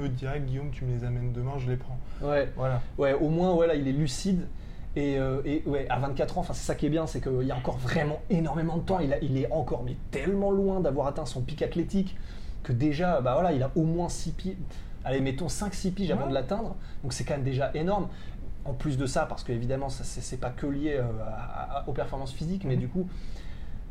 eux 0.00 0.08
direct, 0.08 0.46
Guillaume, 0.46 0.70
tu 0.70 0.84
me 0.84 0.94
les 0.96 1.04
amènes 1.04 1.32
demain, 1.32 1.52
je 1.58 1.70
les 1.70 1.76
prends. 1.76 1.98
Ouais. 2.22 2.48
Voilà. 2.56 2.80
Ouais, 2.98 3.12
au 3.14 3.28
moins, 3.28 3.52
voilà, 3.54 3.74
il 3.74 3.86
est 3.88 3.92
lucide. 3.92 4.46
Et, 4.94 5.18
euh, 5.18 5.40
et 5.46 5.62
ouais, 5.66 5.86
à 5.88 5.98
24 5.98 6.38
ans, 6.38 6.42
c'est 6.44 6.52
ça 6.54 6.74
qui 6.74 6.84
est 6.86 6.90
bien, 6.90 7.06
c'est 7.06 7.20
qu'il 7.22 7.46
y 7.46 7.50
a 7.50 7.56
encore 7.56 7.78
vraiment 7.78 8.20
énormément 8.28 8.76
de 8.76 8.82
temps. 8.82 8.98
Il, 9.00 9.12
a- 9.12 9.18
il 9.22 9.38
est 9.38 9.50
encore 9.50 9.82
mais 9.84 9.96
tellement 10.10 10.50
loin 10.50 10.80
d'avoir 10.80 11.06
atteint 11.06 11.24
son 11.24 11.40
pic 11.40 11.62
athlétique 11.62 12.16
que 12.62 12.72
déjà, 12.72 13.20
bah 13.22 13.32
voilà, 13.34 13.52
il 13.52 13.62
a 13.62 13.70
au 13.74 13.84
moins 13.84 14.08
6 14.10 14.32
piges. 14.32 14.56
Allez, 15.04 15.20
mettons 15.20 15.48
5-6 15.48 15.92
piges 15.92 16.10
avant 16.10 16.26
de 16.28 16.34
l'atteindre. 16.34 16.76
Donc 17.02 17.12
c'est 17.14 17.24
quand 17.24 17.34
même 17.34 17.42
déjà 17.42 17.70
énorme. 17.74 18.08
En 18.64 18.74
plus 18.74 18.96
de 18.98 19.06
ça, 19.06 19.26
parce 19.26 19.42
qu'évidemment, 19.44 19.88
ça, 19.88 20.04
c'est 20.04 20.36
pas 20.36 20.50
que 20.50 20.66
lié 20.66 20.96
euh, 20.98 21.02
à- 21.26 21.78
à- 21.80 21.88
aux 21.88 21.92
performances 21.92 22.32
physiques, 22.32 22.64
mais 22.64 22.74
Mhm. 22.74 22.80
du 22.80 22.88
coup, 22.88 23.08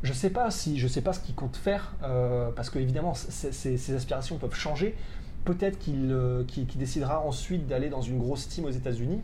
je 0.03 0.13
sais 0.13 0.29
pas 0.29 0.49
si 0.51 0.77
je 0.79 0.87
sais 0.87 1.01
pas 1.01 1.13
ce 1.13 1.19
qu'il 1.19 1.35
compte 1.35 1.57
faire 1.57 1.93
euh, 2.03 2.49
parce 2.55 2.69
que 2.69 2.79
évidemment 2.79 3.13
ses 3.13 3.95
aspirations 3.95 4.37
peuvent 4.37 4.55
changer. 4.55 4.95
Peut-être 5.45 5.79
qu'il 5.79 6.11
euh, 6.11 6.43
qu'il- 6.45 6.67
décidera 6.67 7.21
ensuite 7.25 7.67
d'aller 7.67 7.89
dans 7.89 8.01
une 8.01 8.19
grosse 8.19 8.47
team 8.47 8.65
aux 8.65 8.69
États-Unis, 8.71 9.21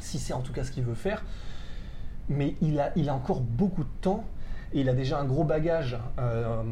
si 0.00 0.18
c'est 0.18 0.32
en 0.32 0.40
tout 0.40 0.52
cas 0.52 0.64
ce 0.64 0.70
qu'il 0.70 0.84
veut 0.84 0.94
faire. 0.94 1.24
Mais 2.28 2.54
il 2.62 2.80
a, 2.80 2.90
il 2.96 3.08
a 3.10 3.14
encore 3.14 3.40
beaucoup 3.40 3.82
de 3.84 3.88
temps 4.00 4.24
et 4.72 4.80
il 4.80 4.88
a 4.88 4.94
déjà 4.94 5.18
un 5.20 5.24
gros 5.24 5.44
bagage 5.44 5.98
euh, 6.18 6.62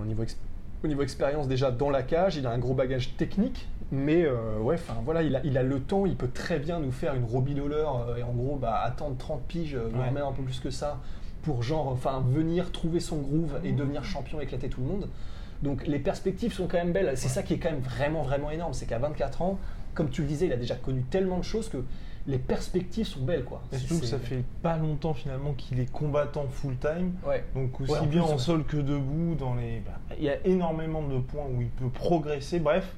au, 0.00 0.04
niveau 0.04 0.24
ex- 0.24 0.36
au 0.82 0.88
niveau 0.88 1.02
expérience 1.02 1.46
déjà 1.46 1.70
dans 1.70 1.90
la 1.90 2.02
cage. 2.02 2.36
Il 2.36 2.46
a 2.46 2.50
un 2.50 2.58
gros 2.58 2.74
bagage 2.74 3.16
technique, 3.16 3.68
mais 3.92 4.24
euh, 4.24 4.58
ouais, 4.58 4.74
enfin 4.74 5.00
voilà, 5.04 5.22
il 5.22 5.36
a, 5.36 5.40
il 5.44 5.56
a 5.56 5.62
le 5.62 5.78
temps. 5.80 6.04
Il 6.04 6.16
peut 6.16 6.30
très 6.34 6.58
bien 6.58 6.80
nous 6.80 6.90
faire 6.90 7.14
une 7.14 7.24
Robbie 7.24 7.54
Lawler 7.54 7.86
euh, 8.08 8.16
et 8.16 8.22
en 8.24 8.32
gros 8.32 8.56
bah, 8.56 8.80
attendre 8.82 9.16
30 9.18 9.42
piges, 9.42 9.76
voire 9.76 10.06
Ouais. 10.08 10.12
même 10.12 10.24
un 10.24 10.32
peu 10.32 10.42
plus 10.42 10.58
que 10.58 10.70
ça, 10.70 10.98
pour 11.42 11.62
genre 11.62 11.86
enfin 11.88 12.24
venir 12.28 12.72
trouver 12.72 12.98
son 12.98 13.18
groove 13.18 13.60
et 13.62 13.70
devenir 13.70 14.02
champion, 14.02 14.40
éclater 14.40 14.68
tout 14.68 14.80
le 14.80 14.86
monde. 14.88 15.08
Donc 15.62 15.86
les 15.86 15.98
perspectives 15.98 16.52
sont 16.52 16.66
quand 16.68 16.78
même 16.78 16.92
belles. 16.92 17.12
C'est 17.16 17.28
ça 17.28 17.42
qui 17.42 17.54
est 17.54 17.58
quand 17.58 17.70
même 17.70 17.80
vraiment 17.80 18.22
vraiment 18.22 18.50
énorme, 18.50 18.74
c'est 18.74 18.86
qu'à 18.86 18.98
24 18.98 19.42
ans, 19.42 19.58
comme 19.94 20.10
tu 20.10 20.22
le 20.22 20.28
disais, 20.28 20.46
il 20.46 20.52
a 20.52 20.56
déjà 20.56 20.76
connu 20.76 21.02
tellement 21.10 21.38
de 21.38 21.44
choses 21.44 21.68
que 21.68 21.78
les 22.26 22.38
perspectives 22.38 23.06
sont 23.06 23.20
belles 23.24 23.44
quoi. 23.44 23.62
Et 23.72 23.76
C'est- 23.76 23.86
surtout 23.86 24.00
que 24.02 24.06
ça 24.06 24.18
fait 24.18 24.44
pas 24.62 24.76
longtemps 24.76 25.14
finalement 25.14 25.54
qu'il 25.54 25.80
est 25.80 25.90
combattant 25.90 26.46
full-time. 26.50 27.12
Ouais. 27.26 27.42
Donc 27.54 27.80
aussi 27.80 27.90
Ouais, 27.92 27.98
en 27.98 28.06
bien 28.06 28.22
plus, 28.22 28.30
en 28.30 28.32
ouais. 28.34 28.38
sol 28.38 28.64
que 28.64 28.76
debout, 28.76 29.34
dans 29.34 29.54
les. 29.54 29.80
bah, 29.80 29.92
il 30.18 30.24
y 30.24 30.28
a 30.28 30.36
énormément 30.46 31.02
de 31.02 31.18
points 31.18 31.46
où 31.52 31.60
il 31.62 31.68
peut 31.70 31.88
progresser. 31.88 32.60
Bref, 32.60 32.94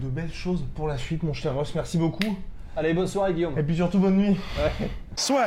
de 0.00 0.06
belles 0.08 0.32
choses 0.32 0.64
pour 0.74 0.86
la 0.86 0.98
suite, 0.98 1.22
mon 1.22 1.32
cher 1.32 1.54
Ross. 1.54 1.74
Merci 1.74 1.98
beaucoup. 1.98 2.36
Allez, 2.76 2.94
bonne 2.94 3.06
soirée 3.06 3.34
Guillaume. 3.34 3.58
Et 3.58 3.62
puis 3.62 3.76
surtout 3.76 3.98
bonne 3.98 4.16
nuit. 4.16 4.36
Ouais. 4.58 4.88
Soit. 5.16 5.46